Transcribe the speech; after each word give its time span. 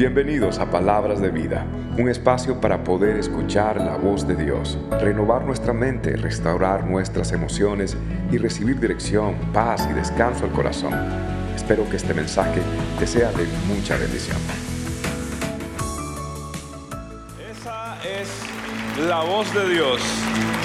Bienvenidos 0.00 0.58
a 0.58 0.70
Palabras 0.70 1.20
de 1.20 1.28
Vida, 1.28 1.66
un 1.98 2.08
espacio 2.08 2.58
para 2.58 2.82
poder 2.82 3.18
escuchar 3.18 3.76
la 3.76 3.98
voz 3.98 4.26
de 4.26 4.34
Dios, 4.34 4.78
renovar 4.98 5.44
nuestra 5.44 5.74
mente, 5.74 6.16
restaurar 6.16 6.86
nuestras 6.86 7.32
emociones 7.32 7.98
y 8.32 8.38
recibir 8.38 8.80
dirección, 8.80 9.34
paz 9.52 9.86
y 9.90 9.92
descanso 9.92 10.46
al 10.46 10.52
corazón. 10.52 10.94
Espero 11.54 11.86
que 11.90 11.98
este 11.98 12.14
mensaje 12.14 12.62
te 12.98 13.06
sea 13.06 13.30
de 13.32 13.46
mucha 13.68 13.98
bendición. 13.98 14.38
Esa 17.50 17.98
es 18.02 19.06
la 19.06 19.20
voz 19.20 19.52
de 19.52 19.68
Dios. 19.68 20.00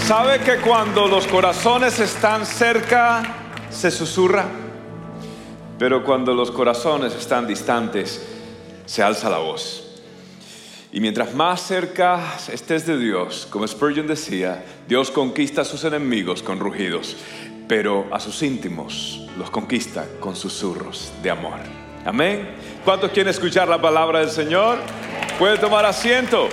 ¿Sabe 0.06 0.40
que 0.40 0.62
cuando 0.66 1.08
los 1.10 1.28
corazones 1.28 2.00
están 2.00 2.46
cerca 2.46 3.22
se 3.70 3.92
susurra? 3.92 4.46
Pero 5.78 6.06
cuando 6.06 6.34
los 6.34 6.52
corazones 6.52 7.14
están 7.14 7.46
distantes, 7.46 8.35
se 8.86 9.04
alza 9.04 9.30
la 9.30 9.38
voz. 9.38 9.84
Y 10.92 11.02
mientras 11.02 11.34
más 11.34 11.62
cerca 11.62 12.38
estés 12.52 12.86
de 12.86 12.98
Dios, 12.98 13.48
como 13.50 13.68
Spurgeon 13.68 14.08
decía, 14.08 14.64
Dios 14.88 15.12
conquista 15.12 15.62
a 15.62 15.66
sus 15.66 15.84
enemigos 15.84 16.42
con 16.42 16.60
rugidos, 16.60 17.18
pero 17.68 18.08
a 18.12 18.20
sus 18.20 18.42
íntimos 18.44 19.28
los 19.38 19.50
conquista 19.50 20.06
con 20.20 20.36
susurros 20.36 21.12
de 21.22 21.32
amor. 21.32 21.60
Amén. 22.06 22.48
¿Cuántos 22.86 23.12
quieren 23.12 23.32
escuchar 23.32 23.68
la 23.68 23.82
palabra 23.82 24.20
del 24.20 24.30
Señor? 24.30 24.78
Puede 25.38 25.58
tomar 25.58 25.86
asiento. 25.86 26.48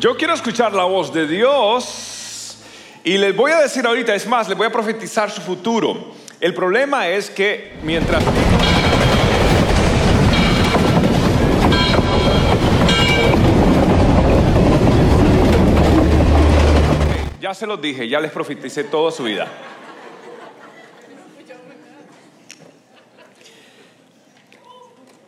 Yo 0.00 0.16
quiero 0.16 0.34
escuchar 0.34 0.72
la 0.72 0.84
voz 0.84 1.12
de 1.12 1.28
Dios 1.28 2.56
y 3.04 3.18
les 3.18 3.36
voy 3.36 3.52
a 3.52 3.60
decir 3.60 3.86
ahorita, 3.86 4.14
es 4.14 4.26
más, 4.26 4.48
les 4.48 4.58
voy 4.58 4.66
a 4.66 4.72
profetizar 4.72 5.30
su 5.30 5.40
futuro. 5.40 6.14
El 6.40 6.52
problema 6.52 7.06
es 7.08 7.30
que 7.30 7.74
mientras... 7.82 8.24
Se 17.54 17.66
los 17.68 17.80
dije, 17.80 18.08
ya 18.08 18.18
les 18.18 18.32
profeticé 18.32 18.82
toda 18.82 19.12
su 19.12 19.22
vida. 19.22 19.46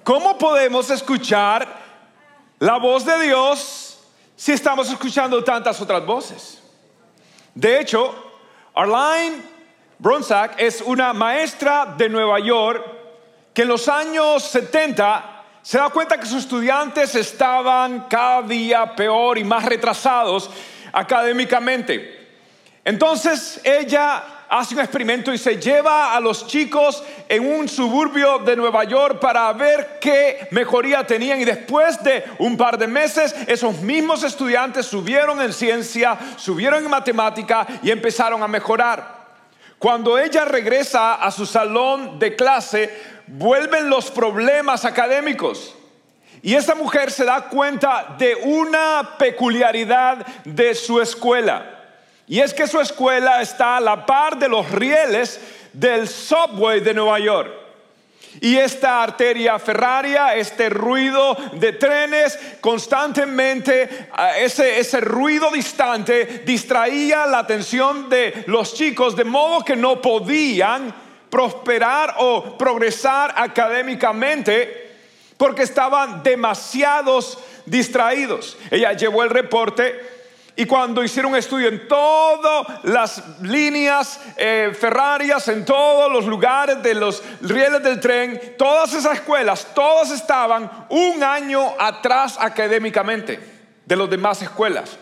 ¿Cómo 0.02 0.36
podemos 0.36 0.90
escuchar 0.90 1.68
la 2.58 2.78
voz 2.78 3.04
de 3.04 3.22
Dios 3.22 4.00
si 4.34 4.52
estamos 4.52 4.90
escuchando 4.90 5.42
tantas 5.44 5.80
otras 5.80 6.04
voces? 6.04 6.60
De 7.54 7.80
hecho, 7.80 8.12
Arline 8.74 9.42
Bronsack 9.98 10.60
es 10.60 10.80
una 10.80 11.12
maestra 11.12 11.94
de 11.96 12.08
Nueva 12.08 12.40
York 12.40 12.84
que 13.54 13.62
en 13.62 13.68
los 13.68 13.88
años 13.88 14.42
70 14.42 15.44
se 15.62 15.78
da 15.78 15.90
cuenta 15.90 16.18
que 16.18 16.26
sus 16.26 16.42
estudiantes 16.42 17.14
estaban 17.14 18.06
cada 18.08 18.42
día 18.42 18.96
peor 18.96 19.38
y 19.38 19.44
más 19.44 19.64
retrasados 19.64 20.50
académicamente. 20.92 22.15
Entonces 22.86 23.60
ella 23.64 24.22
hace 24.48 24.76
un 24.76 24.80
experimento 24.80 25.34
y 25.34 25.38
se 25.38 25.60
lleva 25.60 26.14
a 26.14 26.20
los 26.20 26.46
chicos 26.46 27.02
en 27.28 27.44
un 27.44 27.68
suburbio 27.68 28.38
de 28.38 28.54
Nueva 28.54 28.84
York 28.84 29.18
para 29.18 29.52
ver 29.54 29.98
qué 30.00 30.46
mejoría 30.52 31.04
tenían 31.04 31.40
y 31.40 31.44
después 31.44 32.00
de 32.04 32.22
un 32.38 32.56
par 32.56 32.78
de 32.78 32.86
meses 32.86 33.34
esos 33.48 33.80
mismos 33.80 34.22
estudiantes 34.22 34.86
subieron 34.86 35.42
en 35.42 35.52
ciencia, 35.52 36.16
subieron 36.36 36.84
en 36.84 36.88
matemática 36.88 37.66
y 37.82 37.90
empezaron 37.90 38.40
a 38.44 38.46
mejorar. 38.46 39.16
Cuando 39.80 40.16
ella 40.16 40.44
regresa 40.44 41.14
a 41.14 41.32
su 41.32 41.44
salón 41.44 42.20
de 42.20 42.36
clase, 42.36 42.96
vuelven 43.26 43.90
los 43.90 44.12
problemas 44.12 44.84
académicos. 44.84 45.74
Y 46.40 46.54
esta 46.54 46.76
mujer 46.76 47.10
se 47.10 47.24
da 47.24 47.48
cuenta 47.48 48.14
de 48.16 48.36
una 48.36 49.16
peculiaridad 49.18 50.24
de 50.44 50.72
su 50.76 51.00
escuela. 51.00 51.75
Y 52.28 52.40
es 52.40 52.52
que 52.52 52.66
su 52.66 52.80
escuela 52.80 53.40
está 53.40 53.76
a 53.76 53.80
la 53.80 54.04
par 54.04 54.38
de 54.38 54.48
los 54.48 54.70
rieles 54.70 55.40
del 55.72 56.08
subway 56.08 56.80
de 56.80 56.94
Nueva 56.94 57.18
York. 57.20 57.50
Y 58.40 58.56
esta 58.56 59.02
arteria 59.02 59.58
ferraria, 59.58 60.34
este 60.34 60.68
ruido 60.68 61.36
de 61.54 61.72
trenes, 61.72 62.38
constantemente, 62.60 64.08
ese, 64.38 64.78
ese 64.78 65.00
ruido 65.00 65.50
distante 65.50 66.42
distraía 66.44 67.26
la 67.26 67.38
atención 67.38 68.08
de 68.10 68.44
los 68.46 68.74
chicos 68.74 69.16
de 69.16 69.24
modo 69.24 69.64
que 69.64 69.76
no 69.76 70.02
podían 70.02 70.94
prosperar 71.30 72.16
o 72.18 72.58
progresar 72.58 73.34
académicamente 73.36 74.84
porque 75.36 75.62
estaban 75.62 76.22
demasiados 76.22 77.38
distraídos. 77.64 78.58
Ella 78.70 78.92
llevó 78.92 79.22
el 79.22 79.30
reporte 79.30 80.15
y 80.58 80.64
cuando 80.64 81.04
hicieron 81.04 81.32
un 81.32 81.38
estudio 81.38 81.68
en 81.68 81.86
todas 81.86 82.82
las 82.84 83.22
líneas 83.42 84.18
eh, 84.38 84.74
ferrarias, 84.78 85.46
en 85.48 85.66
todos 85.66 86.10
los 86.10 86.24
lugares 86.24 86.82
de 86.82 86.94
los 86.94 87.22
rieles 87.42 87.82
del 87.82 88.00
tren, 88.00 88.54
todas 88.56 88.94
esas 88.94 89.18
escuelas, 89.18 89.68
todas 89.74 90.10
estaban 90.10 90.86
un 90.88 91.22
año 91.22 91.74
atrás 91.78 92.38
académicamente 92.40 93.38
de 93.84 93.96
las 93.96 94.08
demás 94.08 94.40
escuelas. 94.40 94.96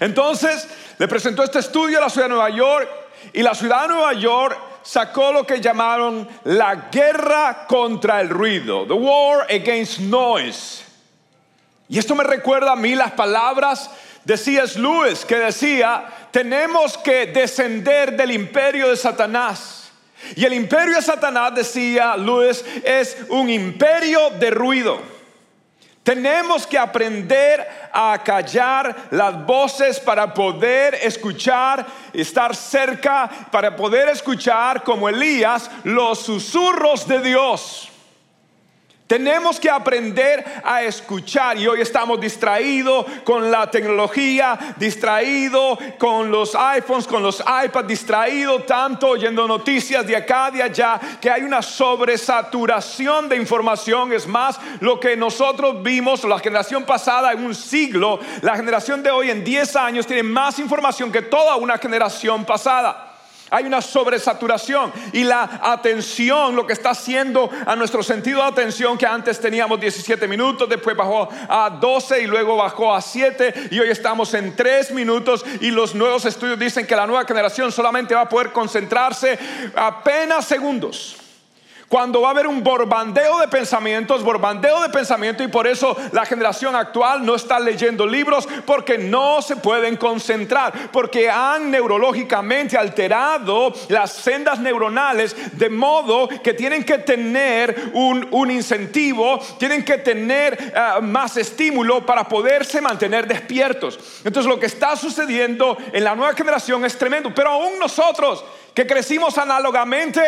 Entonces 0.00 0.68
le 0.98 1.08
presentó 1.08 1.42
este 1.42 1.60
estudio 1.60 1.96
a 1.96 2.02
la 2.02 2.10
ciudad 2.10 2.26
de 2.26 2.34
Nueva 2.34 2.50
York 2.50 2.88
y 3.32 3.42
la 3.42 3.54
ciudad 3.54 3.82
de 3.82 3.88
Nueva 3.88 4.12
York 4.12 4.58
sacó 4.82 5.32
lo 5.32 5.46
que 5.46 5.62
llamaron 5.62 6.28
la 6.44 6.90
guerra 6.92 7.64
contra 7.66 8.20
el 8.20 8.28
ruido, 8.28 8.86
the 8.86 8.92
war 8.92 9.46
against 9.50 9.98
noise. 10.00 10.84
Y 11.88 11.98
esto 11.98 12.14
me 12.14 12.24
recuerda 12.24 12.72
a 12.72 12.76
mí 12.76 12.94
las 12.94 13.12
palabras 13.12 13.90
de 14.26 14.36
C.S. 14.36 14.76
Lewis 14.76 15.24
que 15.24 15.36
decía, 15.36 16.04
tenemos 16.32 16.98
que 16.98 17.26
descender 17.26 18.16
del 18.16 18.32
imperio 18.32 18.88
de 18.88 18.96
Satanás. 18.96 19.92
Y 20.34 20.44
el 20.44 20.52
imperio 20.52 20.96
de 20.96 21.02
Satanás, 21.02 21.54
decía 21.54 22.16
Lewis, 22.16 22.64
es 22.82 23.18
un 23.28 23.48
imperio 23.48 24.30
de 24.30 24.50
ruido. 24.50 25.00
Tenemos 26.02 26.66
que 26.66 26.76
aprender 26.76 27.68
a 27.92 28.20
callar 28.24 28.96
las 29.12 29.46
voces 29.46 30.00
para 30.00 30.34
poder 30.34 30.94
escuchar, 31.02 31.86
estar 32.12 32.54
cerca, 32.56 33.30
para 33.52 33.76
poder 33.76 34.08
escuchar 34.08 34.82
como 34.82 35.08
Elías 35.08 35.70
los 35.84 36.18
susurros 36.18 37.06
de 37.06 37.20
Dios. 37.20 37.85
Tenemos 39.06 39.60
que 39.60 39.70
aprender 39.70 40.44
a 40.64 40.82
escuchar 40.82 41.56
y 41.56 41.66
hoy 41.68 41.80
estamos 41.80 42.20
distraídos 42.20 43.06
con 43.22 43.52
la 43.52 43.70
tecnología, 43.70 44.74
distraídos 44.78 45.78
con 45.96 46.28
los 46.28 46.56
iPhones, 46.56 47.06
con 47.06 47.22
los 47.22 47.38
iPads, 47.38 47.86
distraídos 47.86 48.66
tanto 48.66 49.10
oyendo 49.10 49.46
noticias 49.46 50.04
de 50.04 50.16
acá, 50.16 50.50
de 50.50 50.60
allá, 50.60 50.98
que 51.20 51.30
hay 51.30 51.44
una 51.44 51.62
sobresaturación 51.62 53.28
de 53.28 53.36
información. 53.36 54.12
Es 54.12 54.26
más, 54.26 54.58
lo 54.80 54.98
que 54.98 55.16
nosotros 55.16 55.80
vimos, 55.84 56.24
la 56.24 56.40
generación 56.40 56.82
pasada 56.82 57.30
en 57.30 57.44
un 57.44 57.54
siglo, 57.54 58.18
la 58.42 58.56
generación 58.56 59.04
de 59.04 59.12
hoy 59.12 59.30
en 59.30 59.44
10 59.44 59.76
años 59.76 60.06
tiene 60.06 60.24
más 60.24 60.58
información 60.58 61.12
que 61.12 61.22
toda 61.22 61.54
una 61.54 61.78
generación 61.78 62.44
pasada. 62.44 63.15
Hay 63.50 63.64
una 63.64 63.80
sobresaturación 63.80 64.92
y 65.12 65.22
la 65.22 65.60
atención, 65.62 66.56
lo 66.56 66.66
que 66.66 66.72
está 66.72 66.90
haciendo 66.90 67.48
a 67.64 67.76
nuestro 67.76 68.02
sentido 68.02 68.42
de 68.42 68.48
atención, 68.48 68.98
que 68.98 69.06
antes 69.06 69.40
teníamos 69.40 69.78
17 69.78 70.26
minutos, 70.26 70.68
después 70.68 70.96
bajó 70.96 71.28
a 71.48 71.70
12 71.70 72.22
y 72.22 72.26
luego 72.26 72.56
bajó 72.56 72.94
a 72.94 73.00
7 73.00 73.68
y 73.70 73.78
hoy 73.78 73.90
estamos 73.90 74.34
en 74.34 74.56
3 74.56 74.90
minutos 74.92 75.44
y 75.60 75.70
los 75.70 75.94
nuevos 75.94 76.24
estudios 76.24 76.58
dicen 76.58 76.86
que 76.86 76.96
la 76.96 77.06
nueva 77.06 77.24
generación 77.24 77.70
solamente 77.70 78.14
va 78.14 78.22
a 78.22 78.28
poder 78.28 78.50
concentrarse 78.52 79.38
apenas 79.74 80.44
segundos. 80.44 81.25
Cuando 81.88 82.20
va 82.20 82.28
a 82.28 82.30
haber 82.32 82.48
un 82.48 82.64
borbandeo 82.64 83.38
de 83.38 83.46
pensamientos, 83.46 84.24
borbandeo 84.24 84.82
de 84.82 84.88
pensamiento 84.88 85.44
y 85.44 85.48
por 85.48 85.68
eso 85.68 85.96
la 86.10 86.26
generación 86.26 86.74
actual 86.74 87.24
no 87.24 87.36
está 87.36 87.60
leyendo 87.60 88.06
libros 88.06 88.48
porque 88.64 88.98
no 88.98 89.40
se 89.40 89.54
pueden 89.54 89.96
concentrar, 89.96 90.90
porque 90.90 91.30
han 91.30 91.70
neurológicamente 91.70 92.76
alterado 92.76 93.72
las 93.88 94.12
sendas 94.12 94.58
neuronales 94.58 95.36
de 95.56 95.70
modo 95.70 96.28
que 96.28 96.54
tienen 96.54 96.82
que 96.82 96.98
tener 96.98 97.90
un, 97.92 98.50
incentivo, 98.50 99.38
tienen 99.58 99.84
que 99.84 99.98
tener 99.98 100.72
ah, 100.74 100.98
más 101.00 101.36
estímulo 101.36 102.04
para 102.04 102.26
poderse 102.26 102.80
mantener 102.80 103.28
despiertos. 103.28 103.98
Entonces 104.24 104.50
lo 104.50 104.58
que 104.58 104.66
está 104.66 104.96
sucediendo 104.96 105.76
en 105.92 106.02
la 106.02 106.16
nueva 106.16 106.34
generación 106.34 106.84
es 106.84 106.98
tremendo, 106.98 107.32
pero 107.32 107.50
aún 107.50 107.78
nosotros 107.78 108.44
que 108.76 108.86
crecimos 108.86 109.38
análogamente, 109.38 110.20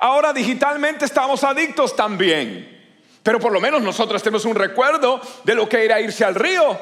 ahora 0.00 0.32
digitalmente 0.32 1.04
estamos 1.04 1.44
adictos 1.44 1.94
también. 1.94 2.80
Pero 3.22 3.38
por 3.38 3.52
lo 3.52 3.60
menos 3.60 3.82
nosotros 3.82 4.22
tenemos 4.22 4.46
un 4.46 4.54
recuerdo 4.54 5.20
de 5.44 5.54
lo 5.54 5.68
que 5.68 5.84
era 5.84 6.00
irse 6.00 6.24
al 6.24 6.34
río, 6.34 6.80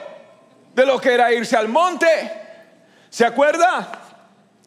de 0.76 0.86
lo 0.86 1.00
que 1.00 1.12
era 1.12 1.32
irse 1.32 1.56
al 1.56 1.66
monte. 1.66 2.06
¿Se 3.10 3.24
acuerda? 3.24 3.90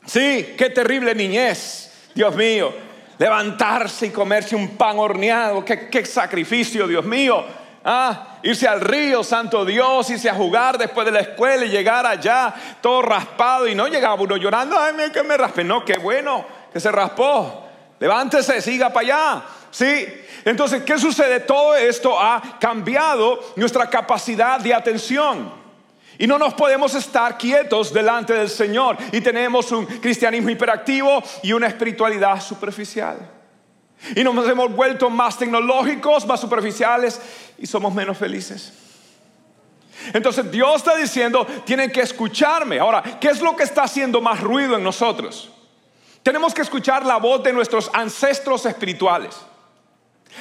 Sí, 0.06 0.54
qué 0.58 0.70
terrible 0.70 1.16
niñez, 1.16 2.10
Dios 2.14 2.36
mío. 2.36 2.74
Levantarse 3.18 4.08
y 4.08 4.10
comerse 4.10 4.54
un 4.54 4.76
pan 4.76 5.00
horneado, 5.00 5.64
qué, 5.64 5.88
qué 5.88 6.06
sacrificio, 6.06 6.86
Dios 6.86 7.06
mío. 7.06 7.46
Ah, 7.84 8.38
irse 8.44 8.68
al 8.68 8.80
río, 8.80 9.24
santo 9.24 9.66
Dios, 9.66 10.10
irse 10.12 10.30
a 10.30 10.36
jugar 10.36 10.78
después 10.78 11.06
de 11.06 11.12
la 11.12 11.22
escuela 11.22 11.66
y 11.66 11.70
llegar 11.70 12.06
allá 12.06 12.54
todo 12.80 13.02
raspado 13.02 13.68
y 13.68 13.74
no 13.74 13.88
llegaba 13.88 14.22
uno 14.22 14.38
llorando, 14.38 14.78
ay, 14.78 14.94
que 15.12 15.24
me 15.24 15.36
raspé. 15.36 15.64
No, 15.64 15.84
qué 15.84 15.98
bueno 15.98 16.46
que 16.72 16.80
se 16.80 16.92
raspó. 16.92 17.68
Levántese, 18.00 18.62
siga 18.62 18.90
para 18.90 19.06
allá. 19.06 19.44
Sí. 19.72 20.08
Entonces, 20.46 20.84
¿qué 20.84 20.98
sucede? 20.98 21.40
Todo 21.40 21.76
esto 21.76 22.20
ha 22.20 22.60
cambiado 22.60 23.40
nuestra 23.56 23.90
capacidad 23.90 24.60
de 24.60 24.74
atención. 24.74 25.62
Y 26.18 26.28
no 26.28 26.38
nos 26.38 26.54
podemos 26.54 26.94
estar 26.94 27.38
quietos 27.38 27.92
delante 27.92 28.34
del 28.34 28.50
Señor. 28.50 28.98
Y 29.12 29.22
tenemos 29.22 29.72
un 29.72 29.86
cristianismo 29.86 30.50
hiperactivo 30.50 31.24
y 31.42 31.54
una 31.54 31.68
espiritualidad 31.68 32.40
superficial. 32.42 33.41
Y 34.16 34.24
nos 34.24 34.48
hemos 34.48 34.74
vuelto 34.74 35.10
más 35.10 35.38
tecnológicos, 35.38 36.26
más 36.26 36.42
superficiales 36.42 37.22
y 37.58 37.68
somos 37.68 37.94
menos 37.94 38.18
felices. 38.18 38.74
Entonces 40.14 40.52
Dios 40.52 40.78
está 40.78 40.96
diciendo, 40.96 41.46
tienen 41.66 41.92
que 41.92 42.02
escucharme. 42.02 42.80
Ahora, 42.80 43.04
¿qué 43.20 43.30
es 43.30 43.42
lo 43.42 43.56
que 43.56 43.64
está 43.64 43.84
haciendo 43.84 44.20
más 44.20 44.40
ruido 44.40 44.76
en 44.76 44.84
nosotros? 44.84 45.52
Tenemos 46.24 46.54
que 46.54 46.62
escuchar 46.62 47.06
la 47.06 47.18
voz 47.18 47.44
de 47.44 47.54
nuestros 47.54 47.90
ancestros 47.94 48.66
espirituales. 48.66 49.36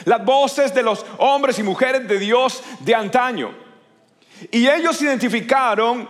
Las 0.04 0.24
voces 0.24 0.72
de 0.72 0.82
los 0.82 1.04
hombres 1.18 1.58
y 1.58 1.62
mujeres 1.62 2.06
de 2.06 2.18
Dios 2.18 2.62
de 2.80 2.94
antaño. 2.94 3.54
Y 4.50 4.68
ellos 4.68 5.00
identificaron 5.02 6.08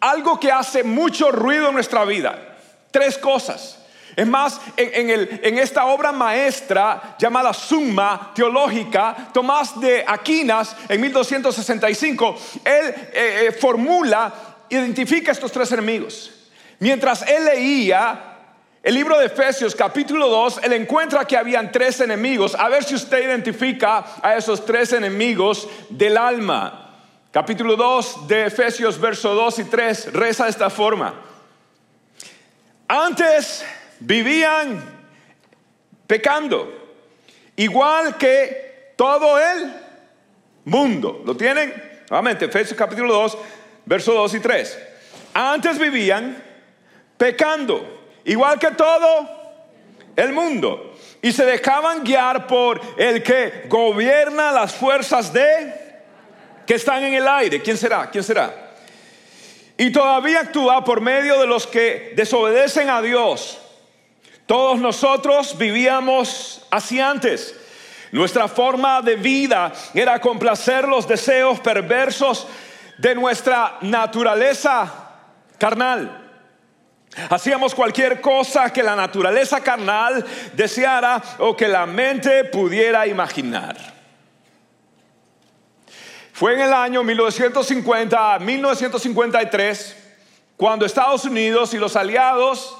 algo 0.00 0.38
que 0.38 0.52
hace 0.52 0.84
mucho 0.84 1.30
ruido 1.32 1.68
en 1.68 1.74
nuestra 1.74 2.04
vida. 2.04 2.56
Tres 2.90 3.18
cosas. 3.18 3.84
Es 4.18 4.26
más, 4.26 4.60
en, 4.76 5.58
esta 5.60 5.86
obra 5.86 6.10
maestra 6.10 7.14
llamada 7.20 7.54
Summa 7.54 8.32
Teológica, 8.34 9.28
Tomás 9.32 9.78
de 9.78 10.04
Aquinas, 10.04 10.74
en 10.88 11.00
1265, 11.00 12.36
él 12.64 12.94
eh, 13.12 13.46
eh, 13.46 13.52
formula, 13.52 14.34
identifica 14.70 15.30
estos 15.30 15.52
tres 15.52 15.70
enemigos. 15.70 16.32
Mientras 16.80 17.22
él 17.28 17.44
leía 17.44 18.38
el 18.82 18.96
libro 18.96 19.16
de 19.20 19.26
Efesios 19.26 19.76
capítulo 19.76 20.28
2, 20.28 20.62
él 20.64 20.72
encuentra 20.72 21.24
que 21.24 21.36
habían 21.36 21.70
tres 21.70 22.00
enemigos. 22.00 22.56
A 22.56 22.68
ver 22.68 22.82
si 22.82 22.96
usted 22.96 23.22
identifica 23.22 24.04
a 24.20 24.34
esos 24.34 24.66
tres 24.66 24.92
enemigos 24.94 25.68
del 25.90 26.16
alma. 26.16 26.96
Capítulo 27.30 27.76
2 27.76 28.26
de 28.26 28.46
Efesios, 28.46 28.98
verso 28.98 29.32
2 29.36 29.60
y 29.60 29.64
3, 29.66 30.12
reza 30.12 30.42
de 30.42 30.50
esta 30.50 30.70
forma. 30.70 31.14
Antes 32.88 33.64
vivían 34.00 34.82
pecando, 36.06 36.72
igual 37.56 38.16
que 38.16 38.92
todo 38.96 39.38
el 39.38 39.72
mundo. 40.64 41.22
¿Lo 41.24 41.36
tienen? 41.36 41.72
Nuevamente, 42.10 42.46
Efesios 42.46 42.78
capítulo 42.78 43.14
2, 43.14 43.38
versos 43.86 44.14
2 44.14 44.34
y 44.34 44.40
3. 44.40 44.78
Antes 45.34 45.78
vivían 45.78 46.42
pecando, 47.16 48.08
igual 48.24 48.58
que 48.58 48.70
todo 48.72 49.28
el 50.16 50.32
mundo, 50.32 50.96
y 51.20 51.32
se 51.32 51.44
dejaban 51.44 52.04
guiar 52.04 52.46
por 52.46 52.80
el 52.96 53.22
que 53.22 53.64
gobierna 53.68 54.52
las 54.52 54.74
fuerzas 54.74 55.32
de 55.32 55.88
que 56.66 56.74
están 56.74 57.02
en 57.04 57.14
el 57.14 57.26
aire. 57.26 57.60
¿Quién 57.62 57.76
será? 57.76 58.10
¿Quién 58.10 58.24
será? 58.24 58.72
Y 59.76 59.90
todavía 59.90 60.40
actúa 60.40 60.84
por 60.84 61.00
medio 61.00 61.38
de 61.38 61.46
los 61.46 61.66
que 61.66 62.12
desobedecen 62.16 62.90
a 62.90 63.00
Dios 63.00 63.60
todos 64.48 64.80
nosotros 64.80 65.58
vivíamos 65.58 66.62
así 66.70 66.98
antes. 66.98 67.54
Nuestra 68.12 68.48
forma 68.48 69.02
de 69.02 69.16
vida 69.16 69.70
era 69.92 70.18
complacer 70.22 70.88
los 70.88 71.06
deseos 71.06 71.60
perversos 71.60 72.46
de 72.96 73.14
nuestra 73.14 73.76
naturaleza 73.82 74.90
carnal. 75.58 76.30
Hacíamos 77.28 77.74
cualquier 77.74 78.22
cosa 78.22 78.72
que 78.72 78.82
la 78.82 78.96
naturaleza 78.96 79.60
carnal 79.60 80.24
deseara 80.54 81.22
o 81.40 81.54
que 81.54 81.68
la 81.68 81.84
mente 81.84 82.44
pudiera 82.44 83.06
imaginar. 83.06 83.76
Fue 86.32 86.54
en 86.54 86.60
el 86.60 86.72
año 86.72 87.04
1950 87.04 88.34
a 88.34 88.38
1953 88.38 89.96
cuando 90.56 90.86
Estados 90.86 91.26
Unidos 91.26 91.74
y 91.74 91.76
los 91.76 91.96
aliados 91.96 92.77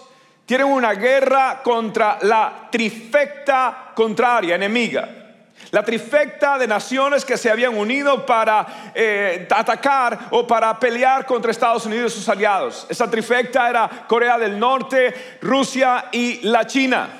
tienen 0.48 0.68
una 0.68 0.94
guerra 0.94 1.60
contra 1.62 2.16
la 2.22 2.68
trifecta 2.70 3.92
contraria, 3.94 4.54
enemiga. 4.54 5.06
La 5.72 5.82
trifecta 5.82 6.56
de 6.56 6.66
naciones 6.66 7.22
que 7.22 7.36
se 7.36 7.50
habían 7.50 7.76
unido 7.76 8.24
para 8.24 8.92
eh, 8.94 9.46
atacar 9.50 10.28
o 10.30 10.46
para 10.46 10.80
pelear 10.80 11.26
contra 11.26 11.50
Estados 11.50 11.84
Unidos 11.84 12.14
y 12.14 12.16
sus 12.16 12.30
aliados. 12.30 12.86
Esa 12.88 13.10
trifecta 13.10 13.68
era 13.68 14.06
Corea 14.08 14.38
del 14.38 14.58
Norte, 14.58 15.38
Rusia 15.42 16.06
y 16.12 16.40
la 16.48 16.66
China. 16.66 17.10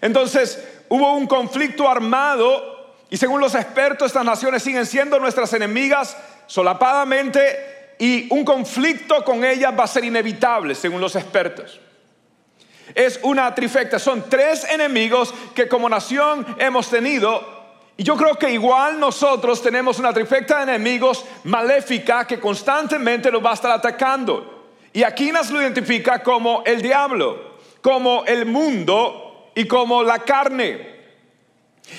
Entonces 0.00 0.66
hubo 0.88 1.14
un 1.14 1.28
conflicto 1.28 1.88
armado 1.88 2.96
y 3.08 3.16
según 3.16 3.40
los 3.40 3.54
expertos 3.54 4.08
estas 4.08 4.24
naciones 4.24 4.64
siguen 4.64 4.84
siendo 4.84 5.20
nuestras 5.20 5.52
enemigas 5.52 6.16
solapadamente 6.48 7.94
y 8.00 8.26
un 8.34 8.44
conflicto 8.44 9.24
con 9.24 9.44
ellas 9.44 9.72
va 9.78 9.84
a 9.84 9.86
ser 9.86 10.04
inevitable 10.04 10.74
según 10.74 11.00
los 11.00 11.14
expertos. 11.14 11.82
Es 12.94 13.20
una 13.22 13.54
trifecta, 13.54 13.98
son 13.98 14.28
tres 14.28 14.64
enemigos 14.64 15.32
que 15.54 15.68
como 15.68 15.88
nación 15.88 16.44
hemos 16.58 16.90
tenido. 16.90 17.54
Y 17.96 18.02
yo 18.02 18.16
creo 18.16 18.34
que 18.36 18.50
igual 18.50 18.98
nosotros 18.98 19.62
tenemos 19.62 19.98
una 19.98 20.12
trifecta 20.12 20.56
de 20.58 20.74
enemigos 20.74 21.24
maléfica 21.44 22.26
que 22.26 22.40
constantemente 22.40 23.30
nos 23.30 23.44
va 23.44 23.52
a 23.52 23.54
estar 23.54 23.70
atacando. 23.70 24.68
Y 24.92 25.02
aquí 25.02 25.30
nos 25.32 25.50
lo 25.50 25.60
identifica 25.60 26.22
como 26.22 26.62
el 26.66 26.82
diablo, 26.82 27.58
como 27.80 28.24
el 28.26 28.46
mundo 28.46 29.50
y 29.54 29.66
como 29.66 30.02
la 30.02 30.20
carne. 30.20 30.94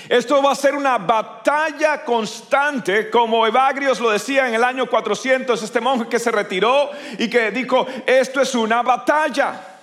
Esto 0.10 0.42
va 0.42 0.52
a 0.52 0.56
ser 0.56 0.76
una 0.76 0.98
batalla 0.98 2.04
constante, 2.04 3.10
como 3.10 3.46
Evagrios 3.46 4.00
lo 4.00 4.10
decía 4.10 4.48
en 4.48 4.56
el 4.56 4.64
año 4.64 4.88
400, 4.88 5.62
este 5.62 5.80
monje 5.80 6.10
que 6.10 6.20
se 6.20 6.32
retiró 6.32 6.90
y 7.20 7.30
que 7.30 7.52
dijo, 7.52 7.86
esto 8.06 8.42
es 8.42 8.56
una 8.56 8.82
batalla. 8.82 9.75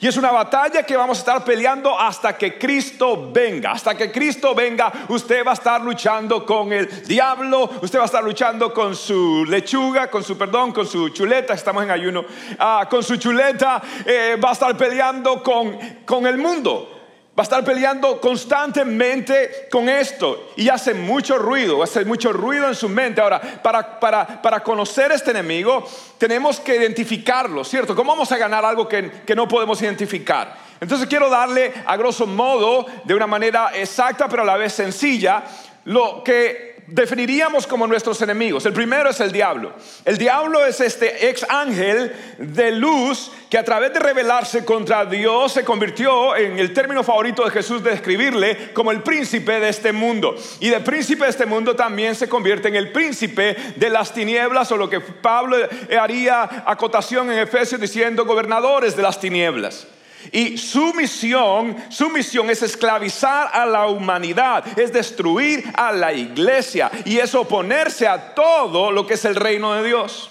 Y 0.00 0.06
es 0.06 0.16
una 0.16 0.30
batalla 0.30 0.82
que 0.82 0.96
vamos 0.96 1.18
a 1.18 1.20
estar 1.20 1.44
peleando 1.44 1.98
hasta 1.98 2.36
que 2.36 2.58
Cristo 2.58 3.30
venga. 3.32 3.72
Hasta 3.72 3.96
que 3.96 4.10
Cristo 4.12 4.54
venga, 4.54 4.92
usted 5.08 5.44
va 5.44 5.52
a 5.52 5.54
estar 5.54 5.80
luchando 5.80 6.44
con 6.44 6.72
el 6.72 7.04
diablo, 7.04 7.70
usted 7.82 7.98
va 7.98 8.02
a 8.02 8.06
estar 8.06 8.22
luchando 8.22 8.72
con 8.72 8.94
su 8.94 9.44
lechuga, 9.46 10.08
con 10.08 10.22
su 10.22 10.36
perdón, 10.36 10.72
con 10.72 10.86
su 10.86 11.08
chuleta, 11.10 11.54
estamos 11.54 11.82
en 11.82 11.90
ayuno, 11.90 12.24
ah, 12.58 12.86
con 12.88 13.02
su 13.02 13.16
chuleta, 13.16 13.82
eh, 14.04 14.36
va 14.42 14.50
a 14.50 14.52
estar 14.52 14.76
peleando 14.76 15.42
con, 15.42 15.78
con 16.04 16.26
el 16.26 16.38
mundo. 16.38 16.97
Va 17.38 17.42
a 17.42 17.44
estar 17.44 17.62
peleando 17.62 18.20
constantemente 18.20 19.68
con 19.70 19.88
esto 19.88 20.50
y 20.56 20.68
hace 20.68 20.92
mucho 20.92 21.38
ruido, 21.38 21.80
hace 21.84 22.04
mucho 22.04 22.32
ruido 22.32 22.66
en 22.66 22.74
su 22.74 22.88
mente. 22.88 23.20
Ahora, 23.20 23.40
para, 23.62 24.00
para, 24.00 24.42
para 24.42 24.60
conocer 24.60 25.12
este 25.12 25.30
enemigo, 25.30 25.88
tenemos 26.18 26.58
que 26.58 26.74
identificarlo, 26.74 27.62
¿cierto? 27.62 27.94
¿Cómo 27.94 28.10
vamos 28.10 28.32
a 28.32 28.38
ganar 28.38 28.64
algo 28.64 28.88
que, 28.88 29.22
que 29.24 29.36
no 29.36 29.46
podemos 29.46 29.80
identificar? 29.80 30.56
Entonces 30.80 31.06
quiero 31.06 31.30
darle 31.30 31.72
a 31.86 31.96
grosso 31.96 32.26
modo, 32.26 32.86
de 33.04 33.14
una 33.14 33.28
manera 33.28 33.70
exacta 33.72 34.28
pero 34.28 34.42
a 34.42 34.46
la 34.46 34.56
vez 34.56 34.72
sencilla, 34.72 35.44
lo 35.84 36.24
que 36.24 36.77
definiríamos 36.90 37.66
como 37.66 37.86
nuestros 37.86 38.20
enemigos. 38.22 38.64
El 38.66 38.72
primero 38.72 39.10
es 39.10 39.20
el 39.20 39.30
diablo. 39.30 39.72
El 40.04 40.16
diablo 40.16 40.64
es 40.64 40.80
este 40.80 41.28
ex 41.28 41.44
ángel 41.48 42.12
de 42.38 42.72
luz 42.72 43.30
que 43.50 43.58
a 43.58 43.64
través 43.64 43.92
de 43.92 44.00
rebelarse 44.00 44.64
contra 44.64 45.04
Dios 45.04 45.52
se 45.52 45.64
convirtió 45.64 46.34
en 46.36 46.58
el 46.58 46.72
término 46.72 47.04
favorito 47.04 47.44
de 47.44 47.50
Jesús 47.50 47.82
de 47.82 47.90
describirle 47.90 48.72
como 48.72 48.90
el 48.90 49.02
príncipe 49.02 49.60
de 49.60 49.68
este 49.68 49.92
mundo. 49.92 50.34
Y 50.60 50.70
de 50.70 50.80
príncipe 50.80 51.24
de 51.24 51.30
este 51.30 51.46
mundo 51.46 51.76
también 51.76 52.14
se 52.14 52.28
convierte 52.28 52.68
en 52.68 52.76
el 52.76 52.90
príncipe 52.90 53.56
de 53.76 53.90
las 53.90 54.12
tinieblas 54.12 54.72
o 54.72 54.76
lo 54.76 54.88
que 54.88 55.00
Pablo 55.00 55.56
haría 56.00 56.64
acotación 56.66 57.30
en 57.30 57.38
Efesios 57.38 57.80
diciendo 57.80 58.24
gobernadores 58.24 58.96
de 58.96 59.02
las 59.02 59.20
tinieblas. 59.20 59.86
Y 60.32 60.58
su 60.58 60.92
misión, 60.94 61.76
su 61.88 62.10
misión 62.10 62.50
es 62.50 62.62
esclavizar 62.62 63.50
a 63.52 63.64
la 63.64 63.86
humanidad, 63.86 64.78
es 64.78 64.92
destruir 64.92 65.64
a 65.74 65.92
la 65.92 66.12
iglesia 66.12 66.90
y 67.04 67.18
es 67.18 67.34
oponerse 67.34 68.06
a 68.06 68.34
todo 68.34 68.90
lo 68.90 69.06
que 69.06 69.14
es 69.14 69.24
el 69.24 69.36
reino 69.36 69.74
de 69.74 69.86
Dios. 69.86 70.30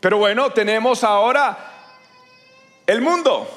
Pero 0.00 0.18
bueno, 0.18 0.50
tenemos 0.50 1.02
ahora 1.02 1.58
el 2.86 3.00
mundo. 3.00 3.48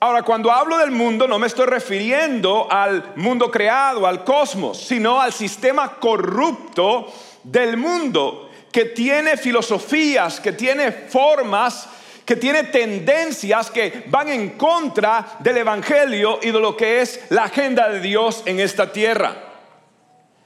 Ahora, 0.00 0.22
cuando 0.22 0.52
hablo 0.52 0.78
del 0.78 0.92
mundo 0.92 1.26
no 1.26 1.38
me 1.38 1.48
estoy 1.48 1.66
refiriendo 1.66 2.68
al 2.70 3.14
mundo 3.16 3.50
creado, 3.50 4.06
al 4.06 4.22
cosmos, 4.22 4.78
sino 4.80 5.20
al 5.20 5.32
sistema 5.32 5.96
corrupto 5.98 7.12
del 7.42 7.76
mundo 7.76 8.48
que 8.70 8.84
tiene 8.84 9.36
filosofías, 9.36 10.38
que 10.38 10.52
tiene 10.52 10.92
formas 10.92 11.88
que 12.28 12.36
tiene 12.36 12.64
tendencias 12.64 13.70
que 13.70 14.04
van 14.08 14.28
en 14.28 14.50
contra 14.50 15.38
del 15.38 15.56
Evangelio 15.56 16.40
y 16.42 16.50
de 16.50 16.60
lo 16.60 16.76
que 16.76 17.00
es 17.00 17.22
la 17.30 17.44
agenda 17.44 17.88
de 17.88 18.00
Dios 18.00 18.42
en 18.44 18.60
esta 18.60 18.92
tierra. 18.92 19.34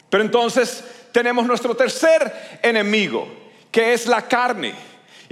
Pero 0.09 0.23
entonces 0.23 0.85
tenemos 1.11 1.45
nuestro 1.45 1.75
tercer 1.75 2.61
enemigo, 2.63 3.27
que 3.73 3.95
es 3.95 4.07
la 4.07 4.23
carne. 4.29 4.75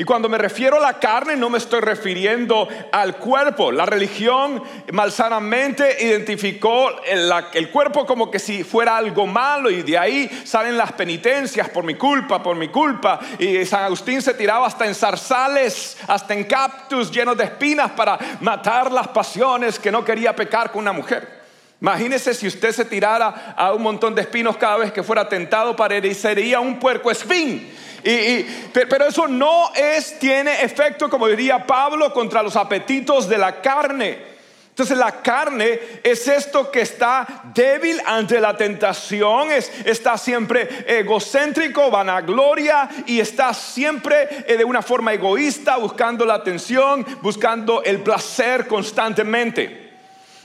Y 0.00 0.04
cuando 0.04 0.30
me 0.30 0.38
refiero 0.38 0.78
a 0.78 0.80
la 0.80 0.98
carne 0.98 1.36
no 1.36 1.50
me 1.50 1.58
estoy 1.58 1.80
refiriendo 1.80 2.66
al 2.90 3.16
cuerpo. 3.16 3.70
La 3.70 3.84
religión 3.84 4.62
malsanamente 4.92 6.02
identificó 6.02 6.88
el, 7.04 7.30
el, 7.52 7.70
cuerpo 7.70 8.06
como 8.06 8.30
que 8.30 8.38
si 8.38 8.64
fuera 8.64 8.96
algo 8.96 9.26
malo 9.26 9.68
y 9.68 9.82
de 9.82 9.98
ahí 9.98 10.42
salen 10.44 10.78
las 10.78 10.92
penitencias 10.92 11.68
por 11.68 11.84
mi 11.84 11.96
culpa, 11.96 12.42
por 12.42 12.56
mi 12.56 12.68
culpa. 12.68 13.20
Y 13.38 13.62
San 13.66 13.84
Agustín 13.84 14.22
se 14.22 14.32
tiraba 14.32 14.66
hasta 14.66 14.86
en 14.86 14.94
zarzales, 14.94 15.98
hasta 16.06 16.32
en 16.32 16.44
cactus 16.44 17.10
llenos 17.10 17.36
de 17.36 17.44
espinas 17.44 17.90
para 17.90 18.18
matar 18.40 18.90
las 18.90 19.08
pasiones 19.08 19.78
que 19.78 19.92
no 19.92 20.02
quería 20.02 20.34
pecar 20.34 20.72
con 20.72 20.80
una 20.80 20.94
mujer. 20.94 21.39
Imagínese 21.80 22.34
si 22.34 22.46
usted 22.46 22.72
se 22.72 22.84
tirara 22.84 23.54
a 23.56 23.72
un 23.72 23.82
montón 23.82 24.14
de 24.14 24.20
espinos 24.20 24.58
cada 24.58 24.76
vez 24.76 24.92
que 24.92 25.02
fuera 25.02 25.28
tentado 25.28 25.74
para 25.74 25.96
él 25.96 26.14
sería 26.14 26.60
un 26.60 26.78
puerco 26.78 27.10
espín. 27.10 27.72
Y, 28.04 28.42
pero 28.72 29.06
eso 29.06 29.26
no 29.26 29.72
es, 29.74 30.18
tiene 30.18 30.62
efecto, 30.62 31.08
como 31.08 31.26
diría 31.26 31.66
Pablo, 31.66 32.12
contra 32.12 32.42
los 32.42 32.56
apetitos 32.56 33.28
de 33.28 33.38
la 33.38 33.62
carne. 33.62 34.30
Entonces 34.68 34.96
la 34.96 35.20
carne 35.20 35.78
es 36.02 36.28
esto 36.28 36.70
que 36.70 36.82
está 36.82 37.26
débil 37.54 38.00
ante 38.06 38.40
la 38.40 38.56
tentación, 38.56 39.50
es, 39.50 39.70
está 39.84 40.16
siempre 40.16 40.84
egocéntrico, 40.86 41.90
vanagloria 41.90 42.88
y 43.06 43.20
está 43.20 43.52
siempre 43.52 44.44
eh, 44.46 44.56
de 44.56 44.64
una 44.64 44.80
forma 44.80 45.12
egoísta, 45.12 45.76
buscando 45.76 46.24
la 46.24 46.34
atención, 46.34 47.04
buscando 47.20 47.82
el 47.82 48.00
placer 48.00 48.66
constantemente. 48.66 49.89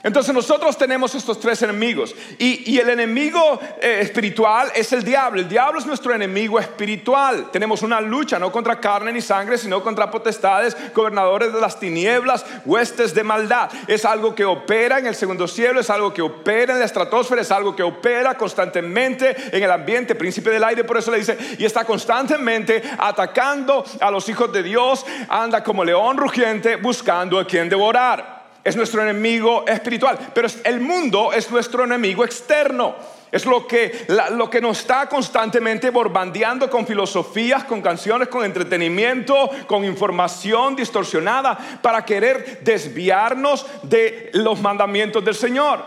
Entonces 0.06 0.36
nosotros 0.36 0.78
tenemos 0.78 1.16
estos 1.16 1.40
tres 1.40 1.64
enemigos 1.64 2.14
y, 2.38 2.78
el 2.78 2.92
enemigo 2.92 3.60
eh, 3.82 4.02
espiritual 4.02 4.72
es 4.76 4.94
el 4.94 5.04
diablo. 5.04 5.42
El 5.42 5.50
diablo 5.50 5.80
es 5.80 5.88
nuestro 5.88 6.14
enemigo 6.14 6.60
espiritual. 6.60 7.50
Tenemos 7.52 7.82
una 7.82 8.00
lucha 8.00 8.38
no 8.38 8.52
contra 8.52 8.80
carne 8.80 9.12
ni 9.12 9.20
sangre, 9.20 9.58
sino 9.58 9.82
contra 9.82 10.12
potestades, 10.12 10.78
gobernadores 10.94 11.52
de 11.52 11.60
las 11.60 11.80
tinieblas, 11.80 12.46
huestes 12.66 13.16
de 13.16 13.24
maldad. 13.24 13.72
Es 13.88 14.06
algo 14.06 14.36
que 14.36 14.46
opera 14.46 15.00
en 15.00 15.08
el 15.08 15.16
segundo 15.16 15.48
cielo, 15.48 15.80
es 15.80 15.90
algo 15.90 16.14
que 16.14 16.22
opera 16.22 16.74
en 16.74 16.80
la 16.80 16.86
estratosfera, 16.86 17.42
es 17.42 17.50
algo 17.50 17.76
que 17.76 17.82
opera 17.82 18.38
constantemente 18.38 19.36
en 19.58 19.64
el 19.64 19.72
ambiente, 19.72 20.14
príncipe 20.14 20.52
del 20.52 20.66
aire, 20.66 20.84
por 20.84 20.98
eso 20.98 21.10
le 21.10 21.18
dice, 21.18 21.36
y 21.58 21.66
está 21.66 21.84
constantemente 21.84 22.84
atacando 23.00 23.84
a 24.00 24.12
los 24.12 24.30
hijos 24.30 24.54
de 24.54 24.62
Dios, 24.62 25.04
anda 25.30 25.64
como 25.64 25.84
león 25.84 26.18
rugiente 26.18 26.76
buscando 26.76 27.40
a 27.40 27.48
quien 27.48 27.70
devorar 27.70 28.35
es 28.66 28.76
nuestro 28.76 29.04
enemigo 29.04 29.64
espiritual, 29.68 30.18
pero 30.34 30.48
el 30.64 30.80
mundo 30.80 31.32
es 31.32 31.52
nuestro 31.52 31.84
enemigo 31.84 32.26
externo. 32.26 32.96
Es 33.32 33.46
lo 33.46 33.68
que, 33.68 34.08
lo 34.32 34.50
que 34.50 34.60
nos 34.60 34.80
está 34.80 35.08
constantemente 35.08 35.92
borbandeando 35.92 36.68
con 36.68 36.88
filosofías, 36.88 37.66
con 37.66 37.82
canciones, 37.82 38.28
con 38.28 38.44
entretenimiento, 38.44 39.52
con 39.68 39.86
información 39.86 40.76
distorsionada 40.76 41.80
para 41.82 42.04
querer 42.04 42.62
desviarnos 42.64 43.68
de 43.84 44.32
los 44.34 44.60
mandamientos 44.60 45.24
del 45.24 45.36
Señor. 45.36 45.86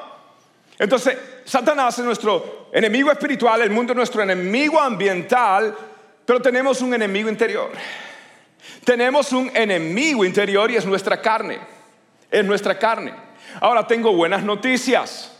Entonces, 0.79 1.19
Satanás 1.45 1.99
es 1.99 2.05
nuestro 2.05 2.69
enemigo 2.73 3.11
espiritual, 3.11 3.61
el 3.61 3.71
mundo 3.71 3.93
es 3.93 3.97
nuestro 3.97 4.23
enemigo 4.23 4.79
ambiental, 4.79 5.75
pero 6.25 6.41
tenemos 6.41 6.81
un 6.81 6.95
enemigo 6.95 7.29
interior. 7.29 7.73
Tenemos 8.85 9.33
un 9.33 9.51
enemigo 9.53 10.25
interior 10.25 10.71
y 10.71 10.77
es 10.77 10.87
nuestra 10.87 11.21
carne 11.21 11.78
en 12.31 12.47
nuestra 12.47 12.79
carne. 12.79 13.15
Ahora 13.61 13.87
tengo 13.87 14.13
buenas 14.13 14.43
noticias. 14.43 15.33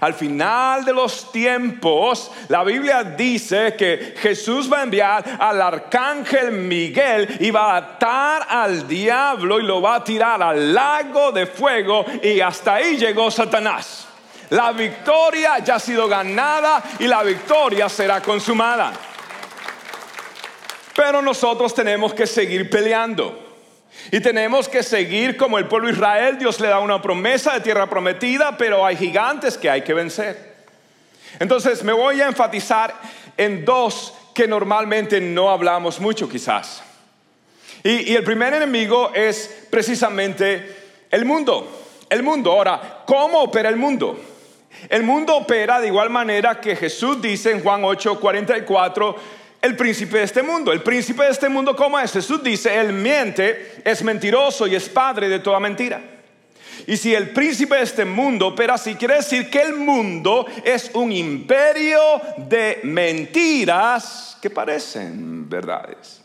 Al 0.00 0.14
final 0.14 0.84
de 0.84 0.92
los 0.92 1.30
tiempos, 1.30 2.30
la 2.48 2.64
Biblia 2.64 3.04
dice 3.04 3.74
que 3.76 4.14
Jesús 4.18 4.72
va 4.72 4.80
a 4.80 4.82
enviar 4.82 5.36
al 5.38 5.60
arcángel 5.60 6.52
Miguel 6.52 7.36
y 7.38 7.50
va 7.50 7.74
a 7.74 7.76
atar 7.76 8.46
al 8.48 8.88
diablo 8.88 9.60
y 9.60 9.62
lo 9.62 9.82
va 9.82 9.96
a 9.96 10.04
tirar 10.04 10.42
al 10.42 10.74
lago 10.74 11.32
de 11.32 11.46
fuego 11.46 12.04
y 12.22 12.40
hasta 12.40 12.76
ahí 12.76 12.96
llegó 12.96 13.30
Satanás. 13.30 14.08
La 14.50 14.72
victoria 14.72 15.58
ya 15.58 15.76
ha 15.76 15.80
sido 15.80 16.08
ganada 16.08 16.82
y 16.98 17.06
la 17.06 17.22
victoria 17.22 17.88
será 17.88 18.20
consumada. 18.20 18.92
Pero 20.96 21.20
nosotros 21.20 21.74
tenemos 21.74 22.14
que 22.14 22.26
seguir 22.26 22.70
peleando. 22.70 23.43
Y 24.10 24.20
tenemos 24.20 24.68
que 24.68 24.82
seguir 24.82 25.36
como 25.36 25.58
el 25.58 25.66
pueblo 25.66 25.90
Israel. 25.90 26.38
Dios 26.38 26.60
le 26.60 26.68
da 26.68 26.78
una 26.78 27.00
promesa 27.00 27.54
de 27.54 27.60
tierra 27.60 27.88
prometida, 27.88 28.56
pero 28.56 28.84
hay 28.84 28.96
gigantes 28.96 29.56
que 29.56 29.70
hay 29.70 29.82
que 29.82 29.94
vencer. 29.94 30.54
Entonces 31.38 31.82
me 31.82 31.92
voy 31.92 32.20
a 32.20 32.26
enfatizar 32.26 32.94
en 33.36 33.64
dos 33.64 34.14
que 34.34 34.46
normalmente 34.46 35.20
no 35.20 35.50
hablamos 35.50 36.00
mucho 36.00 36.28
quizás. 36.28 36.82
Y, 37.82 38.14
el 38.14 38.24
primer 38.24 38.54
enemigo 38.54 39.12
es 39.14 39.66
precisamente 39.70 40.76
el 41.10 41.24
mundo. 41.24 41.68
El 42.08 42.22
mundo. 42.22 42.52
Ahora, 42.52 43.02
¿cómo 43.06 43.42
opera 43.42 43.68
el 43.68 43.76
mundo? 43.76 44.18
El 44.88 45.02
mundo 45.02 45.36
opera 45.36 45.80
de 45.80 45.88
igual 45.88 46.10
manera 46.10 46.60
que 46.60 46.76
Jesús 46.76 47.20
dice 47.20 47.50
en 47.50 47.62
Juan 47.62 47.84
8, 47.84 48.18
44 48.20 49.16
el 49.64 49.76
príncipe 49.76 50.18
de 50.18 50.24
este 50.24 50.42
mundo. 50.42 50.72
El 50.72 50.82
príncipe 50.82 51.24
de 51.24 51.30
este 51.30 51.48
mundo, 51.48 51.74
¿cómo 51.74 51.98
es? 51.98 52.12
Jesús 52.12 52.42
dice, 52.42 52.78
él 52.78 52.92
miente, 52.92 53.80
es 53.82 54.02
mentiroso 54.02 54.66
y 54.66 54.74
es 54.74 54.90
padre 54.90 55.26
de 55.26 55.38
toda 55.38 55.58
mentira. 55.58 56.02
Y 56.86 56.98
si 56.98 57.14
el 57.14 57.30
príncipe 57.30 57.76
de 57.76 57.82
este 57.82 58.04
mundo 58.04 58.48
opera 58.48 58.74
así, 58.74 58.94
quiere 58.94 59.14
decir 59.14 59.48
que 59.48 59.62
el 59.62 59.74
mundo 59.74 60.46
es 60.62 60.90
un 60.92 61.10
imperio 61.10 61.98
de 62.36 62.80
mentiras 62.84 64.36
que 64.42 64.50
parecen 64.50 65.48
verdades. 65.48 66.20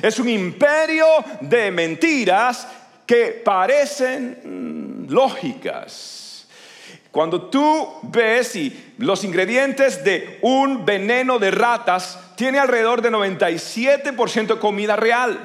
Es 0.00 0.18
un 0.18 0.30
imperio 0.30 1.06
de 1.42 1.70
mentiras 1.70 2.66
que 3.04 3.42
parecen 3.44 5.06
lógicas. 5.06 6.17
Cuando 7.10 7.42
tú 7.42 7.88
ves 8.02 8.54
y 8.56 8.94
los 8.98 9.24
ingredientes 9.24 10.04
de 10.04 10.38
un 10.42 10.84
veneno 10.84 11.38
de 11.38 11.50
ratas 11.50 12.18
tiene 12.36 12.58
alrededor 12.58 13.02
de 13.02 13.10
97% 13.10 14.46
de 14.46 14.58
comida 14.58 14.94
real. 14.96 15.38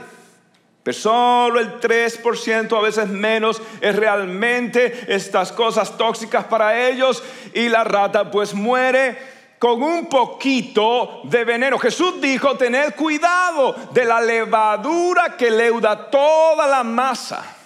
Pero 0.84 0.98
solo 0.98 1.60
el 1.62 1.80
3%, 1.80 2.78
a 2.78 2.82
veces 2.82 3.08
menos, 3.08 3.62
es 3.80 3.96
realmente 3.96 5.06
estas 5.08 5.54
cosas 5.54 5.98
tóxicas 5.98 6.44
para 6.46 6.88
ellos 6.88 7.24
y 7.54 7.70
la 7.70 7.86
rata 7.86 8.30
pues 8.30 8.54
muere 8.54 9.18
con 9.58 9.82
un 9.82 10.08
poquito 10.08 11.22
de 11.24 11.46
veneno. 11.46 11.80
Jesús 11.80 12.20
dijo, 12.20 12.58
tened 12.58 12.96
cuidado 12.96 13.74
de 13.94 14.04
la 14.04 14.20
levadura 14.20 15.38
que 15.38 15.50
leuda 15.50 16.10
toda 16.10 16.68
la 16.68 16.84
masa. 16.84 17.63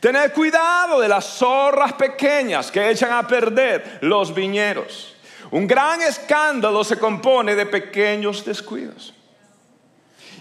Tener 0.00 0.32
cuidado 0.32 0.98
de 0.98 1.08
las 1.08 1.26
zorras 1.26 1.92
pequeñas 1.92 2.70
que 2.70 2.90
echan 2.90 3.12
a 3.12 3.26
perder 3.26 3.98
los 4.00 4.34
viñeros. 4.34 5.14
Un 5.50 5.66
gran 5.66 6.00
escándalo 6.00 6.82
se 6.84 6.98
compone 6.98 7.54
de 7.54 7.66
pequeños 7.66 8.42
descuidos. 8.44 9.12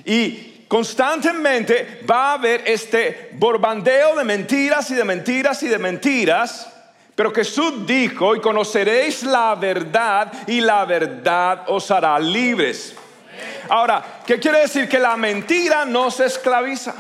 Y 0.05 0.65
constantemente 0.69 2.01
va 2.09 2.31
a 2.31 2.33
haber 2.35 2.63
este 2.65 3.31
borbandeo 3.33 4.15
de 4.15 4.23
mentiras 4.23 4.91
y 4.91 4.95
de 4.95 5.03
mentiras 5.03 5.61
y 5.63 5.67
de 5.67 5.77
mentiras. 5.77 6.71
Pero 7.13 7.33
Jesús 7.33 7.85
dijo, 7.85 8.37
y 8.37 8.39
conoceréis 8.39 9.23
la 9.23 9.55
verdad 9.55 10.31
y 10.47 10.61
la 10.61 10.85
verdad 10.85 11.65
os 11.67 11.91
hará 11.91 12.17
libres. 12.17 12.95
Ahora, 13.67 14.21
¿qué 14.25 14.39
quiere 14.39 14.61
decir? 14.61 14.87
Que 14.87 14.99
la 14.99 15.17
mentira 15.17 15.83
no 15.83 16.09
se 16.11 16.27
esclaviza. 16.27 16.95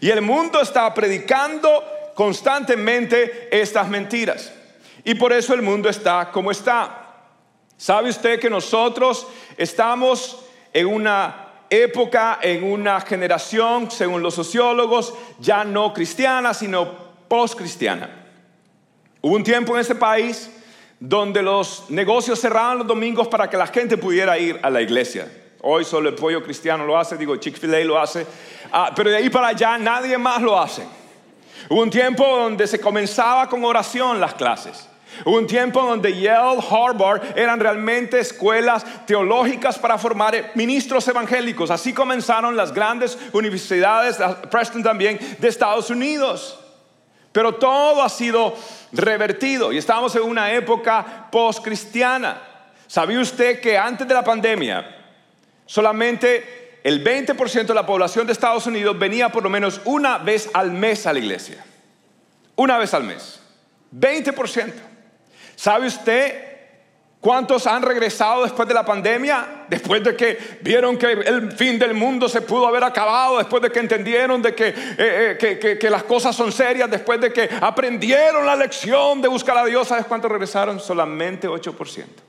Y 0.00 0.10
el 0.10 0.22
mundo 0.22 0.60
está 0.60 0.92
predicando 0.94 1.84
constantemente 2.14 3.48
estas 3.50 3.88
mentiras. 3.88 4.52
Y 5.04 5.14
por 5.14 5.32
eso 5.32 5.54
el 5.54 5.62
mundo 5.62 5.88
está 5.88 6.30
como 6.30 6.50
está. 6.50 7.14
¿Sabe 7.76 8.10
usted 8.10 8.40
que 8.40 8.50
nosotros 8.50 9.26
estamos 9.56 10.44
en 10.72 10.86
una 10.86 11.46
época, 11.70 12.38
en 12.42 12.64
una 12.64 13.00
generación, 13.00 13.90
según 13.90 14.22
los 14.22 14.34
sociólogos, 14.34 15.14
ya 15.38 15.64
no 15.64 15.92
cristiana, 15.92 16.52
sino 16.54 16.92
post-cristiana? 17.28 18.26
Hubo 19.20 19.34
un 19.36 19.44
tiempo 19.44 19.74
en 19.74 19.80
este 19.80 19.94
país 19.94 20.50
donde 21.00 21.42
los 21.42 21.84
negocios 21.88 22.40
cerraban 22.40 22.78
los 22.78 22.86
domingos 22.86 23.28
para 23.28 23.48
que 23.48 23.56
la 23.56 23.66
gente 23.66 23.96
pudiera 23.96 24.38
ir 24.38 24.58
a 24.62 24.70
la 24.70 24.82
iglesia. 24.82 25.28
Hoy 25.60 25.84
solo 25.84 26.08
el 26.08 26.14
pollo 26.14 26.42
cristiano 26.42 26.84
lo 26.84 26.96
hace, 26.96 27.16
digo, 27.16 27.36
Chick-fil-A 27.36 27.80
lo 27.80 27.98
hace, 27.98 28.26
ah, 28.70 28.92
pero 28.94 29.10
de 29.10 29.16
ahí 29.16 29.28
para 29.28 29.48
allá 29.48 29.76
nadie 29.76 30.16
más 30.16 30.40
lo 30.40 30.58
hace. 30.58 30.84
Hubo 31.68 31.82
un 31.82 31.90
tiempo 31.90 32.24
donde 32.24 32.66
se 32.66 32.80
comenzaba 32.80 33.48
con 33.48 33.64
oración 33.64 34.20
las 34.20 34.34
clases. 34.34 34.88
Hubo 35.24 35.36
un 35.36 35.46
tiempo 35.48 35.82
donde 35.82 36.18
Yale, 36.18 36.60
Harvard 36.70 37.36
eran 37.36 37.58
realmente 37.58 38.20
escuelas 38.20 38.84
teológicas 39.04 39.78
para 39.78 39.98
formar 39.98 40.52
ministros 40.54 41.08
evangélicos. 41.08 41.70
Así 41.70 41.92
comenzaron 41.92 42.56
las 42.56 42.72
grandes 42.72 43.18
universidades, 43.32 44.18
Preston 44.50 44.82
también, 44.82 45.18
de 45.38 45.48
Estados 45.48 45.90
Unidos. 45.90 46.60
Pero 47.32 47.56
todo 47.56 48.02
ha 48.02 48.08
sido 48.08 48.54
revertido 48.92 49.72
y 49.72 49.78
estamos 49.78 50.14
en 50.14 50.22
una 50.22 50.52
época 50.52 51.28
post-cristiana. 51.32 52.40
¿Sabía 52.86 53.20
usted 53.20 53.60
que 53.60 53.76
antes 53.76 54.06
de 54.06 54.14
la 54.14 54.24
pandemia 54.24 54.97
solamente 55.68 56.80
el 56.82 57.04
20% 57.04 57.66
de 57.66 57.74
la 57.74 57.86
población 57.86 58.26
de 58.26 58.32
Estados 58.32 58.66
Unidos 58.66 58.98
venía 58.98 59.28
por 59.28 59.44
lo 59.44 59.50
menos 59.50 59.80
una 59.84 60.18
vez 60.18 60.50
al 60.52 60.72
mes 60.72 61.06
a 61.06 61.12
la 61.12 61.20
iglesia? 61.20 61.64
Una 62.56 62.76
vez 62.78 62.92
al 62.92 63.04
mes. 63.04 63.40
20%. 63.94 64.72
¿Sabe 65.54 65.86
usted 65.86 66.48
¿Cuántos 67.20 67.66
han 67.66 67.82
regresado 67.82 68.44
después 68.44 68.68
de 68.68 68.74
la 68.74 68.84
pandemia? 68.84 69.64
Después 69.68 70.04
de 70.04 70.14
que 70.14 70.58
vieron 70.62 70.96
que 70.96 71.10
el 71.10 71.50
fin 71.50 71.76
del 71.76 71.92
mundo 71.92 72.28
se 72.28 72.42
pudo 72.42 72.68
haber 72.68 72.84
acabado, 72.84 73.38
después 73.38 73.60
de 73.60 73.70
que 73.70 73.80
entendieron 73.80 74.40
de 74.40 74.54
que, 74.54 74.68
eh, 74.68 75.36
eh, 75.40 75.78
que, 75.80 75.90
las 75.90 76.04
cosas 76.04 76.36
son 76.36 76.52
serias, 76.52 76.88
después 76.88 77.20
de 77.20 77.32
que 77.32 77.48
aprendieron 77.60 78.46
la 78.46 78.54
lección 78.54 79.20
de 79.20 79.26
buscar 79.26 79.58
a 79.58 79.64
Dios, 79.64 79.88
¿sabes 79.88 80.06
cuántos 80.06 80.30
regresaron? 80.30 80.78
Solamente 80.78 81.48
8%. 81.48 82.27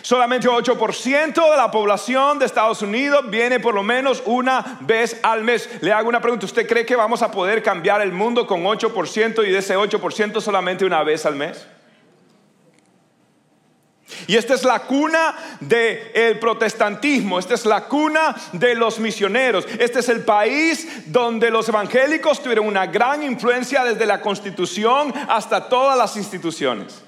Solamente 0.00 0.48
8% 0.48 1.50
de 1.50 1.56
la 1.56 1.70
población 1.70 2.38
de 2.38 2.46
Estados 2.46 2.82
Unidos 2.82 3.28
viene 3.28 3.60
por 3.60 3.74
lo 3.74 3.82
menos 3.82 4.22
una 4.24 4.78
vez 4.80 5.18
al 5.22 5.44
mes. 5.44 5.68
Le 5.80 5.92
hago 5.92 6.08
una 6.08 6.20
pregunta, 6.20 6.46
¿usted 6.46 6.66
cree 6.66 6.86
que 6.86 6.96
vamos 6.96 7.22
a 7.22 7.30
poder 7.30 7.62
cambiar 7.62 8.00
el 8.00 8.12
mundo 8.12 8.46
con 8.46 8.64
8% 8.64 9.46
y 9.46 9.50
de 9.50 9.58
ese 9.58 9.76
8% 9.76 10.40
solamente 10.40 10.84
una 10.84 11.02
vez 11.02 11.26
al 11.26 11.36
mes? 11.36 11.66
Y 14.26 14.36
esta 14.36 14.54
es 14.54 14.64
la 14.64 14.80
cuna 14.80 15.34
del 15.60 16.38
protestantismo, 16.38 17.38
esta 17.38 17.54
es 17.54 17.64
la 17.66 17.84
cuna 17.84 18.36
de 18.52 18.74
los 18.74 18.98
misioneros, 18.98 19.66
este 19.78 20.00
es 20.00 20.08
el 20.08 20.22
país 20.24 21.10
donde 21.12 21.50
los 21.50 21.68
evangélicos 21.68 22.42
tuvieron 22.42 22.66
una 22.66 22.86
gran 22.86 23.22
influencia 23.22 23.84
desde 23.84 24.06
la 24.06 24.20
constitución 24.20 25.12
hasta 25.28 25.68
todas 25.68 25.96
las 25.96 26.16
instituciones. 26.16 27.02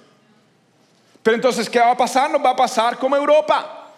Pero 1.25 1.37
entonces, 1.37 1.71
¿qué 1.71 1.81
va 1.81 1.93
a 1.93 1.97
pasar? 1.97 2.31
Nos 2.31 2.45
va 2.45 2.51
a 2.51 2.57
pasar 2.57 2.99
como 2.99 3.17
Europa, 3.17 3.89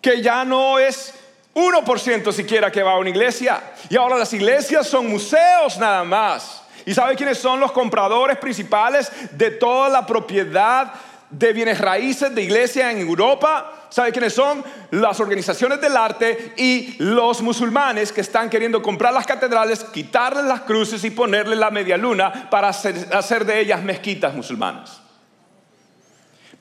que 0.00 0.22
ya 0.22 0.44
no 0.44 0.78
es 0.78 1.12
1% 1.52 2.32
siquiera 2.32 2.70
que 2.70 2.80
va 2.80 2.92
a 2.92 2.98
una 2.98 3.10
iglesia. 3.10 3.60
Y 3.90 3.96
ahora 3.96 4.16
las 4.16 4.32
iglesias 4.32 4.86
son 4.86 5.10
museos 5.10 5.78
nada 5.78 6.04
más. 6.04 6.62
¿Y 6.86 6.94
sabe 6.94 7.16
quiénes 7.16 7.38
son 7.38 7.58
los 7.58 7.72
compradores 7.72 8.38
principales 8.38 9.10
de 9.32 9.50
toda 9.50 9.88
la 9.88 10.06
propiedad? 10.06 10.92
de 11.32 11.54
bienes 11.54 11.80
raíces 11.80 12.34
de 12.34 12.42
iglesia 12.42 12.90
en 12.90 12.98
Europa. 12.98 13.86
¿Sabe 13.88 14.12
quiénes 14.12 14.34
son? 14.34 14.62
Las 14.90 15.18
organizaciones 15.18 15.80
del 15.80 15.96
arte 15.96 16.52
y 16.58 16.94
los 16.98 17.40
musulmanes 17.40 18.12
que 18.12 18.20
están 18.20 18.50
queriendo 18.50 18.82
comprar 18.82 19.14
las 19.14 19.26
catedrales, 19.26 19.82
quitarles 19.84 20.44
las 20.44 20.60
cruces 20.60 21.02
y 21.04 21.10
ponerle 21.10 21.56
la 21.56 21.70
media 21.70 21.96
luna 21.96 22.50
para 22.50 22.68
hacer, 22.68 23.08
hacer 23.12 23.46
de 23.46 23.60
ellas 23.60 23.82
mezquitas 23.82 24.34
musulmanas. 24.34 25.01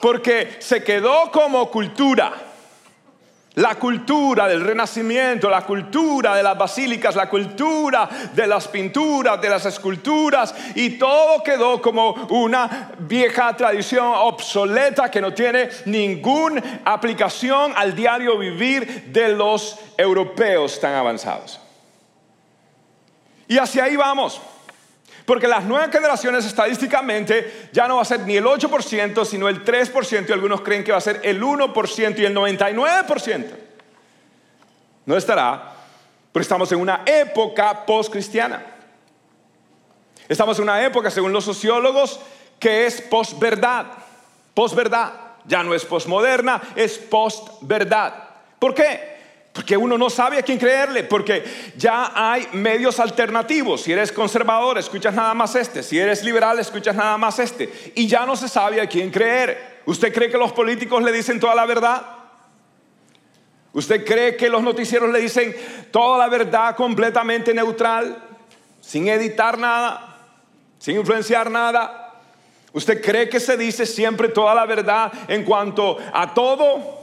Porque 0.01 0.58
se 0.60 0.84
quedó 0.84 1.31
como 1.31 1.70
cultura 1.70 2.34
la 3.55 3.75
cultura 3.75 4.48
del 4.48 4.62
renacimiento, 4.62 5.50
la 5.50 5.65
cultura 5.65 6.36
de 6.36 6.43
las 6.43 6.58
basílicas, 6.58 7.15
la 7.15 7.29
cultura 7.29 8.08
de 8.34 8.48
las 8.48 8.67
pinturas, 8.70 9.41
de 9.41 9.50
las 9.50 9.65
esculturas, 9.65 10.55
y 10.75 10.91
todo 10.91 11.43
quedó 11.43 11.81
como 11.81 12.12
una 12.29 12.91
vieja 13.00 13.55
tradición 13.55 14.13
obsoleta 14.15 15.12
que 15.12 15.20
no 15.20 15.34
tiene 15.34 15.70
ninguna 15.86 16.81
aplicación 16.86 17.74
al 17.75 17.93
diario 17.93 18.38
vivir 18.38 19.12
de 19.12 19.36
los 19.36 19.77
europeos 19.98 20.79
tan 20.79 20.96
avanzados. 20.96 21.60
Y 23.50 23.58
hacia 23.58 23.84
ahí 23.84 23.98
vamos. 23.98 24.41
Porque 25.25 25.48
las 25.48 25.63
nuevas 25.63 25.92
generaciones 25.92 26.46
estadísticamente 26.46 27.70
ya 27.72 27.88
no 27.88 27.98
va 27.98 28.01
a 28.01 28.06
ser 28.06 28.22
ni 28.22 28.38
el 28.38 28.46
8%, 28.46 29.25
sino 29.25 29.48
el 29.48 29.63
3%, 29.63 30.30
y 30.30 30.32
algunos 30.32 30.62
creen 30.62 30.84
que 30.84 30.92
va 30.92 30.98
a 30.98 31.01
ser 31.01 31.20
el 31.24 31.42
1% 31.42 32.20
y 32.20 32.25
el 32.25 32.36
99%. 32.36 33.46
No 35.05 35.18
estará, 35.18 35.74
pero 36.31 36.42
estamos 36.42 36.72
en 36.72 36.79
una 36.79 37.01
época 37.05 37.86
post-cristiana. 37.86 38.66
Estamos 40.27 40.57
en 40.57 40.64
una 40.64 40.84
época, 40.84 41.12
según 41.12 41.34
los 41.34 41.44
sociólogos, 41.44 42.20
que 42.60 42.86
es 42.86 43.01
post-verdad. 43.01 43.88
Post-verdad. 44.53 45.14
Ya 45.46 45.64
no 45.64 45.74
es 45.74 45.84
post-moderna, 45.86 46.62
es 46.75 46.98
post-verdad. 46.98 48.14
¿Por 48.60 48.74
qué? 48.74 49.21
Porque 49.53 49.75
uno 49.75 49.98
no 49.98 50.09
sabe 50.09 50.37
a 50.37 50.44
quién 50.44 50.57
creerle, 50.57 51.03
porque 51.03 51.44
ya 51.75 52.14
hay 52.16 52.48
medios 52.53 53.00
alternativos. 53.01 53.81
Si 53.81 53.92
eres 53.92 54.11
conservador, 54.11 54.77
escuchas 54.77 55.14
nada 55.14 55.33
más 55.33 55.55
este. 55.55 55.83
Si 55.83 56.00
eres 56.00 56.24
liberal, 56.24 56.57
escuchas 56.59 56.96
nada 56.96 57.18
más 57.18 57.37
este. 57.40 57.92
Y 57.96 58.07
ya 58.07 58.25
no 58.25 58.37
se 58.37 58.48
sabe 58.48 58.79
a 58.79 58.87
quién 58.87 59.11
creer. 59.11 59.81
¿Usted 59.85 60.14
cree 60.14 60.29
que 60.29 60.37
los 60.37 60.53
políticos 60.53 61.03
le 61.03 61.11
dicen 61.11 61.40
toda 61.40 61.53
la 61.53 61.66
verdad? 61.66 62.01
¿Usted 63.74 64.05
cree 64.05 64.37
que 64.37 64.48
los 64.48 64.64
noticieros 64.64 65.11
le 65.11 65.20
dicen 65.20 65.53
toda 65.92 66.18
la 66.18 66.29
verdad 66.29 66.75
completamente 66.75 67.53
neutral, 67.53 68.24
sin 68.79 69.09
editar 69.09 69.57
nada, 69.57 70.18
sin 70.79 70.96
influenciar 70.96 71.51
nada? 71.51 72.22
¿Usted 72.72 73.01
cree 73.01 73.27
que 73.27 73.42
se 73.42 73.57
dice 73.57 73.85
siempre 73.85 74.29
toda 74.29 74.55
la 74.55 74.66
verdad 74.66 75.11
en 75.27 75.44
cuanto 75.44 75.98
a 76.14 76.33
todo? 76.33 77.00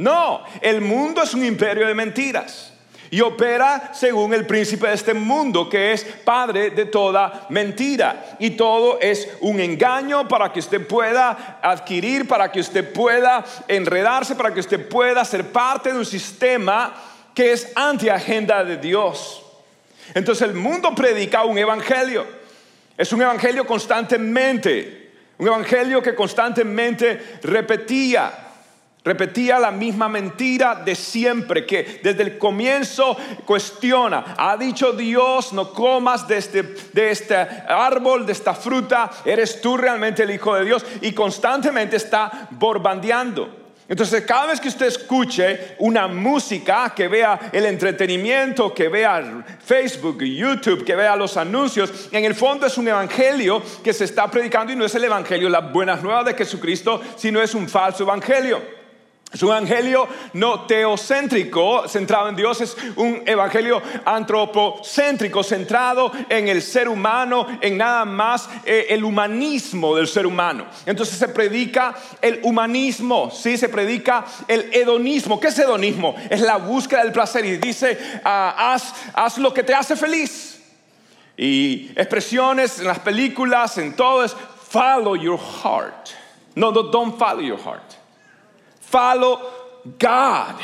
No, 0.00 0.42
el 0.62 0.80
mundo 0.80 1.22
es 1.22 1.34
un 1.34 1.44
imperio 1.44 1.86
de 1.86 1.92
mentiras 1.92 2.72
y 3.10 3.20
opera 3.20 3.90
según 3.92 4.32
el 4.32 4.46
príncipe 4.46 4.88
de 4.88 4.94
este 4.94 5.12
mundo, 5.12 5.68
que 5.68 5.92
es 5.92 6.04
padre 6.24 6.70
de 6.70 6.86
toda 6.86 7.46
mentira. 7.50 8.36
Y 8.38 8.52
todo 8.52 8.98
es 8.98 9.28
un 9.40 9.60
engaño 9.60 10.26
para 10.26 10.50
que 10.50 10.60
usted 10.60 10.86
pueda 10.86 11.58
adquirir, 11.60 12.26
para 12.26 12.50
que 12.50 12.60
usted 12.60 12.90
pueda 12.94 13.44
enredarse, 13.68 14.34
para 14.36 14.54
que 14.54 14.60
usted 14.60 14.88
pueda 14.88 15.22
ser 15.22 15.52
parte 15.52 15.92
de 15.92 15.98
un 15.98 16.06
sistema 16.06 16.94
que 17.34 17.52
es 17.52 17.70
anti-agenda 17.74 18.64
de 18.64 18.78
Dios. 18.78 19.42
Entonces 20.14 20.48
el 20.48 20.54
mundo 20.54 20.94
predica 20.94 21.44
un 21.44 21.58
evangelio. 21.58 22.26
Es 22.96 23.12
un 23.12 23.20
evangelio 23.20 23.66
constantemente, 23.66 25.12
un 25.36 25.46
evangelio 25.46 26.02
que 26.02 26.14
constantemente 26.14 27.38
repetía. 27.42 28.49
Repetía 29.02 29.58
la 29.58 29.70
misma 29.70 30.10
mentira 30.10 30.74
de 30.74 30.94
siempre, 30.94 31.64
que 31.64 32.00
desde 32.02 32.22
el 32.22 32.36
comienzo 32.36 33.16
cuestiona. 33.46 34.34
Ha 34.36 34.58
dicho 34.58 34.92
Dios, 34.92 35.54
no 35.54 35.72
comas 35.72 36.28
de 36.28 36.36
este, 36.36 36.62
de 36.92 37.10
este 37.10 37.34
árbol, 37.34 38.26
de 38.26 38.32
esta 38.32 38.52
fruta, 38.52 39.10
eres 39.24 39.62
tú 39.62 39.78
realmente 39.78 40.24
el 40.24 40.30
Hijo 40.30 40.54
de 40.54 40.66
Dios. 40.66 40.84
Y 41.00 41.12
constantemente 41.12 41.96
está 41.96 42.48
borbandeando. 42.50 43.60
Entonces, 43.88 44.22
cada 44.24 44.46
vez 44.46 44.60
que 44.60 44.68
usted 44.68 44.86
escuche 44.86 45.74
una 45.78 46.06
música, 46.06 46.92
que 46.94 47.08
vea 47.08 47.50
el 47.52 47.64
entretenimiento, 47.64 48.72
que 48.72 48.88
vea 48.88 49.44
Facebook, 49.64 50.22
YouTube, 50.22 50.84
que 50.84 50.94
vea 50.94 51.16
los 51.16 51.36
anuncios, 51.36 52.08
en 52.12 52.24
el 52.24 52.34
fondo 52.34 52.66
es 52.66 52.78
un 52.78 52.86
evangelio 52.86 53.60
que 53.82 53.92
se 53.92 54.04
está 54.04 54.30
predicando 54.30 54.72
y 54.72 54.76
no 54.76 54.84
es 54.84 54.94
el 54.94 55.04
evangelio, 55.04 55.48
las 55.48 55.72
buenas 55.72 56.02
nuevas 56.02 56.26
de 56.26 56.34
Jesucristo, 56.34 57.00
sino 57.16 57.40
es 57.42 57.52
un 57.54 57.68
falso 57.68 58.04
evangelio. 58.04 58.79
Es 59.32 59.44
un 59.44 59.50
evangelio 59.50 60.08
no 60.32 60.62
teocéntrico, 60.62 61.86
centrado 61.86 62.28
en 62.28 62.34
Dios, 62.34 62.60
es 62.62 62.76
un 62.96 63.22
evangelio 63.24 63.80
antropocéntrico, 64.04 65.44
centrado 65.44 66.10
en 66.28 66.48
el 66.48 66.60
ser 66.60 66.88
humano, 66.88 67.46
en 67.60 67.76
nada 67.76 68.04
más 68.04 68.48
eh, 68.64 68.86
el 68.90 69.04
humanismo 69.04 69.94
del 69.94 70.08
ser 70.08 70.26
humano. 70.26 70.66
Entonces 70.84 71.16
se 71.16 71.28
predica 71.28 71.94
el 72.20 72.40
humanismo, 72.42 73.30
¿sí? 73.30 73.56
se 73.56 73.68
predica 73.68 74.24
el 74.48 74.68
hedonismo. 74.72 75.38
¿Qué 75.38 75.48
es 75.48 75.58
hedonismo? 75.60 76.16
Es 76.28 76.40
la 76.40 76.56
búsqueda 76.56 77.04
del 77.04 77.12
placer 77.12 77.44
y 77.44 77.56
dice, 77.58 77.96
ah, 78.24 78.72
haz, 78.72 78.92
haz 79.14 79.38
lo 79.38 79.54
que 79.54 79.62
te 79.62 79.74
hace 79.74 79.94
feliz. 79.94 80.60
Y 81.36 81.92
expresiones 81.94 82.80
en 82.80 82.88
las 82.88 82.98
películas, 82.98 83.78
en 83.78 83.94
todo 83.94 84.24
es 84.24 84.34
follow 84.68 85.14
your 85.14 85.38
heart. 85.38 86.10
No, 86.56 86.72
no, 86.72 86.82
don't 86.82 87.16
follow 87.16 87.40
your 87.40 87.58
heart. 87.58 87.99
Follow 88.90 89.40
God 89.98 90.56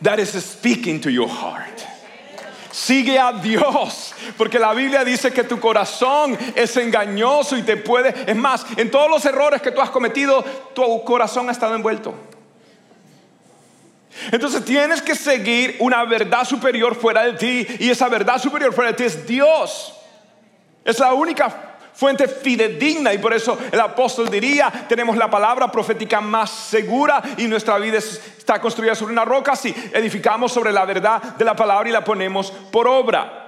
that 0.00 0.20
is 0.20 0.30
speaking 0.44 1.00
to 1.00 1.10
your 1.10 1.28
heart. 1.28 1.84
Sigue 2.70 3.18
a 3.18 3.32
Dios, 3.42 4.14
porque 4.36 4.60
la 4.60 4.72
Biblia 4.74 5.02
dice 5.04 5.32
que 5.32 5.42
tu 5.42 5.58
corazón 5.58 6.38
es 6.54 6.76
engañoso 6.76 7.56
y 7.56 7.62
te 7.62 7.76
puede, 7.76 8.14
es 8.30 8.36
más, 8.36 8.64
en 8.76 8.90
todos 8.90 9.10
los 9.10 9.24
errores 9.24 9.60
que 9.60 9.72
tú 9.72 9.80
has 9.80 9.90
cometido, 9.90 10.44
tu 10.74 11.02
corazón 11.02 11.48
ha 11.48 11.52
estado 11.52 11.74
envuelto. 11.74 12.14
Entonces 14.30 14.64
tienes 14.64 15.02
que 15.02 15.16
seguir 15.16 15.76
una 15.80 16.04
verdad 16.04 16.44
superior 16.44 16.94
fuera 16.94 17.24
de 17.24 17.32
ti 17.32 17.66
y 17.80 17.90
esa 17.90 18.08
verdad 18.08 18.38
superior 18.38 18.72
fuera 18.72 18.92
de 18.92 18.96
ti 18.98 19.04
es 19.04 19.26
Dios. 19.26 19.94
Es 20.84 21.00
la 21.00 21.12
única 21.14 21.75
fuente 21.96 22.28
fidedigna 22.28 23.14
y 23.14 23.18
por 23.18 23.32
eso 23.32 23.58
el 23.72 23.80
apóstol 23.80 24.28
diría, 24.30 24.70
tenemos 24.86 25.16
la 25.16 25.30
palabra 25.30 25.72
profética 25.72 26.20
más 26.20 26.50
segura 26.50 27.22
y 27.38 27.46
nuestra 27.46 27.78
vida 27.78 27.98
está 27.98 28.60
construida 28.60 28.94
sobre 28.94 29.14
una 29.14 29.24
roca 29.24 29.56
si 29.56 29.74
edificamos 29.92 30.52
sobre 30.52 30.72
la 30.72 30.84
verdad 30.84 31.22
de 31.22 31.44
la 31.44 31.56
palabra 31.56 31.88
y 31.88 31.92
la 31.92 32.04
ponemos 32.04 32.50
por 32.70 32.86
obra. 32.86 33.45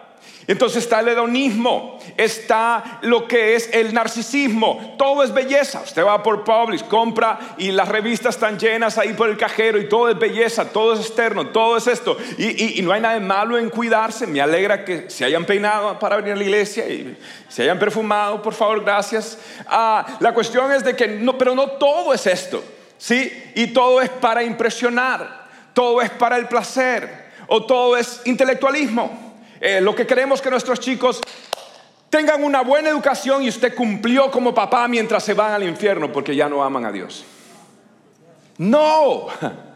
Entonces 0.48 0.84
está 0.84 1.00
el 1.00 1.08
hedonismo, 1.08 1.98
está 2.16 3.00
lo 3.02 3.28
que 3.28 3.54
es 3.54 3.68
el 3.70 3.92
narcisismo, 3.92 4.94
todo 4.96 5.22
es 5.22 5.30
belleza. 5.34 5.82
Usted 5.84 6.02
va 6.02 6.22
por 6.22 6.42
Publix, 6.42 6.84
compra 6.84 7.38
y 7.58 7.70
las 7.70 7.86
revistas 7.86 8.36
están 8.36 8.58
llenas 8.58 8.96
ahí 8.96 9.12
por 9.12 9.28
el 9.28 9.36
cajero 9.36 9.78
y 9.78 9.90
todo 9.90 10.08
es 10.08 10.18
belleza, 10.18 10.70
todo 10.70 10.94
es 10.94 11.00
externo, 11.00 11.48
todo 11.48 11.76
es 11.76 11.86
esto. 11.86 12.16
Y, 12.38 12.80
no 12.80 12.92
hay 12.92 13.02
nada 13.02 13.12
de 13.12 13.20
malo 13.20 13.58
en 13.58 13.68
cuidarse. 13.68 14.26
Me 14.26 14.40
alegra 14.40 14.86
que 14.86 15.10
se 15.10 15.26
hayan 15.26 15.44
peinado 15.44 15.98
para 15.98 16.16
venir 16.16 16.32
a 16.32 16.36
la 16.36 16.44
iglesia 16.44 16.88
y 16.88 17.18
se 17.46 17.64
hayan 17.64 17.78
perfumado, 17.78 18.40
por 18.40 18.54
favor, 18.54 18.82
gracias. 18.82 19.38
Ah, 19.66 20.16
la 20.18 20.32
cuestión 20.32 20.72
es 20.72 20.82
de 20.82 20.96
que 20.96 21.08
no, 21.08 21.36
pero 21.36 21.54
no 21.54 21.72
todo 21.72 22.14
es 22.14 22.26
esto, 22.26 22.64
¿sí? 22.96 23.50
Y 23.54 23.66
todo 23.66 24.00
es 24.00 24.08
para 24.08 24.42
impresionar, 24.42 25.46
todo 25.74 26.00
es 26.00 26.08
para 26.08 26.38
el 26.38 26.48
placer 26.48 27.28
o 27.48 27.66
todo 27.66 27.98
es 27.98 28.22
intelectualismo. 28.24 29.27
Eh, 29.60 29.80
lo 29.80 29.94
que 29.94 30.06
queremos 30.06 30.40
que 30.40 30.50
nuestros 30.50 30.80
chicos 30.80 31.20
tengan 32.10 32.42
una 32.42 32.62
buena 32.62 32.88
educación 32.88 33.42
y 33.42 33.48
usted 33.48 33.74
cumplió 33.74 34.30
como 34.30 34.54
papá 34.54 34.88
mientras 34.88 35.24
se 35.24 35.34
van 35.34 35.52
al 35.52 35.62
infierno 35.62 36.12
porque 36.12 36.34
ya 36.34 36.48
no 36.48 36.62
aman 36.62 36.84
a 36.84 36.92
Dios. 36.92 37.24
No. 38.58 39.26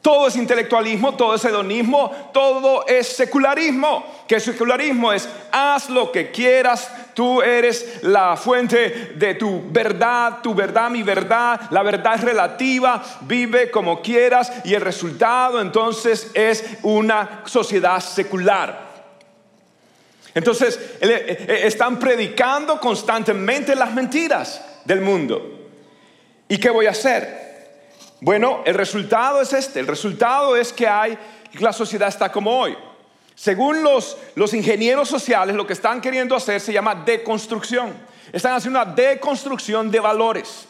Todo 0.00 0.28
es 0.28 0.36
intelectualismo, 0.36 1.16
todo 1.16 1.34
es 1.34 1.44
hedonismo, 1.44 2.30
todo 2.32 2.86
es 2.86 3.08
secularismo. 3.08 4.24
Que 4.28 4.38
secularismo 4.38 5.12
es 5.12 5.28
haz 5.50 5.90
lo 5.90 6.12
que 6.12 6.30
quieras, 6.30 6.90
tú 7.14 7.42
eres 7.42 8.02
la 8.02 8.36
fuente 8.36 9.12
de 9.16 9.34
tu 9.34 9.62
verdad, 9.70 10.38
tu 10.42 10.54
verdad, 10.54 10.88
mi 10.88 11.02
verdad, 11.02 11.62
la 11.70 11.82
verdad 11.82 12.14
es 12.14 12.20
relativa, 12.20 13.02
vive 13.22 13.70
como 13.70 14.00
quieras 14.00 14.52
y 14.64 14.74
el 14.74 14.82
resultado 14.82 15.60
entonces 15.60 16.30
es 16.34 16.64
una 16.82 17.42
sociedad 17.44 18.00
secular. 18.00 18.86
Entonces, 20.34 20.78
eh, 21.00 21.46
eh, 21.48 21.60
están 21.64 21.98
predicando 21.98 22.78
constantemente 22.78 23.74
las 23.74 23.92
mentiras 23.92 24.64
del 24.84 25.00
mundo. 25.00 25.68
¿Y 26.48 26.58
qué 26.58 26.70
voy 26.70 26.86
a 26.86 26.90
hacer? 26.90 27.47
Bueno, 28.20 28.62
el 28.64 28.74
resultado 28.74 29.40
es 29.40 29.52
este. 29.52 29.80
El 29.80 29.86
resultado 29.86 30.56
es 30.56 30.72
que 30.72 30.86
hay, 30.86 31.18
la 31.54 31.72
sociedad 31.72 32.08
está 32.08 32.30
como 32.30 32.58
hoy. 32.58 32.76
Según 33.34 33.82
los, 33.82 34.16
los 34.34 34.52
ingenieros 34.54 35.08
sociales, 35.08 35.54
lo 35.54 35.66
que 35.66 35.72
están 35.72 36.00
queriendo 36.00 36.34
hacer 36.34 36.60
se 36.60 36.72
llama 36.72 36.94
deconstrucción. 36.94 37.94
Están 38.32 38.54
haciendo 38.54 38.80
una 38.82 38.92
deconstrucción 38.92 39.90
de 39.90 40.00
valores. 40.00 40.67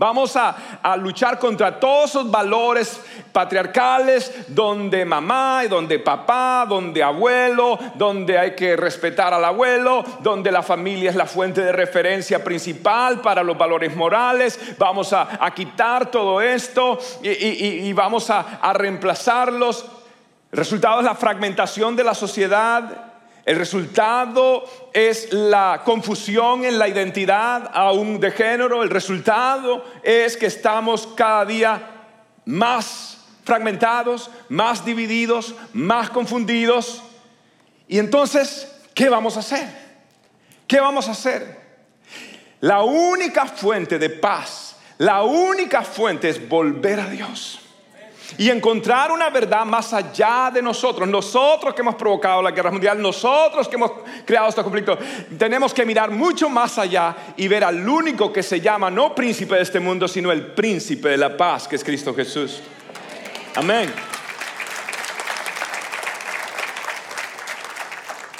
Vamos 0.00 0.34
a, 0.34 0.96
luchar 0.96 1.38
contra 1.38 1.78
todos 1.78 2.08
esos 2.08 2.30
valores 2.30 3.02
patriarcales 3.32 4.46
donde 4.48 5.04
mamá 5.04 5.60
y 5.66 5.68
donde 5.68 5.98
papá, 5.98 6.64
donde 6.66 7.02
abuelo, 7.02 7.78
donde 7.96 8.38
hay 8.38 8.54
que 8.54 8.78
respetar 8.78 9.34
al 9.34 9.44
abuelo, 9.44 10.02
donde 10.20 10.50
la 10.50 10.62
familia 10.62 11.10
es 11.10 11.16
la 11.16 11.26
fuente 11.26 11.60
de 11.60 11.72
referencia 11.72 12.42
principal 12.42 13.20
para 13.20 13.42
los 13.42 13.58
valores 13.58 13.94
morales. 13.94 14.58
Vamos 14.78 15.12
a, 15.12 15.28
quitar 15.54 16.10
todo 16.10 16.40
esto 16.40 16.98
y, 17.22 17.92
vamos 17.92 18.30
a, 18.30 18.58
a 18.62 18.72
reemplazarlos. 18.72 19.84
El 20.50 20.58
resultado 20.60 21.00
es 21.00 21.04
la 21.04 21.14
fragmentación 21.14 21.94
de 21.94 22.04
la 22.04 22.14
sociedad 22.14 23.09
el 23.50 23.56
resultado 23.56 24.62
es 24.92 25.32
la 25.32 25.82
confusión 25.84 26.64
en 26.64 26.78
la 26.78 26.86
identidad 26.86 27.68
aún 27.74 28.20
de 28.20 28.30
género. 28.30 28.84
El 28.84 28.90
resultado 28.90 29.84
es 30.04 30.36
que 30.36 30.46
estamos 30.46 31.08
cada 31.16 31.44
día 31.44 31.82
más 32.44 33.18
fragmentados, 33.42 34.30
más 34.48 34.84
divididos, 34.84 35.56
más 35.72 36.10
confundidos. 36.10 37.02
Y 37.88 37.98
entonces, 37.98 38.70
¿qué 38.94 39.08
vamos 39.08 39.36
a 39.36 39.40
hacer? 39.40 39.66
¿Qué 40.68 40.78
vamos 40.78 41.08
a 41.08 41.10
hacer? 41.10 41.60
La 42.60 42.82
única 42.82 43.46
fuente 43.46 43.98
de 43.98 44.10
paz, 44.10 44.76
la 44.96 45.24
única 45.24 45.82
fuente 45.82 46.28
es 46.28 46.48
volver 46.48 47.00
a 47.00 47.06
Dios 47.08 47.59
y 48.38 48.50
encontrar 48.50 49.12
una 49.12 49.30
verdad 49.30 49.64
más 49.64 49.92
allá 49.92 50.50
de 50.52 50.62
nosotros. 50.62 51.08
Nosotros 51.08 51.74
que 51.74 51.82
hemos 51.82 51.94
provocado 51.94 52.42
la 52.42 52.50
guerra 52.50 52.70
mundial, 52.70 53.00
nosotros 53.00 53.68
que 53.68 53.76
hemos 53.76 53.92
creado 54.24 54.48
este 54.48 54.62
conflicto, 54.62 54.98
tenemos 55.38 55.74
que 55.74 55.84
mirar 55.84 56.10
mucho 56.10 56.48
más 56.48 56.78
allá 56.78 57.16
y 57.36 57.48
ver 57.48 57.64
al 57.64 57.88
único 57.88 58.32
que 58.32 58.42
se 58.42 58.60
llama 58.60 58.90
no 58.90 59.14
príncipe 59.14 59.56
de 59.56 59.62
este 59.62 59.80
mundo, 59.80 60.08
sino 60.08 60.32
el 60.32 60.46
príncipe 60.52 61.10
de 61.10 61.16
la 61.16 61.36
paz, 61.36 61.68
que 61.68 61.76
es 61.76 61.84
Cristo 61.84 62.14
Jesús. 62.14 62.60
Amén. 63.56 63.92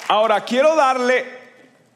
Ahora, 0.09 0.41
quiero 0.45 0.75
darle 0.75 1.25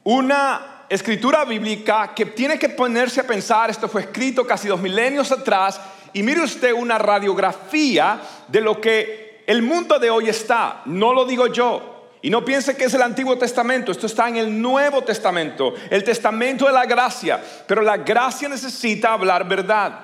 una 0.04 0.86
escritura 0.88 1.44
bíblica 1.44 2.12
que 2.14 2.26
tiene 2.26 2.58
que 2.58 2.68
ponerse 2.68 3.20
a 3.20 3.26
pensar, 3.26 3.70
esto 3.70 3.88
fue 3.88 4.02
escrito 4.02 4.46
casi 4.46 4.68
dos 4.68 4.80
milenios 4.80 5.32
atrás, 5.32 5.80
y 6.14 6.22
mire 6.22 6.42
usted 6.42 6.72
una 6.72 6.96
radiografía 6.96 8.20
de 8.48 8.60
lo 8.60 8.80
que 8.80 9.42
el 9.46 9.62
mundo 9.62 9.98
de 9.98 10.10
hoy 10.10 10.28
está. 10.28 10.82
No 10.86 11.12
lo 11.12 11.24
digo 11.24 11.48
yo. 11.48 12.08
Y 12.22 12.30
no 12.30 12.42
piense 12.44 12.74
que 12.74 12.84
es 12.84 12.94
el 12.94 13.02
Antiguo 13.02 13.36
Testamento, 13.36 13.92
esto 13.92 14.06
está 14.06 14.30
en 14.30 14.38
el 14.38 14.62
Nuevo 14.62 15.02
Testamento, 15.02 15.74
el 15.90 16.02
Testamento 16.02 16.64
de 16.64 16.72
la 16.72 16.86
gracia. 16.86 17.38
Pero 17.66 17.82
la 17.82 17.98
gracia 17.98 18.48
necesita 18.48 19.12
hablar 19.12 19.46
verdad 19.46 20.00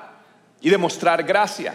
y 0.61 0.68
demostrar 0.68 1.23
gracia. 1.23 1.73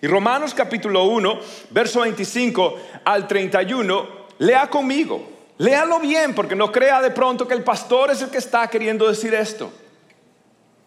Y 0.00 0.06
Romanos 0.06 0.54
capítulo 0.54 1.04
1, 1.04 1.40
verso 1.70 2.00
25 2.00 2.76
al 3.04 3.28
31, 3.28 4.08
lea 4.38 4.70
conmigo, 4.70 5.28
léalo 5.58 6.00
bien, 6.00 6.34
porque 6.34 6.54
no 6.54 6.72
crea 6.72 7.02
de 7.02 7.10
pronto 7.10 7.46
que 7.46 7.52
el 7.52 7.64
pastor 7.64 8.10
es 8.10 8.22
el 8.22 8.30
que 8.30 8.38
está 8.38 8.68
queriendo 8.68 9.06
decir 9.06 9.34
esto. 9.34 9.70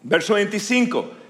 Verso 0.02 0.34
25. 0.34 1.21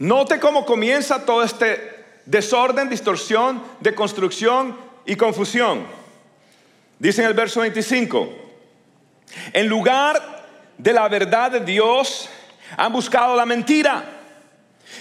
Note 0.00 0.40
cómo 0.40 0.64
comienza 0.64 1.26
todo 1.26 1.42
este 1.42 2.04
desorden, 2.24 2.88
distorsión, 2.88 3.62
de 3.80 3.94
construcción 3.94 4.74
y 5.04 5.14
confusión. 5.14 5.86
Dice 6.98 7.20
en 7.20 7.28
el 7.28 7.34
verso 7.34 7.60
25, 7.60 8.30
en 9.52 9.66
lugar 9.66 10.46
de 10.78 10.94
la 10.94 11.06
verdad 11.06 11.50
de 11.50 11.60
Dios, 11.60 12.30
han 12.78 12.94
buscado 12.94 13.36
la 13.36 13.44
mentira 13.44 14.02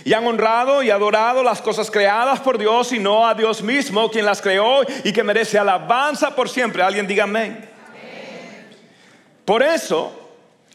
y 0.03 0.11
han 0.11 0.27
honrado 0.27 0.83
y 0.83 0.91
adorado 0.91 1.43
las 1.43 1.61
cosas 1.61 1.89
creadas 1.89 2.41
por 2.41 2.57
Dios 2.57 2.91
y 2.91 2.99
no 2.99 3.25
a 3.25 3.33
Dios 3.33 3.61
mismo, 3.61 4.11
quien 4.11 4.25
las 4.25 4.41
creó 4.41 4.81
y 5.05 5.13
que 5.13 5.23
merece 5.23 5.57
alabanza 5.57 6.35
por 6.35 6.49
siempre. 6.49 6.83
Alguien 6.83 7.07
diga 7.07 7.23
amén. 7.23 7.69
Por 9.45 9.63
eso, 9.63 10.29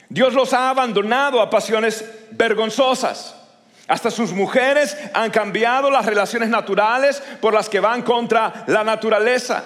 Dios 0.09 0.33
los 0.33 0.55
ha 0.55 0.71
abandonado 0.71 1.43
a 1.43 1.51
pasiones 1.51 2.03
vergonzosas 2.31 3.44
hasta 3.87 4.11
sus 4.11 4.33
mujeres 4.33 4.97
han 5.13 5.31
cambiado 5.31 5.91
las 5.91 6.07
relaciones 6.07 6.49
naturales 6.49 7.23
por 7.41 7.53
las 7.53 7.69
que 7.69 7.81
van 7.81 8.03
contra 8.03 8.65
la 8.67 8.83
naturaleza. 8.83 9.65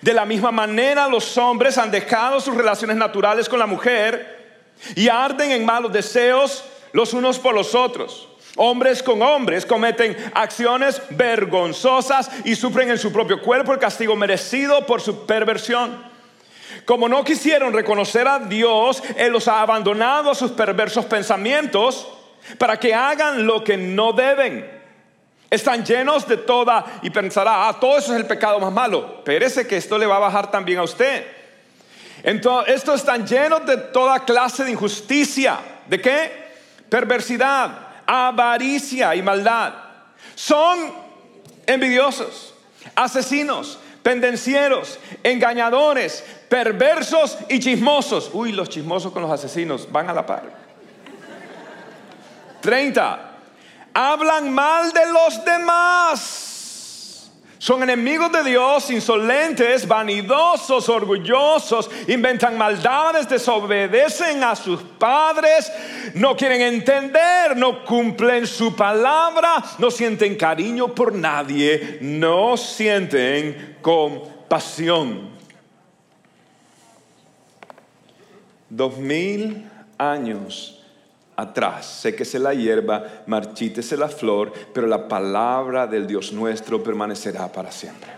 De 0.00 0.14
la 0.14 0.24
misma 0.24 0.50
manera 0.50 1.08
los 1.08 1.36
hombres 1.36 1.76
han 1.76 1.90
dejado 1.90 2.40
sus 2.40 2.54
relaciones 2.54 2.96
naturales 2.96 3.48
con 3.48 3.58
la 3.58 3.66
mujer 3.66 4.64
y 4.94 5.08
arden 5.08 5.50
en 5.50 5.64
malos 5.64 5.92
deseos 5.92 6.64
los 6.92 7.12
unos 7.12 7.38
por 7.38 7.54
los 7.54 7.74
otros. 7.74 8.28
Hombres 8.56 9.02
con 9.02 9.20
hombres 9.22 9.66
cometen 9.66 10.16
acciones 10.34 11.02
vergonzosas 11.10 12.30
y 12.44 12.56
sufren 12.56 12.90
en 12.90 12.98
su 12.98 13.12
propio 13.12 13.40
cuerpo 13.42 13.72
el 13.72 13.78
castigo 13.78 14.16
merecido 14.16 14.86
por 14.86 15.00
su 15.00 15.26
perversión. 15.26 16.08
Como 16.84 17.08
no 17.08 17.22
quisieron 17.22 17.72
reconocer 17.72 18.26
a 18.26 18.38
Dios, 18.38 19.02
Él 19.16 19.32
los 19.32 19.46
ha 19.46 19.60
abandonado 19.60 20.30
a 20.30 20.34
sus 20.34 20.52
perversos 20.52 21.04
pensamientos 21.04 22.08
para 22.58 22.78
que 22.78 22.94
hagan 22.94 23.46
lo 23.46 23.62
que 23.62 23.76
no 23.76 24.12
deben. 24.12 24.80
Están 25.50 25.84
llenos 25.84 26.28
de 26.28 26.36
toda 26.36 27.00
y 27.02 27.10
pensará, 27.10 27.68
ah, 27.68 27.80
todo 27.80 27.98
eso 27.98 28.14
es 28.14 28.20
el 28.20 28.26
pecado 28.26 28.60
más 28.60 28.72
malo. 28.72 29.24
Pérese 29.24 29.66
que 29.66 29.76
esto 29.76 29.98
le 29.98 30.06
va 30.06 30.16
a 30.16 30.20
bajar 30.20 30.50
también 30.50 30.78
a 30.78 30.84
usted. 30.84 31.26
Entonces, 32.22 32.76
estos 32.76 33.00
están 33.00 33.26
llenos 33.26 33.66
de 33.66 33.76
toda 33.76 34.24
clase 34.24 34.64
de 34.64 34.70
injusticia. 34.70 35.58
¿De 35.86 36.00
qué? 36.00 36.50
Perversidad, 36.88 37.88
avaricia 38.06 39.14
y 39.16 39.22
maldad. 39.22 39.74
Son 40.36 40.92
envidiosos, 41.66 42.54
asesinos, 42.94 43.78
pendencieros, 44.02 44.98
engañadores, 45.22 46.24
perversos 46.48 47.38
y 47.48 47.58
chismosos. 47.58 48.30
Uy, 48.32 48.52
los 48.52 48.68
chismosos 48.68 49.12
con 49.12 49.22
los 49.22 49.30
asesinos 49.30 49.90
van 49.90 50.08
a 50.08 50.14
la 50.14 50.26
par. 50.26 50.59
30. 52.60 53.26
Hablan 53.94 54.52
mal 54.52 54.92
de 54.92 55.12
los 55.12 55.44
demás. 55.44 56.46
Son 57.58 57.82
enemigos 57.82 58.32
de 58.32 58.42
Dios, 58.42 58.90
insolentes, 58.90 59.86
vanidosos, 59.86 60.88
orgullosos, 60.88 61.90
inventan 62.08 62.56
maldades, 62.56 63.28
desobedecen 63.28 64.42
a 64.42 64.56
sus 64.56 64.80
padres, 64.80 65.70
no 66.14 66.34
quieren 66.34 66.62
entender, 66.62 67.54
no 67.56 67.84
cumplen 67.84 68.46
su 68.46 68.74
palabra, 68.74 69.62
no 69.78 69.90
sienten 69.90 70.36
cariño 70.36 70.94
por 70.94 71.14
nadie, 71.14 71.98
no 72.00 72.56
sienten 72.56 73.76
compasión. 73.82 75.38
dos 78.70 78.96
mil 78.96 79.68
años 79.98 80.79
atrás. 81.40 81.86
Séquese 81.86 82.38
la 82.38 82.54
hierba, 82.54 83.04
marchítese 83.26 83.96
la 83.96 84.08
flor, 84.08 84.52
pero 84.72 84.86
la 84.86 85.08
palabra 85.08 85.86
del 85.86 86.06
Dios 86.06 86.32
nuestro 86.32 86.82
permanecerá 86.82 87.50
para 87.50 87.70
siempre. 87.70 88.10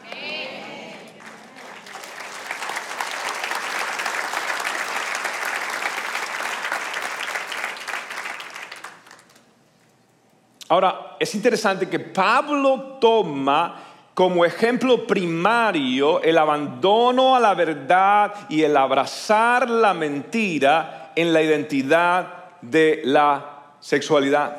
Ahora, 10.72 11.16
es 11.20 11.34
interesante 11.34 11.86
que 11.86 12.00
Pablo 12.00 12.96
toma 12.98 13.92
como 14.14 14.44
ejemplo 14.44 15.06
primario 15.06 16.22
el 16.22 16.38
abandono 16.38 17.36
a 17.36 17.40
la 17.40 17.54
verdad 17.54 18.32
y 18.48 18.62
el 18.62 18.76
abrazar 18.76 19.68
la 19.68 19.92
mentira 19.92 21.12
en 21.14 21.32
la 21.34 21.42
identidad 21.42 22.41
de 22.62 23.02
la 23.04 23.74
sexualidad. 23.80 24.56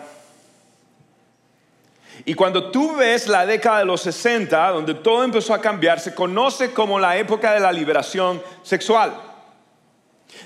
Y 2.25 2.35
cuando 2.35 2.69
tú 2.71 2.95
ves 2.95 3.27
la 3.27 3.45
década 3.45 3.79
de 3.79 3.85
los 3.85 4.01
60, 4.01 4.69
donde 4.69 4.93
todo 4.93 5.23
empezó 5.23 5.53
a 5.53 5.61
cambiar, 5.61 5.99
se 5.99 6.13
conoce 6.13 6.71
como 6.71 6.99
la 6.99 7.17
época 7.17 7.53
de 7.53 7.59
la 7.59 7.71
liberación 7.71 8.41
sexual. 8.61 9.13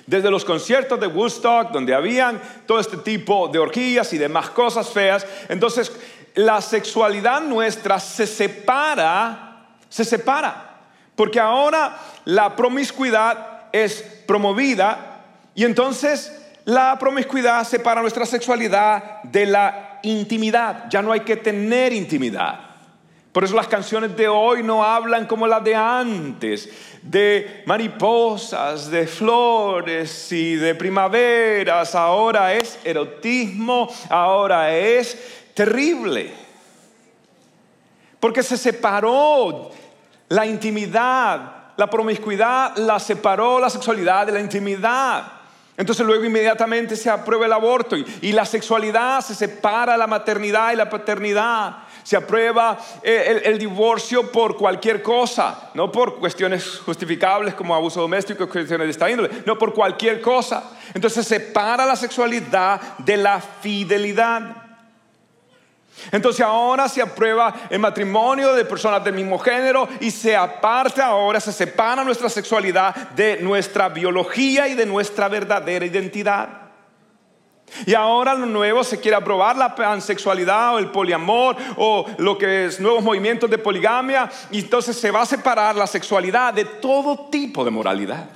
Desde 0.05 0.31
los 0.31 0.45
conciertos 0.45 0.99
de 0.99 1.07
Woodstock, 1.07 1.71
donde 1.71 1.93
habían 1.93 2.41
todo 2.65 2.79
este 2.79 2.97
tipo 2.97 3.47
de 3.49 3.59
orgías 3.59 4.11
y 4.13 4.17
demás 4.17 4.49
cosas 4.49 4.89
feas. 4.89 5.25
Entonces, 5.49 5.91
la 6.35 6.61
sexualidad 6.61 7.41
nuestra 7.41 7.99
se 7.99 8.25
separa, 8.25 9.65
se 9.89 10.05
separa. 10.05 10.81
Porque 11.15 11.39
ahora 11.39 11.97
la 12.25 12.55
promiscuidad 12.55 13.69
es 13.71 14.03
promovida 14.25 15.23
y 15.55 15.63
entonces 15.63 16.46
la 16.67 16.99
promiscuidad 16.99 17.65
separa 17.65 18.01
nuestra 18.01 18.25
sexualidad 18.25 19.23
de 19.23 19.45
la 19.45 19.99
intimidad. 20.03 20.89
Ya 20.89 21.01
no 21.01 21.13
hay 21.13 21.21
que 21.21 21.37
tener 21.37 21.93
intimidad. 21.93 22.59
Por 23.31 23.45
eso 23.45 23.55
las 23.55 23.69
canciones 23.69 24.17
de 24.17 24.27
hoy 24.27 24.63
no 24.63 24.83
hablan 24.83 25.27
como 25.27 25.47
las 25.47 25.63
de 25.63 25.73
antes, 25.73 26.69
de 27.01 27.63
mariposas, 27.65 28.91
de 28.91 29.07
flores 29.07 30.29
y 30.33 30.55
de 30.55 30.75
primaveras. 30.75 31.95
Ahora 31.95 32.53
es 32.53 32.77
erotismo, 32.83 33.87
ahora 34.09 34.75
es 34.75 35.17
terrible. 35.53 36.33
Porque 38.19 38.43
se 38.43 38.57
separó 38.57 39.71
la 40.27 40.45
intimidad, 40.45 41.71
la 41.77 41.89
promiscuidad 41.89 42.75
la 42.75 42.99
separó 42.99 43.57
la 43.57 43.69
sexualidad 43.69 44.25
de 44.25 44.33
la 44.33 44.41
intimidad. 44.41 45.36
Entonces 45.77 46.05
luego 46.07 46.25
inmediatamente 46.25 46.95
se 46.95 47.07
aprueba 47.07 47.45
el 47.45 47.53
aborto 47.53 47.95
y, 47.95 48.31
la 48.31 48.45
sexualidad 48.45 49.21
se 49.21 49.35
separa 49.35 49.95
la 49.95 50.07
maternidad 50.07 50.73
y 50.73 50.75
la 50.75 50.89
paternidad 50.89 51.77
se 52.01 52.17
aprueba 52.17 52.79
eh, 53.03 53.43
el, 53.45 53.59
divorcio 53.59 54.31
por 54.31 54.57
cualquier 54.57 55.03
cosa, 55.03 55.69
no 55.75 55.91
por 55.91 56.17
cuestiones 56.17 56.79
justificables 56.79 57.53
como 57.53 57.75
abuso 57.75 58.01
doméstico, 58.01 58.49
cuestiones 58.49 58.87
de 58.87 58.91
esta 58.91 59.09
índole, 59.09 59.29
no 59.45 59.57
por 59.57 59.73
cualquier 59.73 60.19
cosa. 60.19 60.71
Entonces 60.93 61.25
se 61.25 61.35
separa 61.35 61.85
la 61.85 61.95
sexualidad 61.95 62.81
de 62.99 63.17
la 63.17 63.39
fidelidad. 63.39 64.66
Entonces 66.11 66.45
ahora 66.45 66.87
se 66.87 67.01
aprueba 67.01 67.53
el 67.69 67.79
matrimonio 67.79 68.53
de 68.53 68.65
personas 68.65 69.03
del 69.03 69.13
mismo 69.13 69.39
género 69.39 69.87
y 69.99 70.11
se 70.11 70.35
aparta 70.35 71.07
ahora, 71.07 71.39
se 71.39 71.51
separa 71.51 72.03
nuestra 72.03 72.29
sexualidad 72.29 72.95
de 73.11 73.37
nuestra 73.41 73.89
biología 73.89 74.67
y 74.67 74.75
de 74.75 74.85
nuestra 74.85 75.27
verdadera 75.27 75.85
identidad. 75.85 76.67
Y 77.85 77.93
ahora 77.93 78.33
lo 78.33 78.45
nuevo 78.45 78.83
se 78.83 78.99
quiere 78.99 79.17
aprobar 79.17 79.57
la 79.57 79.75
pansexualidad 79.75 80.75
o 80.75 80.79
el 80.79 80.89
poliamor 80.89 81.55
o 81.75 82.05
lo 82.17 82.37
que 82.37 82.65
es 82.65 82.79
nuevos 82.79 83.03
movimientos 83.03 83.49
de 83.49 83.57
poligamia. 83.57 84.29
Y 84.51 84.59
entonces 84.59 84.97
se 84.97 85.11
va 85.11 85.21
a 85.21 85.25
separar 85.25 85.75
la 85.75 85.87
sexualidad 85.87 86.53
de 86.53 86.65
todo 86.65 87.27
tipo 87.29 87.65
de 87.65 87.71
moralidad. 87.71 88.29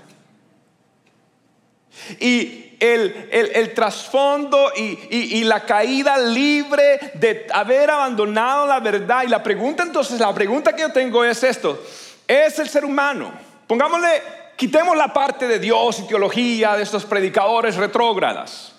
Y 2.19 2.77
el, 2.79 3.73
trasfondo 3.75 4.71
y, 4.75 4.97
y, 5.11 5.43
la 5.43 5.65
caída 5.65 6.17
libre 6.17 7.11
de 7.13 7.47
haber 7.53 7.91
abandonado 7.91 8.65
la 8.65 8.79
verdad. 8.79 9.23
Y 9.23 9.27
la 9.27 9.43
pregunta 9.43 9.83
entonces, 9.83 10.19
la 10.19 10.33
pregunta 10.33 10.75
que 10.75 10.81
yo 10.81 10.91
tengo 10.91 11.23
es 11.23 11.43
esto. 11.43 11.83
¿Es 12.27 12.57
el 12.59 12.69
ser 12.69 12.85
humano? 12.85 13.31
Pongámosle, 13.67 14.23
quitemos 14.55 14.97
la 14.97 15.13
parte 15.13 15.47
de 15.47 15.59
Dios 15.59 15.99
y 15.99 16.07
teología 16.07 16.75
de 16.75 16.83
estos 16.83 17.05
predicadores 17.05 17.75
retrógradas. 17.75 18.73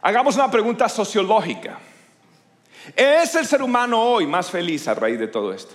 Hagamos 0.00 0.36
una 0.36 0.50
pregunta 0.50 0.88
sociológica. 0.88 1.78
¿Es 2.94 3.34
el 3.34 3.46
ser 3.46 3.62
humano 3.62 4.00
hoy 4.00 4.26
más 4.26 4.50
feliz 4.50 4.86
a 4.88 4.94
raíz 4.94 5.18
de 5.18 5.26
todo 5.26 5.52
esto? 5.52 5.74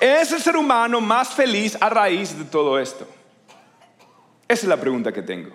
¿Es 0.00 0.32
el 0.32 0.40
ser 0.40 0.56
humano 0.56 1.00
más 1.00 1.28
feliz 1.28 1.76
a 1.80 1.88
raíz 1.88 2.36
de 2.36 2.44
todo 2.44 2.78
esto? 2.78 3.06
Esa 4.52 4.66
es 4.66 4.68
la 4.68 4.76
pregunta 4.76 5.10
que 5.10 5.22
tengo. 5.22 5.50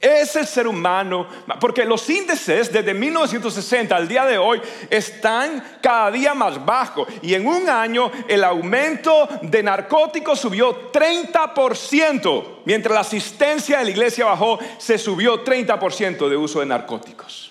Es 0.00 0.36
el 0.36 0.46
ser 0.46 0.68
humano, 0.68 1.26
porque 1.58 1.84
los 1.84 2.08
índices 2.08 2.70
desde 2.72 2.94
1960 2.94 3.96
al 3.96 4.06
día 4.06 4.24
de 4.26 4.38
hoy 4.38 4.60
están 4.88 5.78
cada 5.82 6.12
día 6.12 6.34
más 6.34 6.64
bajos. 6.64 7.08
Y 7.20 7.34
en 7.34 7.44
un 7.44 7.68
año 7.68 8.12
el 8.28 8.44
aumento 8.44 9.28
de 9.42 9.60
narcóticos 9.64 10.38
subió 10.38 10.92
30%, 10.92 12.60
mientras 12.64 12.94
la 12.94 13.00
asistencia 13.00 13.78
de 13.78 13.84
la 13.84 13.90
iglesia 13.90 14.26
bajó, 14.26 14.60
se 14.78 14.96
subió 14.96 15.42
30% 15.42 16.28
de 16.28 16.36
uso 16.36 16.60
de 16.60 16.66
narcóticos. 16.66 17.50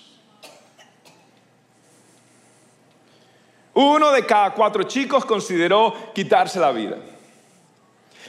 Uno 3.74 4.12
de 4.14 4.26
cada 4.26 4.54
cuatro 4.54 4.84
chicos 4.84 5.26
consideró 5.26 6.14
quitarse 6.16 6.62
la 6.62 6.72
vida. 6.72 6.96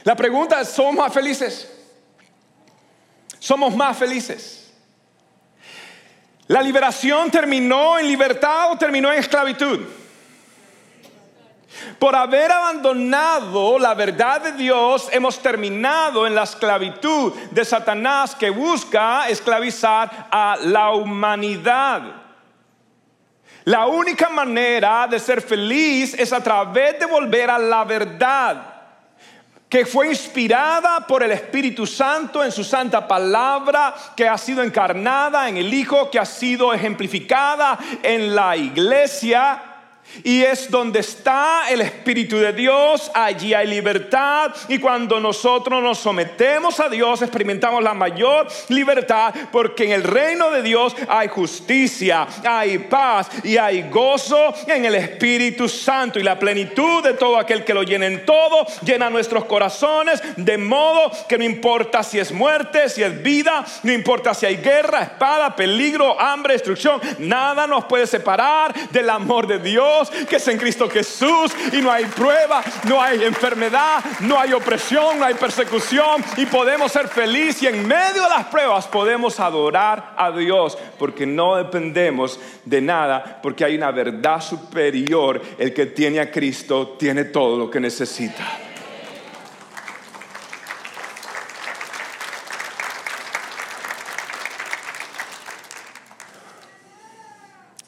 La 0.03 0.15
pregunta 0.15 0.59
es, 0.59 0.67
¿somos 0.67 1.13
felices? 1.13 1.74
Somos 3.45 3.75
más 3.75 3.95
felices. 3.95 4.73
¿La 6.47 6.63
liberación 6.63 7.29
terminó 7.29 7.99
en 7.99 8.07
libertad 8.07 8.71
o 8.71 8.75
terminó 8.75 9.13
en 9.13 9.19
esclavitud? 9.19 9.81
Por 11.99 12.15
haber 12.15 12.51
abandonado 12.51 13.77
la 13.77 13.93
verdad 13.93 14.41
de 14.41 14.53
Dios, 14.53 15.09
hemos 15.11 15.37
terminado 15.37 16.25
en 16.25 16.33
la 16.33 16.41
esclavitud 16.41 17.33
de 17.51 17.63
Satanás 17.63 18.33
que 18.33 18.49
busca 18.49 19.29
esclavizar 19.29 20.27
a 20.31 20.57
la 20.63 20.89
humanidad. 20.93 22.01
La 23.63 23.85
única 23.85 24.27
manera 24.27 25.05
de 25.05 25.19
ser 25.19 25.39
feliz 25.39 26.15
es 26.15 26.33
a 26.33 26.41
través 26.41 26.97
de 26.99 27.05
volver 27.05 27.51
a 27.51 27.59
la 27.59 27.83
verdad 27.83 28.74
que 29.69 29.85
fue 29.85 30.07
inspirada 30.07 31.05
por 31.07 31.23
el 31.23 31.31
Espíritu 31.31 31.85
Santo 31.87 32.43
en 32.43 32.51
su 32.51 32.63
santa 32.63 33.07
palabra, 33.07 33.95
que 34.15 34.27
ha 34.27 34.37
sido 34.37 34.63
encarnada 34.63 35.49
en 35.49 35.57
el 35.57 35.73
Hijo, 35.73 36.09
que 36.09 36.19
ha 36.19 36.25
sido 36.25 36.73
ejemplificada 36.73 37.77
en 38.03 38.35
la 38.35 38.55
iglesia 38.55 39.74
y 40.23 40.43
es 40.43 40.69
donde 40.69 40.99
está 40.99 41.69
el 41.69 41.81
Espíritu 41.81 42.37
de 42.37 42.53
Dios, 42.53 43.11
allí 43.13 43.53
hay 43.53 43.67
libertad. 43.67 44.53
Y 44.67 44.79
cuando 44.79 45.19
nosotros 45.19 45.81
nos 45.81 45.99
sometemos 45.99 46.79
a 46.79 46.89
Dios, 46.89 47.21
experimentamos 47.21 47.83
la 47.83 47.93
mayor 47.93 48.47
libertad, 48.69 49.33
porque 49.51 49.85
en 49.85 49.91
el 49.91 50.03
reino 50.03 50.51
de 50.51 50.61
Dios 50.61 50.95
hay 51.07 51.27
justicia, 51.27 52.27
hay 52.45 52.79
paz 52.79 53.29
y 53.43 53.57
hay 53.57 53.89
gozo 53.89 54.53
en 54.67 54.85
el 54.85 54.95
Espíritu 54.95 55.67
Santo. 55.67 56.19
Y 56.19 56.23
la 56.23 56.39
plenitud 56.39 57.03
de 57.03 57.13
todo 57.13 57.37
aquel 57.37 57.63
que 57.63 57.73
lo 57.73 57.83
llena 57.83 58.05
en 58.05 58.25
todo, 58.25 58.65
llena 58.83 59.09
nuestros 59.09 59.45
corazones, 59.45 60.21
de 60.37 60.57
modo 60.57 61.11
que 61.27 61.37
no 61.37 61.43
importa 61.43 62.03
si 62.03 62.19
es 62.19 62.31
muerte, 62.31 62.89
si 62.89 63.03
es 63.03 63.21
vida, 63.21 63.65
no 63.83 63.91
importa 63.91 64.33
si 64.33 64.45
hay 64.45 64.57
guerra, 64.57 65.03
espada, 65.03 65.55
peligro, 65.55 66.19
hambre, 66.19 66.53
destrucción, 66.53 67.01
nada 67.19 67.67
nos 67.67 67.85
puede 67.85 68.07
separar 68.07 68.73
del 68.91 69.09
amor 69.09 69.47
de 69.47 69.59
Dios 69.59 69.94
que 70.29 70.35
es 70.37 70.47
en 70.47 70.57
Cristo 70.57 70.89
Jesús 70.89 71.51
y 71.71 71.81
no 71.81 71.91
hay 71.91 72.05
prueba, 72.05 72.63
no 72.87 73.01
hay 73.01 73.23
enfermedad, 73.23 74.03
no 74.21 74.39
hay 74.39 74.53
opresión, 74.53 75.19
no 75.19 75.25
hay 75.25 75.35
persecución 75.35 76.23
y 76.37 76.45
podemos 76.45 76.91
ser 76.91 77.07
felices 77.07 77.63
y 77.63 77.67
en 77.67 77.87
medio 77.87 78.23
de 78.23 78.29
las 78.29 78.45
pruebas 78.47 78.87
podemos 78.87 79.39
adorar 79.39 80.13
a 80.17 80.31
Dios 80.31 80.77
porque 80.97 81.25
no 81.25 81.55
dependemos 81.55 82.39
de 82.65 82.81
nada, 82.81 83.39
porque 83.41 83.65
hay 83.65 83.75
una 83.75 83.91
verdad 83.91 84.41
superior. 84.41 85.41
El 85.57 85.73
que 85.73 85.85
tiene 85.85 86.19
a 86.19 86.31
Cristo 86.31 86.95
tiene 86.99 87.25
todo 87.25 87.57
lo 87.57 87.69
que 87.69 87.79
necesita. 87.79 88.45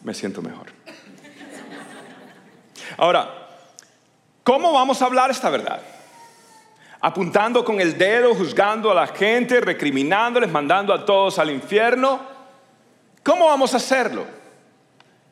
Me 0.04 0.14
siento 0.14 0.42
mejor. 0.42 0.77
Ahora, 2.98 3.48
¿cómo 4.44 4.74
vamos 4.74 5.02
a 5.02 5.06
hablar 5.06 5.32
esta 5.32 5.50
verdad? 5.50 5.80
apuntando 7.00 7.64
con 7.64 7.80
el 7.80 7.98
dedo, 7.98 8.34
juzgando 8.34 8.92
a 8.92 8.96
la 8.96 9.08
gente, 9.08 9.62
recriminándoles, 9.62 10.50
mandando 10.50 10.94
a 10.94 11.06
todos 11.06 11.40
al 11.40 11.52
infierno. 11.52 12.20
¿Cómo 13.24 13.46
vamos 13.46 13.74
a 13.74 13.78
hacerlo? 13.78 14.26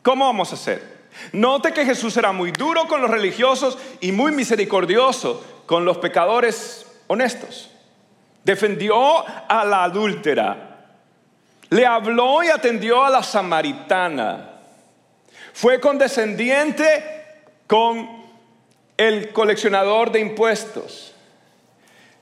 ¿Cómo 0.02 0.26
vamos 0.26 0.52
a 0.52 0.56
hacer? 0.56 0.96
Note 1.32 1.72
que 1.72 1.86
Jesús 1.86 2.16
era 2.18 2.32
muy 2.32 2.52
duro 2.52 2.88
con 2.88 3.02
los 3.02 3.10
religiosos 3.10 3.78
y 4.02 4.12
muy 4.12 4.32
misericordioso 4.32 5.44
con 5.66 5.86
los 5.86 5.98
pecadores 5.98 6.86
honestos. 7.08 7.72
Defendió 8.44 9.26
a 9.28 9.66
la 9.66 9.86
adúltera. 9.86 10.72
Le 11.70 11.86
habló 11.86 12.44
y 12.44 12.50
atendió 12.50 13.04
a 13.04 13.10
la 13.10 13.24
samaritana. 13.24 14.52
Fue 15.54 15.80
condescendiente 15.80 17.15
con 17.68 18.24
el 18.98 19.32
coleccionador 19.34 20.12
de 20.12 20.20
impuestos. 20.20 21.14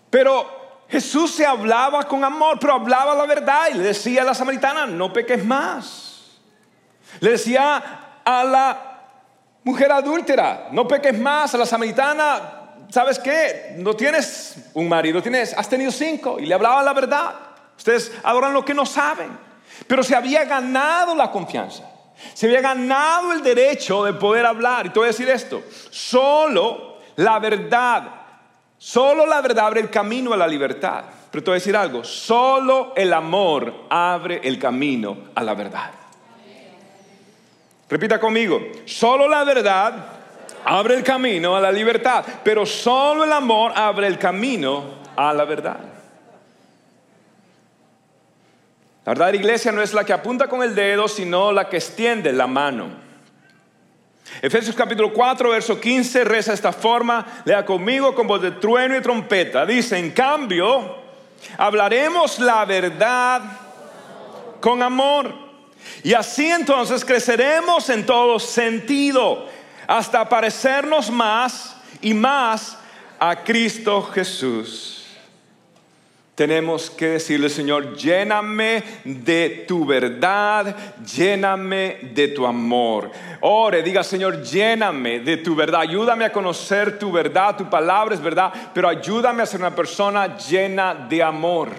Pero 0.09 0.85
Jesús 0.89 1.31
se 1.31 1.45
hablaba 1.45 2.07
con 2.07 2.23
amor, 2.23 2.59
pero 2.59 2.73
hablaba 2.73 3.15
la 3.15 3.25
verdad 3.25 3.69
y 3.71 3.77
le 3.77 3.83
decía 3.83 4.21
a 4.21 4.25
la 4.25 4.33
samaritana, 4.33 4.85
no 4.85 5.11
peques 5.11 5.43
más. 5.43 6.39
Le 7.19 7.31
decía 7.31 8.21
a 8.23 8.43
la 8.43 9.01
mujer 9.63 9.91
adúltera, 9.91 10.67
no 10.71 10.87
peques 10.87 11.17
más. 11.17 11.53
A 11.53 11.57
la 11.57 11.65
samaritana, 11.65 12.85
¿sabes 12.89 13.19
qué? 13.19 13.75
No 13.77 13.95
tienes 13.95 14.69
un 14.73 14.87
marido, 14.87 15.21
tienes, 15.21 15.53
has 15.57 15.69
tenido 15.69 15.91
cinco 15.91 16.39
y 16.39 16.45
le 16.45 16.53
hablaba 16.53 16.83
la 16.83 16.93
verdad. 16.93 17.33
Ustedes 17.77 18.11
adoran 18.23 18.53
lo 18.53 18.63
que 18.63 18.73
no 18.73 18.85
saben, 18.85 19.37
pero 19.87 20.03
se 20.03 20.15
había 20.15 20.45
ganado 20.45 21.15
la 21.15 21.31
confianza. 21.31 21.83
Se 22.33 22.47
había 22.47 22.61
ganado 22.61 23.31
el 23.31 23.43
derecho 23.43 24.03
de 24.03 24.13
poder 24.13 24.45
hablar. 24.45 24.85
Y 24.85 24.89
te 24.89 24.99
voy 24.99 25.07
a 25.07 25.11
decir 25.11 25.29
esto, 25.29 25.63
solo 25.89 26.97
la 27.15 27.39
verdad, 27.39 28.03
solo 28.77 29.25
la 29.25 29.41
verdad 29.41 29.67
abre 29.67 29.81
el 29.81 29.89
camino 29.89 30.33
a 30.33 30.37
la 30.37 30.47
libertad. 30.47 31.03
Pero 31.31 31.43
te 31.43 31.49
voy 31.51 31.55
a 31.55 31.59
decir 31.59 31.75
algo, 31.75 32.03
solo 32.03 32.93
el 32.95 33.11
amor 33.11 33.85
abre 33.89 34.41
el 34.43 34.59
camino 34.59 35.17
a 35.33 35.43
la 35.43 35.53
verdad. 35.53 35.91
Repita 37.89 38.19
conmigo, 38.19 38.59
solo 38.85 39.27
la 39.27 39.43
verdad 39.43 39.93
abre 40.65 40.95
el 40.95 41.03
camino 41.03 41.55
a 41.55 41.61
la 41.61 41.71
libertad, 41.71 42.23
pero 42.43 42.65
solo 42.65 43.23
el 43.23 43.31
amor 43.31 43.71
abre 43.75 44.07
el 44.07 44.17
camino 44.17 45.03
a 45.15 45.33
la 45.33 45.45
verdad. 45.45 45.92
La 49.05 49.11
verdadera 49.11 49.37
iglesia 49.37 49.71
no 49.71 49.81
es 49.81 49.93
la 49.93 50.05
que 50.05 50.13
apunta 50.13 50.47
con 50.47 50.63
el 50.63 50.73
dedo, 50.73 51.07
sino 51.07 51.51
la 51.51 51.67
que 51.67 51.77
extiende 51.77 52.31
la 52.31 52.47
mano. 52.47 53.03
Efesios 54.41 54.75
capítulo 54.75 55.11
4, 55.11 55.49
verso 55.49 55.79
15 55.79 56.23
reza 56.23 56.53
esta 56.53 56.71
forma, 56.71 57.25
lea 57.43 57.65
conmigo 57.65 58.15
con 58.15 58.27
voz 58.27 58.41
de 58.41 58.51
trueno 58.51 58.97
y 58.97 59.01
trompeta. 59.01 59.65
Dice, 59.65 59.97
en 59.97 60.11
cambio, 60.11 60.95
hablaremos 61.57 62.39
la 62.39 62.63
verdad 62.63 63.41
con 64.61 64.81
amor. 64.81 65.33
Y 66.01 66.13
así 66.13 66.49
entonces 66.49 67.03
creceremos 67.03 67.89
en 67.89 68.05
todo 68.05 68.39
sentido 68.39 69.47
hasta 69.85 70.27
parecernos 70.29 71.11
más 71.11 71.75
y 72.01 72.13
más 72.13 72.77
a 73.19 73.43
Cristo 73.43 74.01
Jesús. 74.03 74.92
Tenemos 76.35 76.89
que 76.89 77.09
decirle, 77.09 77.47
Señor, 77.47 77.95
lléname 77.95 78.83
de 79.03 79.65
tu 79.67 79.85
verdad, 79.85 80.75
lléname 81.05 82.09
de 82.13 82.29
tu 82.29 82.47
amor. 82.47 83.11
Ore, 83.41 83.83
diga, 83.83 84.03
Señor, 84.03 84.41
lléname 84.41 85.19
de 85.19 85.37
tu 85.37 85.55
verdad, 85.55 85.81
ayúdame 85.81 86.25
a 86.25 86.31
conocer 86.31 86.97
tu 86.97 87.11
verdad, 87.11 87.55
tu 87.55 87.69
palabra 87.69 88.15
es 88.15 88.21
verdad, 88.21 88.51
pero 88.73 88.89
ayúdame 88.89 89.43
a 89.43 89.45
ser 89.45 89.59
una 89.59 89.75
persona 89.75 90.35
llena 90.35 90.95
de 90.95 91.21
amor 91.21 91.69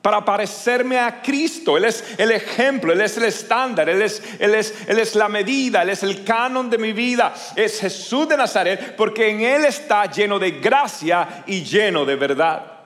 para 0.00 0.24
parecerme 0.24 0.98
a 0.98 1.20
Cristo. 1.20 1.76
Él 1.76 1.84
es 1.84 2.02
el 2.16 2.30
ejemplo, 2.30 2.94
Él 2.94 3.00
es 3.02 3.18
el 3.18 3.24
estándar, 3.24 3.90
Él 3.90 4.00
es, 4.00 4.22
él, 4.38 4.54
es, 4.54 5.14
la 5.14 5.28
medida, 5.28 5.82
Él 5.82 5.90
es 5.90 6.02
el 6.02 6.24
canon 6.24 6.70
de 6.70 6.78
mi 6.78 6.94
vida. 6.94 7.34
Es 7.54 7.78
Jesús 7.78 8.26
de 8.26 8.38
Nazaret 8.38 8.96
porque 8.96 9.28
en 9.28 9.42
Él 9.42 9.66
está 9.66 10.06
lleno 10.06 10.38
de 10.38 10.52
gracia 10.52 11.44
y 11.46 11.62
lleno 11.62 12.06
de 12.06 12.16
verdad. 12.16 12.77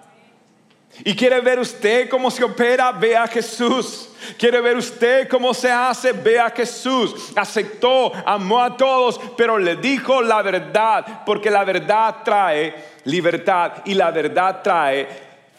Y 1.04 1.16
quiere 1.16 1.40
ver 1.40 1.58
usted 1.58 2.08
cómo 2.08 2.30
se 2.30 2.44
opera, 2.44 2.92
ve 2.92 3.16
a 3.16 3.26
Jesús. 3.26 4.08
Quiere 4.38 4.60
ver 4.60 4.76
usted 4.76 5.28
cómo 5.28 5.52
se 5.52 5.70
hace, 5.70 6.12
ve 6.12 6.38
a 6.38 6.50
Jesús. 6.50 7.32
Aceptó, 7.34 8.12
amó 8.24 8.60
a 8.60 8.76
todos, 8.76 9.20
pero 9.36 9.58
le 9.58 9.76
dijo 9.76 10.22
la 10.22 10.42
verdad, 10.42 11.24
porque 11.26 11.50
la 11.50 11.64
verdad 11.64 12.16
trae 12.24 12.74
libertad 13.04 13.82
y 13.84 13.94
la 13.94 14.10
verdad 14.12 14.62
trae 14.62 15.08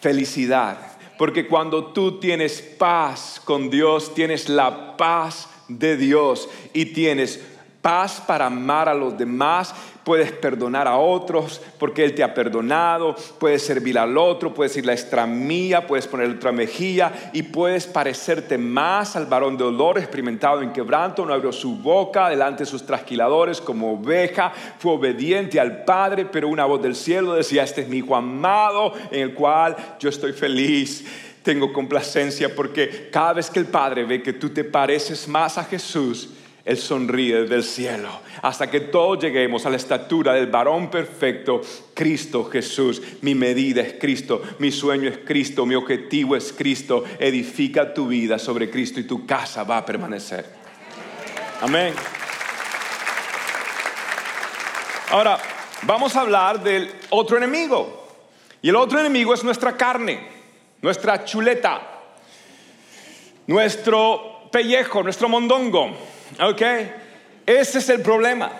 felicidad. 0.00 0.78
Porque 1.18 1.46
cuando 1.46 1.92
tú 1.92 2.18
tienes 2.18 2.60
paz 2.60 3.40
con 3.44 3.68
Dios, 3.68 4.14
tienes 4.14 4.48
la 4.48 4.96
paz 4.96 5.48
de 5.68 5.96
Dios 5.96 6.48
y 6.72 6.86
tienes 6.86 7.40
paz 7.82 8.22
para 8.26 8.46
amar 8.46 8.88
a 8.88 8.94
los 8.94 9.16
demás, 9.16 9.74
puedes 10.04 10.32
perdonar 10.32 10.86
a 10.86 10.96
otros 10.96 11.60
porque 11.78 12.04
Él 12.04 12.14
te 12.14 12.22
ha 12.22 12.34
perdonado, 12.34 13.16
puedes 13.38 13.62
servir 13.62 13.98
al 13.98 14.16
otro, 14.16 14.52
puedes 14.54 14.76
ir 14.76 14.86
la 14.86 14.92
extra 14.92 15.26
mía, 15.26 15.86
puedes 15.86 16.06
poner 16.06 16.28
otra 16.28 16.52
mejilla 16.52 17.30
y 17.32 17.42
puedes 17.42 17.86
parecerte 17.86 18.58
más 18.58 19.16
al 19.16 19.26
varón 19.26 19.56
de 19.56 19.64
olor 19.64 19.98
experimentado 19.98 20.62
en 20.62 20.72
quebranto, 20.72 21.24
no 21.24 21.34
abrió 21.34 21.52
su 21.52 21.76
boca 21.76 22.28
delante 22.28 22.64
de 22.64 22.70
sus 22.70 22.84
trasquiladores 22.84 23.60
como 23.60 23.94
oveja, 23.94 24.52
fue 24.78 24.92
obediente 24.92 25.58
al 25.58 25.84
Padre, 25.84 26.26
pero 26.26 26.48
una 26.48 26.64
voz 26.64 26.82
del 26.82 26.94
cielo 26.94 27.34
decía, 27.34 27.64
este 27.64 27.82
es 27.82 27.88
mi 27.88 27.98
hijo 27.98 28.14
amado 28.14 28.92
en 29.10 29.20
el 29.22 29.34
cual 29.34 29.76
yo 29.98 30.08
estoy 30.08 30.32
feliz. 30.32 31.04
Tengo 31.42 31.72
complacencia 31.72 32.54
porque 32.54 33.10
cada 33.12 33.34
vez 33.34 33.50
que 33.50 33.58
el 33.58 33.66
Padre 33.66 34.04
ve 34.04 34.22
que 34.22 34.32
tú 34.32 34.48
te 34.48 34.64
pareces 34.64 35.28
más 35.28 35.58
a 35.58 35.64
Jesús, 35.64 36.30
él 36.64 36.78
sonríe 36.78 37.42
desde 37.42 37.56
el 37.56 37.64
cielo 37.64 38.08
hasta 38.40 38.70
que 38.70 38.80
todos 38.80 39.22
lleguemos 39.22 39.66
a 39.66 39.70
la 39.70 39.76
estatura 39.76 40.32
del 40.32 40.46
varón 40.46 40.90
perfecto, 40.90 41.60
Cristo 41.92 42.44
Jesús. 42.44 43.02
Mi 43.20 43.34
medida 43.34 43.82
es 43.82 43.94
Cristo, 44.00 44.40
mi 44.58 44.72
sueño 44.72 45.10
es 45.10 45.18
Cristo, 45.18 45.66
mi 45.66 45.74
objetivo 45.74 46.36
es 46.36 46.52
Cristo. 46.52 47.04
Edifica 47.18 47.92
tu 47.92 48.06
vida 48.06 48.38
sobre 48.38 48.70
Cristo 48.70 48.98
y 48.98 49.04
tu 49.04 49.26
casa 49.26 49.62
va 49.64 49.78
a 49.78 49.84
permanecer. 49.84 50.46
Amén. 51.60 51.92
Ahora, 55.10 55.38
vamos 55.82 56.16
a 56.16 56.22
hablar 56.22 56.62
del 56.62 56.90
otro 57.10 57.36
enemigo. 57.36 58.08
Y 58.62 58.70
el 58.70 58.76
otro 58.76 58.98
enemigo 58.98 59.34
es 59.34 59.44
nuestra 59.44 59.76
carne, 59.76 60.18
nuestra 60.80 61.26
chuleta, 61.26 61.82
nuestro 63.46 64.48
pellejo, 64.50 65.02
nuestro 65.02 65.28
mondongo. 65.28 66.13
¿Ok? 66.40 66.62
Ese 67.46 67.78
es 67.78 67.88
el 67.88 68.00
problema. 68.00 68.50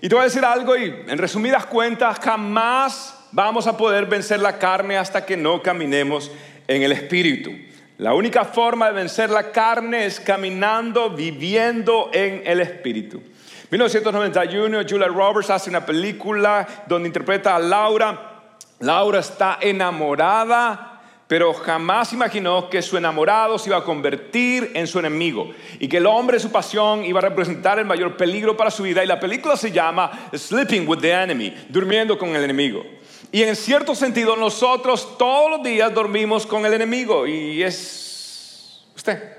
Y 0.00 0.08
te 0.08 0.14
voy 0.14 0.22
a 0.22 0.24
decir 0.24 0.44
algo 0.44 0.76
y 0.76 0.84
en 1.06 1.18
resumidas 1.18 1.66
cuentas, 1.66 2.18
jamás 2.18 3.14
vamos 3.32 3.66
a 3.66 3.76
poder 3.76 4.06
vencer 4.06 4.40
la 4.40 4.58
carne 4.58 4.96
hasta 4.96 5.24
que 5.24 5.36
no 5.36 5.62
caminemos 5.62 6.30
en 6.66 6.82
el 6.82 6.92
Espíritu. 6.92 7.52
La 7.98 8.12
única 8.12 8.44
forma 8.44 8.88
de 8.88 8.92
vencer 8.92 9.30
la 9.30 9.52
carne 9.52 10.06
es 10.06 10.20
caminando, 10.20 11.10
viviendo 11.10 12.10
en 12.12 12.42
el 12.44 12.60
Espíritu. 12.60 13.22
1991, 13.70 14.80
Julia 14.88 15.08
Roberts 15.08 15.50
hace 15.50 15.70
una 15.70 15.86
película 15.86 16.66
donde 16.86 17.08
interpreta 17.08 17.56
a 17.56 17.58
Laura. 17.58 18.42
Laura 18.80 19.20
está 19.20 19.58
enamorada 19.60 20.93
pero 21.34 21.52
jamás 21.52 22.12
imaginó 22.12 22.70
que 22.70 22.80
su 22.80 22.96
enamorado 22.96 23.58
se 23.58 23.68
iba 23.68 23.78
a 23.78 23.82
convertir 23.82 24.70
en 24.72 24.86
su 24.86 25.00
enemigo 25.00 25.50
y 25.80 25.88
que 25.88 25.96
el 25.96 26.06
hombre, 26.06 26.38
su 26.38 26.52
pasión, 26.52 27.04
iba 27.04 27.18
a 27.18 27.22
representar 27.22 27.76
el 27.80 27.86
mayor 27.86 28.16
peligro 28.16 28.56
para 28.56 28.70
su 28.70 28.84
vida. 28.84 29.02
Y 29.02 29.08
la 29.08 29.18
película 29.18 29.56
se 29.56 29.72
llama 29.72 30.28
Sleeping 30.32 30.86
with 30.86 31.00
the 31.00 31.10
Enemy, 31.10 31.52
durmiendo 31.70 32.16
con 32.16 32.36
el 32.36 32.44
enemigo. 32.44 32.86
Y 33.32 33.42
en 33.42 33.56
cierto 33.56 33.96
sentido 33.96 34.36
nosotros 34.36 35.18
todos 35.18 35.50
los 35.50 35.64
días 35.64 35.92
dormimos 35.92 36.46
con 36.46 36.64
el 36.66 36.72
enemigo 36.72 37.26
y 37.26 37.64
es 37.64 38.84
usted. 38.94 39.36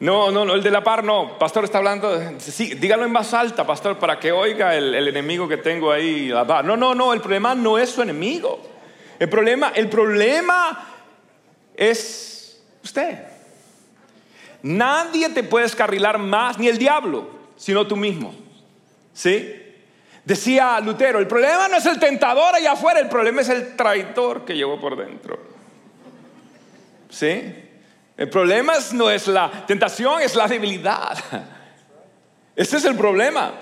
No, 0.00 0.32
no, 0.32 0.44
no, 0.44 0.56
el 0.56 0.64
de 0.64 0.70
la 0.72 0.82
par 0.82 1.04
no. 1.04 1.38
Pastor 1.38 1.62
está 1.62 1.78
hablando, 1.78 2.20
sí, 2.38 2.74
dígalo 2.74 3.04
en 3.04 3.12
más 3.12 3.32
alta, 3.34 3.64
pastor, 3.64 4.00
para 4.00 4.18
que 4.18 4.32
oiga 4.32 4.76
el, 4.76 4.92
el 4.96 5.06
enemigo 5.06 5.46
que 5.46 5.58
tengo 5.58 5.92
ahí. 5.92 6.30
La 6.30 6.44
par. 6.44 6.64
No, 6.64 6.76
no, 6.76 6.92
no, 6.92 7.12
el 7.12 7.20
problema 7.20 7.54
no 7.54 7.78
es 7.78 7.90
su 7.90 8.02
enemigo. 8.02 8.72
El 9.22 9.28
problema, 9.28 9.70
el 9.76 9.88
problema 9.88 10.84
es 11.76 12.60
usted. 12.82 13.20
Nadie 14.64 15.28
te 15.28 15.44
puede 15.44 15.66
escarrilar 15.66 16.18
más, 16.18 16.58
ni 16.58 16.66
el 16.66 16.76
diablo, 16.76 17.30
sino 17.54 17.86
tú 17.86 17.94
mismo. 17.94 18.34
¿Sí? 19.14 19.62
Decía 20.24 20.80
Lutero, 20.80 21.20
el 21.20 21.28
problema 21.28 21.68
no 21.68 21.76
es 21.76 21.86
el 21.86 22.00
tentador 22.00 22.56
allá 22.56 22.72
afuera, 22.72 22.98
el 22.98 23.08
problema 23.08 23.42
es 23.42 23.48
el 23.50 23.76
traidor 23.76 24.44
que 24.44 24.56
llevo 24.56 24.80
por 24.80 24.96
dentro. 24.96 25.38
¿Sí? 27.08 27.54
El 28.16 28.28
problema 28.28 28.72
no 28.92 29.08
es 29.08 29.28
la 29.28 29.64
tentación, 29.68 30.20
es 30.20 30.34
la 30.34 30.48
debilidad. 30.48 31.16
Ese 32.56 32.76
es 32.76 32.84
el 32.84 32.96
problema. 32.96 33.52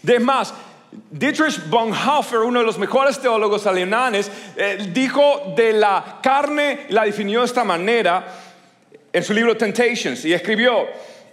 De 0.00 0.18
más, 0.18 0.54
Dietrich 1.10 1.68
Bonhoeffer, 1.68 2.40
uno 2.40 2.60
de 2.60 2.66
los 2.66 2.78
mejores 2.78 3.18
teólogos 3.18 3.66
alemanes, 3.66 4.30
eh, 4.56 4.90
dijo 4.92 5.52
de 5.56 5.72
la 5.72 6.20
carne, 6.22 6.86
la 6.90 7.04
definió 7.04 7.40
de 7.40 7.46
esta 7.46 7.64
manera 7.64 8.26
en 9.12 9.22
su 9.22 9.32
libro 9.32 9.56
Temptations 9.56 10.24
y 10.24 10.32
escribió, 10.32 10.86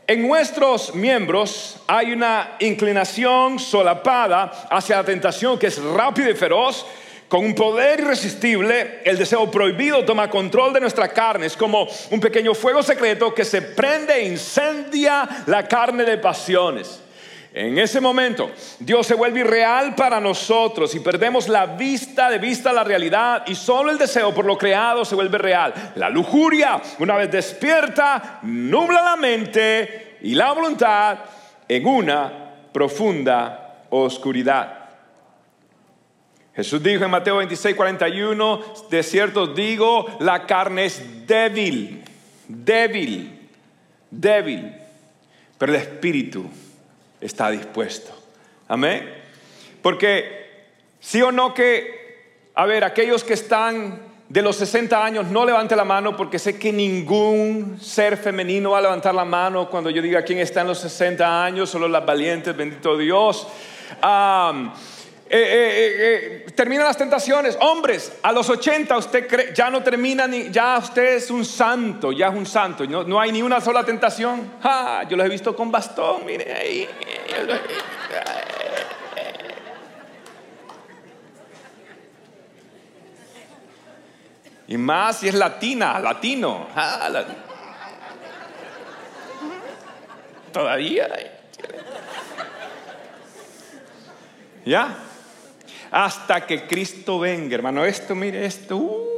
en 0.08 0.28
nuestros 0.28 0.96
miembros 0.96 1.78
hay 1.88 2.12
una 2.12 2.56
inclinación 2.60 3.60
solapada 3.60 4.68
hacia 4.70 4.98
la 4.98 5.04
tentación 5.04 5.58
que 5.60 5.68
es 5.68 5.82
rápida 5.82 6.32
y 6.32 6.36
feroz, 6.36 6.86
con 7.28 7.46
un 7.46 7.56
poder 7.56 8.02
irresistible, 8.02 9.00
el 9.06 9.18
deseo 9.18 9.50
prohibido 9.50 10.04
toma 10.04 10.30
control 10.30 10.74
de 10.74 10.82
nuestra 10.82 11.08
carne. 11.08 11.46
Es 11.46 11.56
como 11.56 11.88
un 12.10 12.20
pequeño 12.20 12.54
fuego 12.54 12.84
secreto 12.84 13.34
que 13.34 13.46
se 13.46 13.62
prende 13.62 14.16
e 14.16 14.28
incendia 14.28 15.46
la 15.46 15.66
carne 15.66 16.04
de 16.04 16.18
pasiones. 16.18 17.00
En 17.54 17.78
ese 17.78 18.00
momento, 18.00 18.50
Dios 18.80 19.06
se 19.06 19.14
vuelve 19.14 19.42
irreal 19.42 19.94
para 19.94 20.22
nosotros 20.22 20.96
y 20.96 21.02
perdemos 21.02 21.50
la 21.50 21.66
vista 21.66 22.30
de 22.30 22.38
vista 22.38 22.72
la 22.72 22.86
realidad 22.86 23.44
y 23.46 23.56
solo 23.56 23.92
el 23.92 23.98
deseo 23.98 24.34
por 24.34 24.46
lo 24.46 24.58
creado 24.58 25.04
se 25.04 25.16
vuelve 25.16 25.38
real. 25.38 25.74
La 25.96 26.10
lujuria, 26.10 26.82
una 27.00 27.18
vez 27.18 27.30
despierta, 27.30 28.40
nubla 28.44 29.02
la 29.02 29.18
mente 29.18 30.18
y 30.22 30.34
la 30.34 30.54
voluntad 30.54 31.20
en 31.68 31.86
una 31.86 32.54
profunda 32.72 33.86
oscuridad. 33.90 34.80
Jesús 36.56 36.82
dijo 36.82 37.04
en 37.04 37.12
Mateo 37.12 37.38
26, 37.38 37.76
41, 37.76 38.62
de 38.90 39.04
cierto 39.04 39.48
digo, 39.48 40.06
la 40.22 40.46
carne 40.46 40.86
es 40.86 41.28
débil, 41.28 42.02
débil, 42.48 43.50
débil, 44.10 44.74
pero 45.58 45.74
el 45.74 45.82
espíritu 45.82 46.50
está 47.22 47.50
dispuesto. 47.52 48.12
Amén. 48.68 49.14
Porque 49.82 50.66
sí 51.00 51.22
o 51.22 51.32
no 51.32 51.54
que, 51.54 52.50
a 52.56 52.66
ver, 52.66 52.84
aquellos 52.84 53.24
que 53.24 53.34
están 53.34 54.12
de 54.28 54.42
los 54.42 54.56
60 54.56 55.04
años, 55.04 55.28
no 55.28 55.46
levante 55.46 55.76
la 55.76 55.84
mano 55.84 56.16
porque 56.16 56.40
sé 56.40 56.58
que 56.58 56.72
ningún 56.72 57.78
ser 57.82 58.16
femenino 58.16 58.72
va 58.72 58.78
a 58.78 58.82
levantar 58.82 59.14
la 59.14 59.26
mano 59.26 59.70
cuando 59.70 59.90
yo 59.90 60.02
diga 60.02 60.24
quién 60.24 60.40
está 60.40 60.62
en 60.62 60.68
los 60.68 60.80
60 60.80 61.44
años, 61.44 61.70
solo 61.70 61.90
las 61.90 62.06
valientes, 62.06 62.56
bendito 62.56 62.98
Dios. 62.98 63.46
Eh, 64.02 64.70
eh, 65.34 66.44
eh, 66.46 66.52
terminan 66.54 66.86
las 66.86 66.98
tentaciones. 66.98 67.58
Hombres, 67.62 68.18
a 68.22 68.34
los 68.34 68.50
80 68.50 68.98
usted 68.98 69.54
ya 69.54 69.70
no 69.70 69.82
termina 69.82 70.28
ni, 70.28 70.52
ya 70.52 70.78
usted 70.78 71.16
es 71.16 71.32
un 71.32 71.46
santo, 71.46 72.12
ya 72.12 72.28
es 72.28 72.36
un 72.36 72.46
santo. 72.46 72.86
No, 72.86 73.18
hay 73.18 73.32
ni 73.32 73.42
una 73.42 73.62
sola 73.62 73.86
tentación. 73.86 74.52
yo 75.10 75.16
los 75.16 75.26
he 75.26 75.30
visto 75.30 75.56
con 75.56 75.72
bastón, 75.72 76.26
mire 76.26 76.54
ahí. 76.54 76.90
Y 84.68 84.78
más 84.78 85.20
si 85.20 85.30
es 85.30 85.34
latina, 85.34 85.98
latino. 86.00 86.68
Todavía. 90.52 91.08
¿Ya? 94.66 95.11
Hasta 95.92 96.46
que 96.48 96.66
Cristo 96.66 97.20
venga, 97.20 97.56
hermano. 97.56 97.86
Esto, 97.86 98.16
mire 98.16 98.46
esto. 98.46 98.78
Uh. 98.78 99.12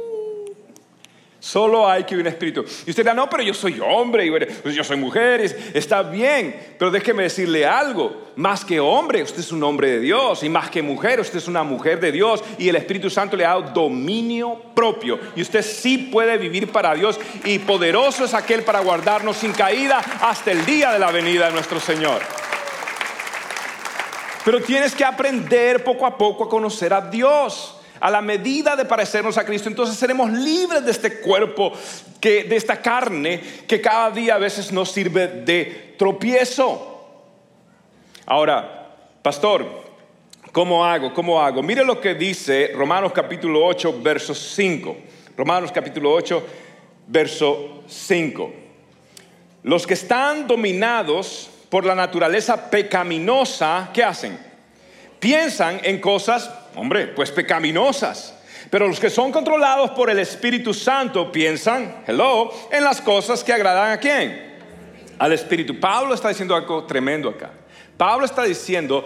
Solo 1.44 1.86
hay 1.86 2.04
que 2.04 2.16
un 2.16 2.26
espíritu. 2.26 2.64
Y 2.86 2.90
usted 2.90 3.02
dirá, 3.02 3.12
no, 3.12 3.28
pero 3.28 3.42
yo 3.42 3.52
soy 3.52 3.78
hombre, 3.78 4.50
pues 4.62 4.74
yo 4.74 4.82
soy 4.82 4.96
mujer, 4.96 5.42
está 5.74 6.02
bien. 6.02 6.74
Pero 6.78 6.90
déjeme 6.90 7.24
decirle 7.24 7.66
algo, 7.66 8.32
más 8.36 8.64
que 8.64 8.80
hombre, 8.80 9.22
usted 9.22 9.40
es 9.40 9.52
un 9.52 9.62
hombre 9.62 9.90
de 9.90 10.00
Dios. 10.00 10.42
Y 10.42 10.48
más 10.48 10.70
que 10.70 10.80
mujer, 10.80 11.20
usted 11.20 11.36
es 11.36 11.46
una 11.46 11.62
mujer 11.62 12.00
de 12.00 12.12
Dios. 12.12 12.42
Y 12.56 12.70
el 12.70 12.76
Espíritu 12.76 13.10
Santo 13.10 13.36
le 13.36 13.44
ha 13.44 13.50
dado 13.50 13.74
dominio 13.74 14.58
propio. 14.74 15.20
Y 15.36 15.42
usted 15.42 15.60
sí 15.60 15.98
puede 15.98 16.38
vivir 16.38 16.72
para 16.72 16.94
Dios. 16.94 17.20
Y 17.44 17.58
poderoso 17.58 18.24
es 18.24 18.32
aquel 18.32 18.62
para 18.62 18.80
guardarnos 18.80 19.36
sin 19.36 19.52
caída 19.52 19.98
hasta 20.22 20.50
el 20.50 20.64
día 20.64 20.92
de 20.92 20.98
la 20.98 21.10
venida 21.10 21.48
de 21.48 21.52
nuestro 21.52 21.78
Señor. 21.78 22.22
Pero 24.44 24.60
tienes 24.60 24.94
que 24.94 25.04
aprender 25.04 25.82
poco 25.82 26.04
a 26.04 26.18
poco 26.18 26.44
a 26.44 26.48
conocer 26.48 26.92
a 26.92 27.00
Dios. 27.00 27.80
A 28.00 28.10
la 28.10 28.20
medida 28.20 28.76
de 28.76 28.84
parecernos 28.84 29.38
a 29.38 29.46
Cristo, 29.46 29.68
entonces 29.70 29.96
seremos 29.96 30.30
libres 30.30 30.84
de 30.84 30.90
este 30.90 31.20
cuerpo, 31.20 31.72
que, 32.20 32.44
de 32.44 32.56
esta 32.56 32.82
carne 32.82 33.40
que 33.66 33.80
cada 33.80 34.10
día 34.10 34.34
a 34.34 34.38
veces 34.38 34.72
nos 34.72 34.90
sirve 34.90 35.26
de 35.26 35.94
tropiezo. 35.96 36.90
Ahora, 38.26 38.94
pastor, 39.22 39.66
¿cómo 40.52 40.84
hago? 40.84 41.14
¿Cómo 41.14 41.40
hago? 41.40 41.62
Mire 41.62 41.82
lo 41.82 41.98
que 41.98 42.14
dice 42.14 42.72
Romanos 42.74 43.12
capítulo 43.12 43.64
8, 43.64 44.00
verso 44.02 44.34
5. 44.34 44.96
Romanos 45.36 45.72
capítulo 45.72 46.12
8, 46.12 46.46
verso 47.06 47.84
5. 47.86 48.52
Los 49.62 49.86
que 49.86 49.94
están 49.94 50.46
dominados 50.46 51.48
por 51.74 51.84
la 51.84 51.96
naturaleza 51.96 52.70
pecaminosa, 52.70 53.90
¿qué 53.92 54.04
hacen? 54.04 54.38
Piensan 55.18 55.80
en 55.82 56.00
cosas, 56.00 56.48
hombre, 56.76 57.08
pues 57.08 57.32
pecaminosas. 57.32 58.32
Pero 58.70 58.86
los 58.86 59.00
que 59.00 59.10
son 59.10 59.32
controlados 59.32 59.90
por 59.90 60.08
el 60.08 60.20
Espíritu 60.20 60.72
Santo 60.72 61.32
piensan, 61.32 62.04
hello, 62.06 62.52
en 62.70 62.84
las 62.84 63.00
cosas 63.00 63.42
que 63.42 63.52
agradan 63.52 63.90
a 63.90 63.98
quién? 63.98 64.54
Al 65.18 65.32
Espíritu. 65.32 65.80
Pablo 65.80 66.14
está 66.14 66.28
diciendo 66.28 66.54
algo 66.54 66.84
tremendo 66.84 67.28
acá. 67.28 67.50
Pablo 67.96 68.24
está 68.24 68.44
diciendo, 68.44 69.04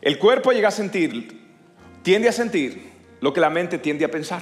el 0.00 0.18
cuerpo 0.18 0.52
llega 0.52 0.68
a 0.68 0.70
sentir, 0.70 1.42
tiende 2.02 2.30
a 2.30 2.32
sentir 2.32 2.90
lo 3.20 3.34
que 3.34 3.40
la 3.42 3.50
mente 3.50 3.76
tiende 3.76 4.06
a 4.06 4.10
pensar. 4.10 4.40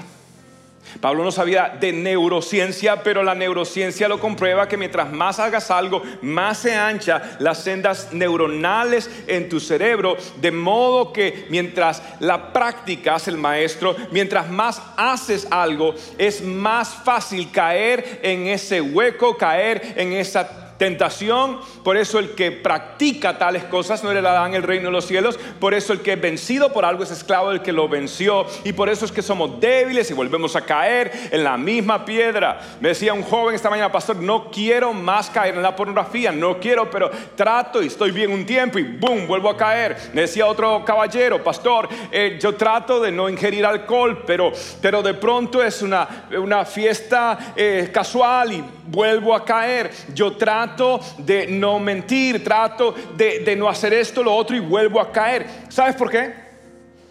Pablo 1.01 1.24
no 1.24 1.32
sabía 1.32 1.76
de 1.80 1.93
neurociencia, 1.93 3.03
pero 3.03 3.22
la 3.22 3.34
neurociencia 3.34 4.09
lo 4.09 4.20
comprueba 4.20 4.68
que 4.68 4.76
mientras 4.76 5.12
más 5.12 5.39
hagas 5.39 5.70
algo, 5.70 6.03
más 6.22 6.59
se 6.59 6.74
ancha 6.74 7.37
las 7.39 7.62
sendas 7.62 8.12
neuronales 8.12 9.11
en 9.26 9.49
tu 9.49 9.61
cerebro, 9.61 10.16
de 10.41 10.51
modo 10.51 11.12
que 11.12 11.47
mientras 11.51 12.03
la 12.20 12.53
practicas 12.53 13.28
el 13.28 13.37
maestro, 13.37 13.97
mientras 14.11 14.51
más 14.51 14.82
haces 14.97 15.47
algo, 15.51 15.95
es 16.18 16.43
más 16.43 16.95
fácil 17.05 17.51
caer 17.51 18.20
en 18.22 18.47
ese 18.47 18.80
hueco, 18.80 19.37
caer 19.37 19.95
en 19.97 20.12
esa 20.12 20.66
tentación, 20.79 21.59
por 21.83 21.97
eso 21.97 22.18
el 22.18 22.35
que 22.35 22.53
practica 22.53 23.39
tales 23.39 23.64
cosas 23.64 24.03
no 24.05 24.11
heredará 24.11 24.47
en 24.47 24.55
el 24.55 24.62
reino 24.62 24.87
de 24.87 24.93
los 24.93 25.07
cielos, 25.07 25.39
por 25.59 25.74
eso 25.74 25.93
el 25.93 26.01
que 26.01 26.12
es 26.12 26.20
vencido 26.20 26.72
por 26.72 26.85
algo 26.85 27.03
es 27.03 27.11
esclavo 27.11 27.51
del 27.51 27.62
que 27.62 27.72
lo 27.72 27.89
venció, 27.89 28.47
y 28.64 28.72
por 28.72 28.89
eso 28.89 29.05
es 29.05 29.12
que 29.12 29.22
somos 29.22 29.61
débiles 29.61 30.11
y 30.11 30.14
volvemos 30.14 30.57
a 30.57 30.62
caer 30.62 31.11
en 31.31 31.45
la 31.45 31.57
misma 31.57 32.05
piedra. 32.05 32.61
Me 32.81 32.91
decía 32.91 33.12
un 33.12 33.22
joven 33.22 33.55
esta 33.55 33.70
mañana, 33.70 33.91
pastor, 33.91 34.16
no 34.16 34.51
quiero 34.51 34.93
más 34.93 35.31
caer 35.31 35.55
en 35.55 35.62
la 35.62 35.74
pornografía, 35.74 36.33
no 36.33 36.59
quiero, 36.59 36.91
pero 36.91 37.11
trato 37.35 37.83
y 37.83 37.87
estoy 37.87 38.11
bien 38.11 38.31
un 38.31 38.45
tiempo 38.45 38.79
y 38.79 38.83
boom, 38.83 39.27
vuelvo 39.27 39.51
a 39.51 39.57
caer. 39.57 39.97
Me 40.12 40.22
decía 40.22 40.47
otro 40.47 40.85
caballero, 40.85 41.43
pastor, 41.43 41.89
eh, 42.11 42.39
yo 42.41 42.55
trato 42.55 43.01
de 43.01 43.11
no 43.11 43.29
ingerir 43.29 43.64
alcohol, 43.64 44.24
pero, 44.27 44.53
pero 44.81 45.03
de 45.03 45.14
pronto 45.14 45.62
es 45.62 45.83
una, 45.83 46.27
una 46.37 46.64
fiesta 46.64 47.55
eh, 47.57 47.91
casual 47.93 48.53
y 48.53 48.64
vuelvo 48.87 49.35
a 49.35 49.45
caer. 49.45 49.91
Yo 50.14 50.33
trato 50.33 50.66
de 51.19 51.47
no 51.47 51.79
mentir, 51.79 52.43
trato 52.43 52.95
de, 53.17 53.55
no 53.57 53.69
hacer 53.69 53.93
esto, 53.93 54.23
lo 54.23 54.35
otro 54.35 54.57
y 54.57 54.61
vuelvo 54.61 55.01
a 55.01 55.12
caer. 55.12 55.47
¿Sabes 55.69 55.95
por 55.95 56.11
qué? 56.11 56.35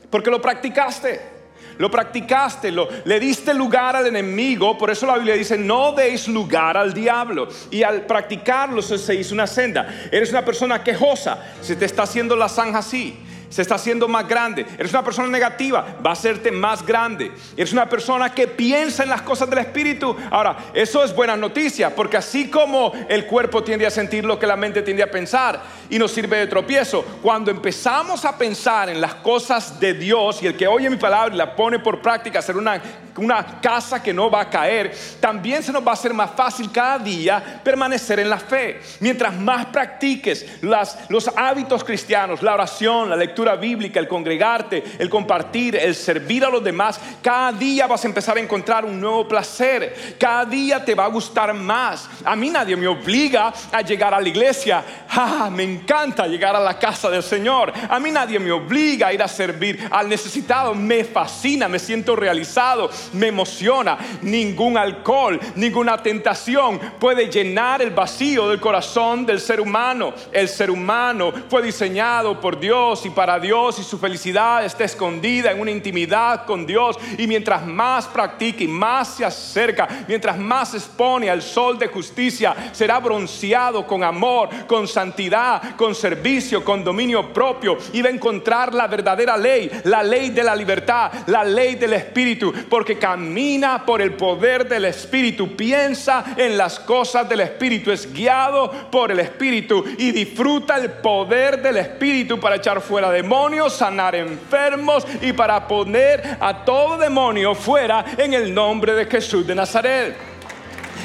Porque 0.09 0.29
lo 0.29 0.41
practicaste 0.41 1.35
lo 1.77 1.91
practicaste, 1.91 2.71
lo, 2.71 2.87
le 3.03 3.19
diste 3.19 3.53
lugar 3.53 3.97
al 3.97 4.07
enemigo, 4.07 4.77
por 4.77 4.89
eso 4.89 5.05
la 5.05 5.15
Biblia 5.15 5.33
dice, 5.33 5.57
no 5.57 5.91
deis 5.91 6.29
lugar 6.29 6.77
al 6.77 6.93
diablo. 6.93 7.49
Y 7.69 7.83
al 7.83 8.05
practicarlo 8.05 8.81
se 8.81 9.13
hizo 9.13 9.33
una 9.33 9.45
senda. 9.45 10.07
Eres 10.09 10.29
una 10.29 10.45
persona 10.45 10.81
quejosa, 10.81 11.37
se 11.59 11.75
te 11.75 11.83
está 11.83 12.03
haciendo 12.03 12.33
la 12.37 12.47
zanja 12.47 12.77
así 12.77 13.19
se 13.49 13.61
está 13.61 13.75
haciendo 13.75 14.07
más 14.07 14.27
grande. 14.27 14.65
Eres 14.77 14.91
una 14.91 15.03
persona 15.03 15.27
negativa, 15.27 15.97
va 16.05 16.11
a 16.11 16.13
hacerte 16.13 16.51
más 16.51 16.85
grande. 16.85 17.31
Eres 17.55 17.73
una 17.73 17.87
persona 17.87 18.33
que 18.33 18.47
piensa 18.47 19.03
en 19.03 19.09
las 19.09 19.21
cosas 19.21 19.49
del 19.49 19.59
Espíritu. 19.59 20.15
Ahora, 20.31 20.57
eso 20.73 21.03
es 21.03 21.15
buena 21.15 21.35
noticia, 21.35 21.95
porque 21.95 22.17
así 22.17 22.49
como 22.49 22.91
el 23.09 23.25
cuerpo 23.25 23.63
tiende 23.63 23.85
a 23.85 23.91
sentir 23.91 24.25
lo 24.25 24.39
que 24.39 24.47
la 24.47 24.55
mente 24.55 24.81
tiende 24.81 25.03
a 25.03 25.11
pensar 25.11 25.61
y 25.89 25.99
nos 25.99 26.11
sirve 26.11 26.37
de 26.37 26.47
tropiezo, 26.47 27.03
cuando 27.21 27.51
empezamos 27.51 28.25
a 28.25 28.37
pensar 28.37 28.89
en 28.89 28.99
las 28.99 29.15
cosas 29.15 29.79
de 29.79 29.93
Dios 29.93 30.41
y 30.41 30.47
el 30.47 30.57
que 30.57 30.67
oye 30.67 30.89
mi 30.89 30.97
palabra 30.97 31.33
y 31.33 31.37
la 31.37 31.55
pone 31.55 31.79
por 31.79 32.01
práctica, 32.01 32.39
hacer 32.39 32.57
una, 32.57 32.81
una 33.17 33.61
casa 33.61 34.01
que 34.01 34.13
no 34.13 34.29
va 34.29 34.41
a 34.41 34.49
caer, 34.49 34.93
también 35.19 35.63
se 35.63 35.71
nos 35.71 35.85
va 35.85 35.91
a 35.91 35.93
hacer 35.93 36.13
más 36.13 36.31
fácil 36.31 36.71
cada 36.71 36.99
día 36.99 37.61
permanecer 37.63 38.19
en 38.19 38.29
la 38.29 38.39
fe. 38.39 38.81
Mientras 38.99 39.33
más 39.35 39.67
practiques 39.67 40.45
las, 40.61 41.09
los 41.09 41.29
hábitos 41.35 41.83
cristianos, 41.83 42.41
la 42.41 42.53
oración, 42.53 43.09
la 43.09 43.15
lectura, 43.15 43.44
lectura 43.45 43.55
bíblica, 43.55 43.99
el 43.99 44.07
congregarte, 44.07 44.83
el 44.97 45.09
compartir, 45.09 45.75
el 45.75 45.93
servir 45.93 46.43
a 46.43 46.49
los 46.49 46.63
demás, 46.63 46.99
cada 47.21 47.51
día 47.51 47.85
vas 47.85 48.03
a 48.03 48.07
empezar 48.07 48.37
a 48.37 48.39
encontrar 48.39 48.85
un 48.85 48.99
nuevo 48.99 49.27
placer. 49.27 50.15
Cada 50.19 50.45
día 50.45 50.83
te 50.83 50.95
va 50.95 51.05
a 51.05 51.09
gustar 51.09 51.53
más. 51.53 52.09
A 52.23 52.35
mí 52.35 52.49
nadie 52.49 52.75
me 52.75 52.87
obliga 52.87 53.53
a 53.71 53.81
llegar 53.81 54.13
a 54.13 54.21
la 54.21 54.27
iglesia. 54.27 54.83
Ah, 55.17 55.49
me 55.49 55.63
encanta 55.63 56.27
llegar 56.27 56.57
a 56.57 56.59
la 56.59 56.77
casa 56.77 57.09
del 57.09 57.23
Señor. 57.23 57.71
A 57.89 58.01
mí 58.01 58.11
nadie 58.11 58.37
me 58.37 58.51
obliga 58.51 59.07
a 59.07 59.13
ir 59.13 59.23
a 59.23 59.29
servir 59.29 59.87
al 59.89 60.09
necesitado. 60.09 60.75
Me 60.75 61.05
fascina, 61.05 61.69
me 61.69 61.79
siento 61.79 62.17
realizado, 62.17 62.89
me 63.13 63.27
emociona. 63.27 63.97
Ningún 64.21 64.77
alcohol, 64.77 65.39
ninguna 65.55 66.03
tentación 66.03 66.79
puede 66.99 67.31
llenar 67.31 67.81
el 67.81 67.91
vacío 67.91 68.49
del 68.49 68.59
corazón 68.59 69.25
del 69.25 69.39
ser 69.39 69.61
humano. 69.61 70.13
El 70.33 70.49
ser 70.49 70.69
humano 70.69 71.31
fue 71.49 71.61
diseñado 71.61 72.41
por 72.41 72.59
Dios 72.59 73.05
y 73.05 73.09
para 73.09 73.24
Dios 73.39 73.79
y 73.79 73.83
su 73.83 73.97
felicidad 73.97 74.63
está 74.63 74.83
escondida 74.83 75.51
en 75.51 75.59
una 75.59 75.71
intimidad 75.71 76.45
con 76.45 76.65
Dios. 76.65 76.97
Y 77.17 77.27
mientras 77.27 77.65
más 77.65 78.05
practique 78.07 78.63
y 78.63 78.67
más 78.67 79.15
se 79.15 79.25
acerca, 79.25 79.87
mientras 80.07 80.37
más 80.37 80.71
se 80.71 80.77
expone 80.77 81.29
al 81.29 81.41
sol 81.41 81.77
de 81.77 81.87
justicia, 81.87 82.55
será 82.71 82.99
bronceado 82.99 83.85
con 83.85 84.03
amor, 84.03 84.49
con 84.67 84.87
santidad, 84.87 85.75
con 85.75 85.95
servicio, 85.95 86.63
con 86.63 86.83
dominio 86.83 87.33
propio 87.33 87.77
y 87.93 88.01
va 88.01 88.09
a 88.09 88.13
encontrar 88.13 88.73
la 88.73 88.87
verdadera 88.87 89.37
ley, 89.37 89.69
la 89.85 90.03
ley 90.03 90.29
de 90.29 90.43
la 90.43 90.55
libertad, 90.55 91.11
la 91.27 91.43
ley 91.43 91.75
del 91.75 91.93
Espíritu, 91.93 92.53
porque 92.69 92.97
camina 92.97 93.85
por 93.85 94.01
el 94.01 94.13
poder 94.13 94.67
del 94.67 94.85
Espíritu, 94.85 95.55
piensa 95.55 96.35
en 96.37 96.57
las 96.57 96.79
cosas 96.79 97.27
del 97.27 97.41
Espíritu, 97.41 97.91
es 97.91 98.11
guiado 98.11 98.71
por 98.91 99.11
el 99.11 99.19
Espíritu 99.19 99.83
y 99.97 100.11
disfruta 100.11 100.77
el 100.77 100.91
poder 100.91 101.61
del 101.61 101.77
Espíritu 101.77 102.39
para 102.39 102.55
echar 102.55 102.81
fuera 102.81 103.11
demonios, 103.15 103.73
sanar 103.73 104.13
enfermos 104.15 105.05
y 105.21 105.33
para 105.33 105.67
poner 105.67 106.37
a 106.39 106.63
todo 106.65 106.97
demonio 106.97 107.55
fuera 107.55 108.05
en 108.17 108.33
el 108.33 108.53
nombre 108.53 108.93
de 108.93 109.05
Jesús 109.05 109.47
de 109.47 109.55
Nazaret. 109.55 110.15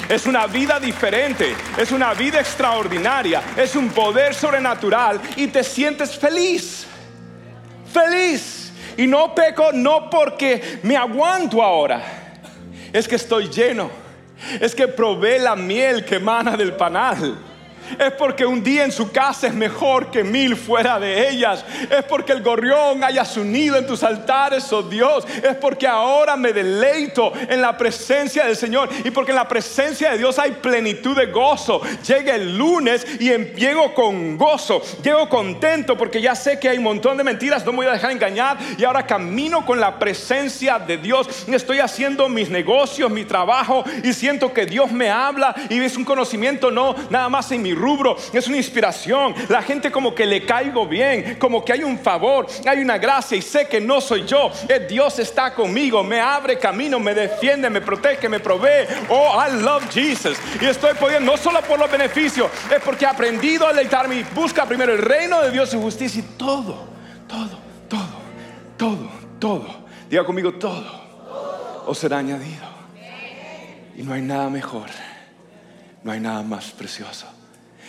Es 0.08 0.26
una 0.26 0.46
vida 0.46 0.80
diferente, 0.80 1.54
es 1.78 1.92
una 1.92 2.12
vida 2.14 2.40
extraordinaria, 2.40 3.42
es 3.56 3.76
un 3.76 3.90
poder 3.90 4.34
sobrenatural 4.34 5.20
y 5.36 5.46
te 5.46 5.62
sientes 5.62 6.18
feliz. 6.18 6.86
Feliz. 7.92 8.72
Y 8.96 9.06
no 9.06 9.34
peco 9.34 9.70
no 9.72 10.10
porque 10.10 10.80
me 10.82 10.96
aguanto 10.96 11.62
ahora, 11.62 12.02
es 12.92 13.06
que 13.06 13.14
estoy 13.14 13.48
lleno, 13.48 13.88
es 14.60 14.74
que 14.74 14.88
probé 14.88 15.38
la 15.38 15.54
miel 15.54 16.04
que 16.04 16.16
emana 16.16 16.56
del 16.56 16.74
panal 16.74 17.49
es 17.98 18.12
porque 18.12 18.46
un 18.46 18.62
día 18.62 18.84
en 18.84 18.92
su 18.92 19.10
casa 19.10 19.46
es 19.46 19.54
mejor 19.54 20.10
que 20.10 20.24
mil 20.24 20.56
fuera 20.56 20.98
de 20.98 21.28
ellas. 21.28 21.64
Es 21.90 22.04
porque 22.04 22.32
el 22.32 22.42
gorrión 22.42 23.02
haya 23.04 23.24
su 23.24 23.44
nido 23.44 23.76
en 23.76 23.86
tus 23.86 24.02
altares, 24.02 24.72
oh 24.72 24.82
Dios. 24.82 25.26
Es 25.42 25.56
porque 25.56 25.86
ahora 25.86 26.36
me 26.36 26.52
deleito 26.52 27.32
en 27.48 27.60
la 27.60 27.76
presencia 27.76 28.46
del 28.46 28.56
Señor. 28.56 28.88
Y 29.04 29.10
porque 29.10 29.32
en 29.32 29.36
la 29.36 29.48
presencia 29.48 30.12
de 30.12 30.18
Dios 30.18 30.38
hay 30.38 30.52
plenitud 30.52 31.16
de 31.16 31.26
gozo. 31.26 31.80
Llega 32.06 32.34
el 32.34 32.56
lunes 32.56 33.06
y 33.18 33.30
em, 33.30 33.54
llego 33.54 33.94
con 33.94 34.36
gozo. 34.36 34.82
Llego 35.02 35.28
contento 35.28 35.96
porque 35.96 36.20
ya 36.20 36.34
sé 36.34 36.58
que 36.58 36.68
hay 36.68 36.78
un 36.78 36.84
montón 36.84 37.16
de 37.16 37.24
mentiras. 37.24 37.64
No 37.64 37.72
me 37.72 37.78
voy 37.78 37.86
a 37.86 37.92
dejar 37.92 38.10
engañar. 38.10 38.58
Y 38.78 38.84
ahora 38.84 39.06
camino 39.06 39.64
con 39.64 39.80
la 39.80 39.98
presencia 39.98 40.78
de 40.78 40.98
Dios. 40.98 41.28
Estoy 41.48 41.80
haciendo 41.80 42.28
mis 42.28 42.50
negocios, 42.50 43.10
mi 43.10 43.24
trabajo. 43.24 43.84
Y 44.02 44.12
siento 44.12 44.52
que 44.52 44.66
Dios 44.66 44.92
me 44.92 45.10
habla. 45.10 45.54
Y 45.68 45.80
es 45.80 45.96
un 45.96 46.04
conocimiento 46.04 46.70
no 46.70 46.94
nada 47.10 47.28
más 47.28 47.50
en 47.52 47.62
mi 47.62 47.74
rubro, 47.80 48.16
es 48.32 48.46
una 48.46 48.56
inspiración. 48.56 49.34
La 49.48 49.62
gente 49.62 49.90
como 49.90 50.14
que 50.14 50.26
le 50.26 50.44
caigo 50.44 50.86
bien, 50.86 51.36
como 51.38 51.64
que 51.64 51.72
hay 51.72 51.82
un 51.82 51.98
favor, 51.98 52.46
hay 52.66 52.80
una 52.80 52.98
gracia 52.98 53.36
y 53.36 53.42
sé 53.42 53.66
que 53.66 53.80
no 53.80 54.00
soy 54.00 54.24
yo. 54.24 54.50
Es 54.68 54.88
Dios 54.88 55.18
está 55.18 55.54
conmigo, 55.54 56.02
me 56.04 56.20
abre 56.20 56.58
camino, 56.58 56.98
me 57.00 57.14
defiende, 57.14 57.70
me 57.70 57.80
protege, 57.80 58.28
me 58.28 58.40
provee. 58.40 58.86
Oh, 59.08 59.32
I 59.34 59.62
love 59.62 59.84
Jesus. 59.92 60.38
Y 60.60 60.66
estoy 60.66 60.94
pudiendo, 60.94 61.32
no 61.32 61.36
solo 61.36 61.60
por 61.62 61.78
los 61.78 61.90
beneficios, 61.90 62.50
es 62.74 62.82
porque 62.82 63.04
he 63.04 63.08
aprendido 63.08 63.66
a 63.66 63.70
deleitarme 63.70 64.16
y 64.16 64.22
busca 64.34 64.66
primero 64.66 64.92
el 64.92 64.98
reino 64.98 65.40
de 65.42 65.50
Dios 65.50 65.72
y 65.74 65.76
justicia 65.76 66.20
y 66.20 66.36
todo, 66.36 66.88
todo, 67.26 67.58
todo, 67.88 68.20
todo, 68.76 69.10
todo. 69.38 69.80
Diga 70.08 70.24
conmigo 70.24 70.52
todo. 70.54 71.00
O 71.86 71.94
será 71.94 72.18
añadido. 72.18 72.68
Y 73.96 74.02
no 74.02 74.12
hay 74.12 74.22
nada 74.22 74.48
mejor. 74.48 74.88
No 76.02 76.12
hay 76.12 76.20
nada 76.20 76.42
más 76.42 76.70
precioso. 76.70 77.26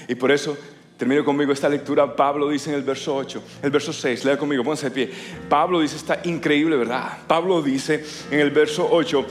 Y 0.07 0.15
por 0.15 0.31
eso 0.31 0.57
termino 1.01 1.25
conmigo 1.25 1.51
esta 1.51 1.67
lectura. 1.67 2.15
Pablo 2.15 2.47
dice 2.47 2.69
en 2.69 2.75
el 2.75 2.83
verso 2.83 3.15
8, 3.15 3.43
el 3.63 3.71
verso 3.71 3.91
6, 3.91 4.23
lea 4.23 4.37
conmigo, 4.37 4.63
pónganse 4.63 4.91
de 4.91 4.91
pie. 4.91 5.11
Pablo 5.49 5.79
dice, 5.79 5.95
está 5.95 6.19
increíble, 6.25 6.75
¿verdad? 6.75 7.17
Pablo 7.25 7.59
dice 7.63 8.05
en 8.29 8.39
el 8.39 8.51
verso 8.51 8.87
8, 8.91 9.25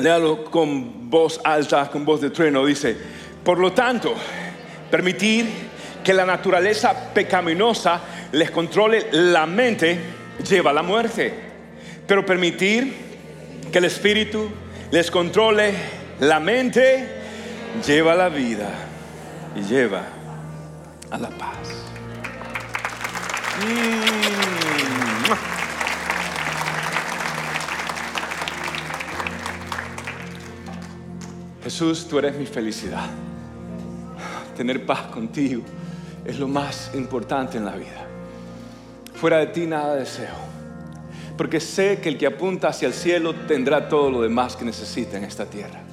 léalo 0.00 0.44
con 0.46 1.08
voz 1.08 1.40
alta, 1.44 1.88
con 1.88 2.04
voz 2.04 2.20
de 2.20 2.30
trueno, 2.30 2.66
dice, 2.66 2.96
por 3.44 3.60
lo 3.60 3.72
tanto, 3.72 4.12
permitir 4.90 5.46
que 6.02 6.12
la 6.12 6.26
naturaleza 6.26 7.12
pecaminosa 7.14 8.00
les 8.32 8.50
controle 8.50 9.06
la 9.12 9.46
mente 9.46 10.00
lleva 10.48 10.70
a 10.70 10.74
la 10.74 10.82
muerte, 10.82 11.32
pero 12.08 12.26
permitir 12.26 12.92
que 13.70 13.78
el 13.78 13.84
espíritu 13.84 14.48
les 14.90 15.12
controle 15.12 15.74
la 16.18 16.40
mente 16.40 17.06
lleva 17.86 18.14
a 18.14 18.16
la 18.16 18.28
vida 18.30 18.87
y 19.54 19.62
lleva 19.62 20.02
a 21.10 21.18
la 21.18 21.28
paz. 21.30 21.68
Mm. 23.64 24.28
Jesús, 31.64 32.06
tú 32.08 32.18
eres 32.18 32.36
mi 32.36 32.46
felicidad. 32.46 33.06
Tener 34.56 34.86
paz 34.86 35.02
contigo 35.12 35.62
es 36.24 36.38
lo 36.38 36.48
más 36.48 36.90
importante 36.94 37.58
en 37.58 37.64
la 37.64 37.76
vida. 37.76 38.06
Fuera 39.14 39.38
de 39.38 39.46
ti 39.48 39.66
nada 39.66 39.94
deseo. 39.94 40.48
Porque 41.36 41.60
sé 41.60 42.00
que 42.00 42.08
el 42.08 42.18
que 42.18 42.26
apunta 42.26 42.68
hacia 42.68 42.88
el 42.88 42.94
cielo 42.94 43.34
tendrá 43.46 43.88
todo 43.88 44.10
lo 44.10 44.22
demás 44.22 44.56
que 44.56 44.64
necesita 44.64 45.18
en 45.18 45.24
esta 45.24 45.46
tierra 45.46 45.87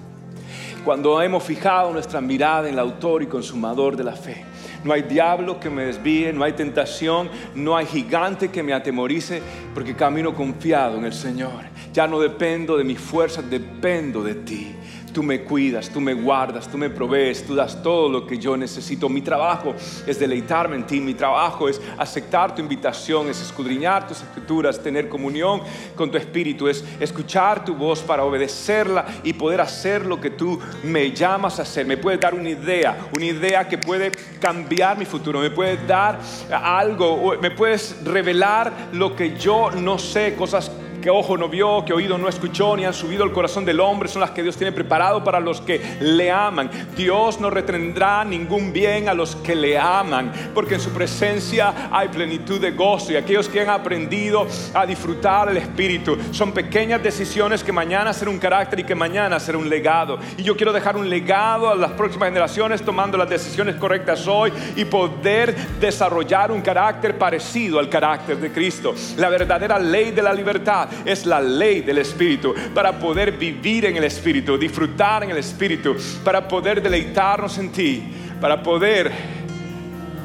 cuando 0.85 1.19
hemos 1.19 1.43
fijado 1.43 1.91
nuestra 1.91 2.21
mirada 2.21 2.67
en 2.67 2.75
el 2.75 2.79
autor 2.79 3.23
y 3.23 3.25
consumador 3.25 3.97
de 3.97 4.03
la 4.03 4.13
fe. 4.13 4.45
No 4.83 4.93
hay 4.93 5.01
diablo 5.01 5.59
que 5.59 5.71
me 5.71 5.85
desvíe, 5.85 6.31
no 6.31 6.43
hay 6.43 6.53
tentación, 6.53 7.27
no 7.55 7.75
hay 7.75 7.87
gigante 7.87 8.49
que 8.49 8.61
me 8.61 8.71
atemorice, 8.71 9.41
porque 9.73 9.95
camino 9.95 10.35
confiado 10.35 10.97
en 10.97 11.05
el 11.05 11.13
Señor. 11.13 11.63
Ya 11.91 12.05
no 12.05 12.19
dependo 12.19 12.77
de 12.77 12.83
mis 12.83 12.99
fuerzas, 12.99 13.49
dependo 13.49 14.21
de 14.21 14.35
ti. 14.35 14.75
Tú 15.15 15.23
me 15.23 15.43
cuidas, 15.43 15.89
tú 15.89 16.01
me 16.01 16.13
guardas, 16.13 16.67
tú 16.67 16.77
me 16.77 16.89
provees, 16.89 17.47
tú 17.47 17.55
das 17.55 17.81
todo 17.81 18.09
lo 18.09 18.27
que 18.27 18.37
yo 18.37 18.57
necesito. 18.57 19.07
Mi 19.07 19.21
trabajo 19.21 19.73
es 20.05 20.19
deleitarme 20.19 20.75
en 20.75 20.85
ti, 20.85 20.99
mi 20.99 21.13
trabajo 21.13 21.69
es 21.69 21.79
aceptar 21.97 22.53
tu 22.53 22.61
invitación, 22.61 23.29
es 23.29 23.41
escudriñar 23.41 24.05
tus 24.09 24.21
escrituras, 24.21 24.83
tener 24.83 25.07
comunión 25.07 25.61
con 25.95 26.11
tu 26.11 26.17
espíritu, 26.17 26.67
es 26.67 26.83
escuchar 26.99 27.63
tu 27.63 27.75
voz 27.75 28.01
para 28.01 28.25
obedecerla 28.25 29.05
y 29.23 29.31
poder 29.31 29.61
hacer 29.61 30.05
lo 30.05 30.19
que 30.19 30.31
tú 30.31 30.59
me 30.83 31.09
llamas 31.13 31.59
a 31.59 31.61
hacer. 31.61 31.85
Me 31.85 31.95
puedes 31.95 32.19
dar 32.19 32.33
una 32.33 32.49
idea, 32.49 33.07
una 33.15 33.25
idea 33.25 33.65
que 33.69 33.77
puede 33.77 34.11
cambiar 34.41 34.97
mi 34.97 35.05
futuro, 35.05 35.39
me 35.39 35.49
puedes 35.49 35.87
dar 35.87 36.19
algo, 36.51 37.35
me 37.41 37.51
puedes 37.51 38.03
revelar 38.03 38.89
lo 38.91 39.15
que 39.15 39.37
yo 39.37 39.71
no 39.71 39.97
sé, 39.97 40.35
cosas 40.35 40.69
que 41.05 41.11
ojo 41.11 41.37
no 41.37 41.47
vio, 41.47 41.85
que 41.85 41.93
oído 41.93 42.17
no 42.17 42.27
escuchó, 42.27 42.75
ni 42.75 42.83
han 42.83 42.91
subido 42.91 43.23
al 43.23 43.31
corazón 43.31 43.63
del 43.63 43.79
hombre, 43.79 44.09
son 44.09 44.21
las 44.21 44.31
que 44.31 44.41
Dios 44.41 44.57
tiene 44.57 44.71
preparado 44.71 45.23
para 45.23 45.39
los 45.39 45.61
que 45.61 45.79
le 45.99 46.31
aman. 46.31 46.67
Dios 46.97 47.39
no 47.39 47.51
retendrá 47.51 48.25
ningún 48.25 48.73
bien 48.73 49.07
a 49.07 49.13
los 49.13 49.35
que 49.35 49.53
le 49.53 49.77
aman, 49.77 50.33
porque 50.55 50.73
en 50.73 50.79
su 50.79 50.89
presencia 50.89 51.89
hay 51.91 52.07
plenitud 52.07 52.59
de 52.59 52.71
gozo 52.71 53.11
y 53.11 53.17
aquellos 53.17 53.47
que 53.47 53.61
han 53.61 53.69
aprendido 53.69 54.47
a 54.73 54.83
disfrutar 54.87 55.47
el 55.49 55.57
Espíritu 55.57 56.17
son 56.31 56.51
pequeñas 56.53 57.03
decisiones 57.03 57.63
que 57.63 57.71
mañana 57.71 58.11
serán 58.11 58.33
un 58.33 58.39
carácter 58.39 58.79
y 58.79 58.83
que 58.83 58.95
mañana 58.95 59.39
será 59.39 59.59
un 59.59 59.69
legado. 59.69 60.17
Y 60.37 60.41
yo 60.41 60.57
quiero 60.57 60.73
dejar 60.73 60.97
un 60.97 61.07
legado 61.07 61.69
a 61.69 61.75
las 61.75 61.91
próximas 61.91 62.29
generaciones 62.29 62.81
tomando 62.81 63.15
las 63.15 63.29
decisiones 63.29 63.75
correctas 63.75 64.27
hoy 64.27 64.51
y 64.75 64.85
poder 64.85 65.55
desarrollar 65.79 66.51
un 66.51 66.61
carácter 66.61 67.15
parecido 67.15 67.77
al 67.77 67.89
carácter 67.89 68.37
de 68.37 68.51
Cristo. 68.51 68.95
La 69.17 69.29
verdadera 69.29 69.77
ley 69.77 70.09
de 70.09 70.23
la 70.23 70.33
libertad 70.33 70.89
es 71.03 71.25
la 71.25 71.41
ley 71.41 71.81
del 71.81 71.97
Espíritu, 71.97 72.53
para 72.73 72.97
poder 72.97 73.33
vivir 73.33 73.85
en 73.85 73.97
el 73.97 74.03
Espíritu, 74.03 74.57
disfrutar 74.57 75.23
en 75.23 75.31
el 75.31 75.37
Espíritu, 75.37 75.95
para 76.23 76.47
poder 76.47 76.81
deleitarnos 76.81 77.57
en 77.57 77.71
ti, 77.71 78.03
para 78.39 78.61
poder 78.61 79.11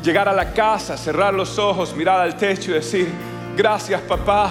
llegar 0.03 0.29
a 0.29 0.33
la 0.33 0.53
casa, 0.53 0.97
cerrar 0.97 1.35
los 1.35 1.59
ojos, 1.59 1.95
mirar 1.95 2.21
al 2.21 2.37
techo 2.37 2.71
y 2.71 2.75
decir, 2.75 3.09
gracias 3.57 4.01
papá, 4.03 4.51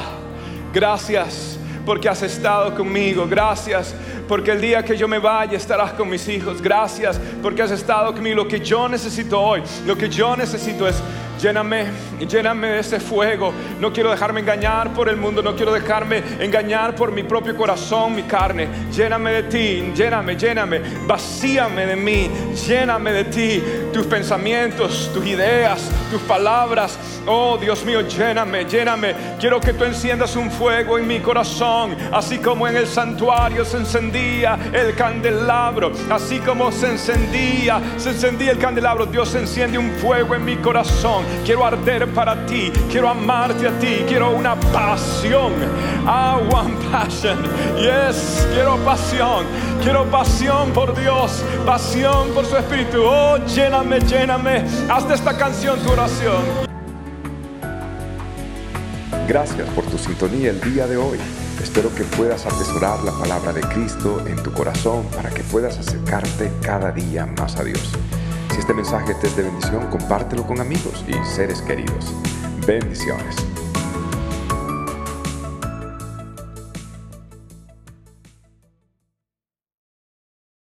gracias 0.73 1.59
porque 1.89 2.07
has 2.07 2.21
estado 2.21 2.75
conmigo. 2.75 3.25
Gracias 3.27 3.95
porque 4.27 4.51
el 4.51 4.61
día 4.61 4.83
que 4.83 4.95
yo 4.95 5.07
me 5.07 5.17
vaya 5.17 5.57
estarás 5.57 5.93
con 5.93 6.07
mis 6.07 6.27
hijos. 6.27 6.61
Gracias 6.61 7.19
porque 7.41 7.63
has 7.63 7.71
estado 7.71 8.13
conmigo. 8.13 8.35
Lo 8.35 8.47
que 8.47 8.59
yo 8.59 8.87
necesito 8.87 9.41
hoy, 9.41 9.63
lo 9.87 9.97
que 9.97 10.07
yo 10.07 10.35
necesito 10.35 10.87
es 10.87 11.01
Lléname, 11.39 11.85
lléname 12.27 12.67
de 12.67 12.79
ese 12.79 12.99
fuego. 12.99 13.53
No 13.79 13.93
quiero 13.93 14.11
dejarme 14.11 14.41
engañar 14.41 14.93
por 14.93 15.07
el 15.07 15.15
mundo, 15.15 15.41
no 15.41 15.55
quiero 15.55 15.71
dejarme 15.71 16.21
engañar 16.39 16.95
por 16.95 17.13
mi 17.13 17.23
propio 17.23 17.55
corazón, 17.55 18.13
mi 18.13 18.23
carne. 18.23 18.67
Lléname 18.91 19.31
de 19.31 19.43
ti, 19.43 19.93
lléname, 19.95 20.35
lléname. 20.35 20.81
Vacíame 21.07 21.85
de 21.85 21.95
mí, 21.95 22.29
lléname 22.67 23.13
de 23.13 23.23
ti. 23.25 23.63
Tus 23.93 24.05
pensamientos, 24.05 25.11
tus 25.13 25.25
ideas, 25.25 25.89
tus 26.11 26.21
palabras. 26.23 26.99
Oh 27.25 27.57
Dios 27.57 27.85
mío, 27.85 28.01
lléname, 28.01 28.65
lléname. 28.65 29.15
Quiero 29.39 29.61
que 29.61 29.73
tú 29.73 29.85
enciendas 29.85 30.35
un 30.35 30.51
fuego 30.51 30.97
en 30.97 31.07
mi 31.07 31.19
corazón, 31.19 31.95
así 32.11 32.39
como 32.39 32.67
en 32.67 32.75
el 32.75 32.87
santuario 32.87 33.63
se 33.63 33.77
encendía 33.77 34.57
el 34.73 34.93
candelabro, 34.95 35.91
así 36.09 36.39
como 36.39 36.71
se 36.71 36.87
encendía, 36.87 37.79
se 37.97 38.09
encendía 38.09 38.51
el 38.51 38.57
candelabro. 38.57 39.05
Dios 39.05 39.33
enciende 39.35 39.77
un 39.77 39.91
fuego 39.91 40.35
en 40.35 40.43
mi 40.43 40.57
corazón. 40.57 41.28
Quiero 41.45 41.65
arder 41.65 42.07
para 42.13 42.45
ti, 42.45 42.71
quiero 42.91 43.09
amarte 43.09 43.67
a 43.67 43.71
ti, 43.79 44.03
quiero 44.07 44.31
una 44.31 44.55
pasión. 44.55 45.53
I 46.05 46.35
want 46.51 46.79
passion. 46.91 47.37
Yes, 47.77 48.47
quiero 48.53 48.77
pasión. 48.85 49.45
Quiero 49.83 50.05
pasión 50.11 50.71
por 50.71 50.95
Dios, 50.99 51.43
pasión 51.65 52.29
por 52.33 52.45
su 52.45 52.57
espíritu. 52.57 53.01
Oh, 53.03 53.37
lléname, 53.45 53.99
lléname. 54.01 54.65
Haz 54.89 55.07
de 55.07 55.15
esta 55.15 55.37
canción 55.37 55.79
tu 55.79 55.91
oración. 55.91 56.69
Gracias 59.27 59.69
por 59.69 59.85
tu 59.85 59.97
sintonía 59.97 60.49
el 60.49 60.59
día 60.61 60.87
de 60.87 60.97
hoy. 60.97 61.19
Espero 61.61 61.93
que 61.93 62.03
puedas 62.03 62.45
atesorar 62.45 63.03
la 63.03 63.11
palabra 63.11 63.53
de 63.53 63.61
Cristo 63.61 64.23
en 64.25 64.41
tu 64.41 64.51
corazón 64.51 65.05
para 65.15 65.29
que 65.29 65.43
puedas 65.43 65.77
acercarte 65.77 66.51
cada 66.61 66.91
día 66.91 67.25
más 67.25 67.57
a 67.57 67.63
Dios. 67.63 67.91
Este 68.59 68.73
mensaje 68.73 69.15
te 69.15 69.27
es 69.27 69.37
de 69.37 69.43
bendición, 69.43 69.87
compártelo 69.89 70.45
con 70.45 70.59
amigos 70.59 71.05
y 71.07 71.13
seres 71.25 71.61
queridos. 71.61 72.13
Bendiciones. 72.67 73.48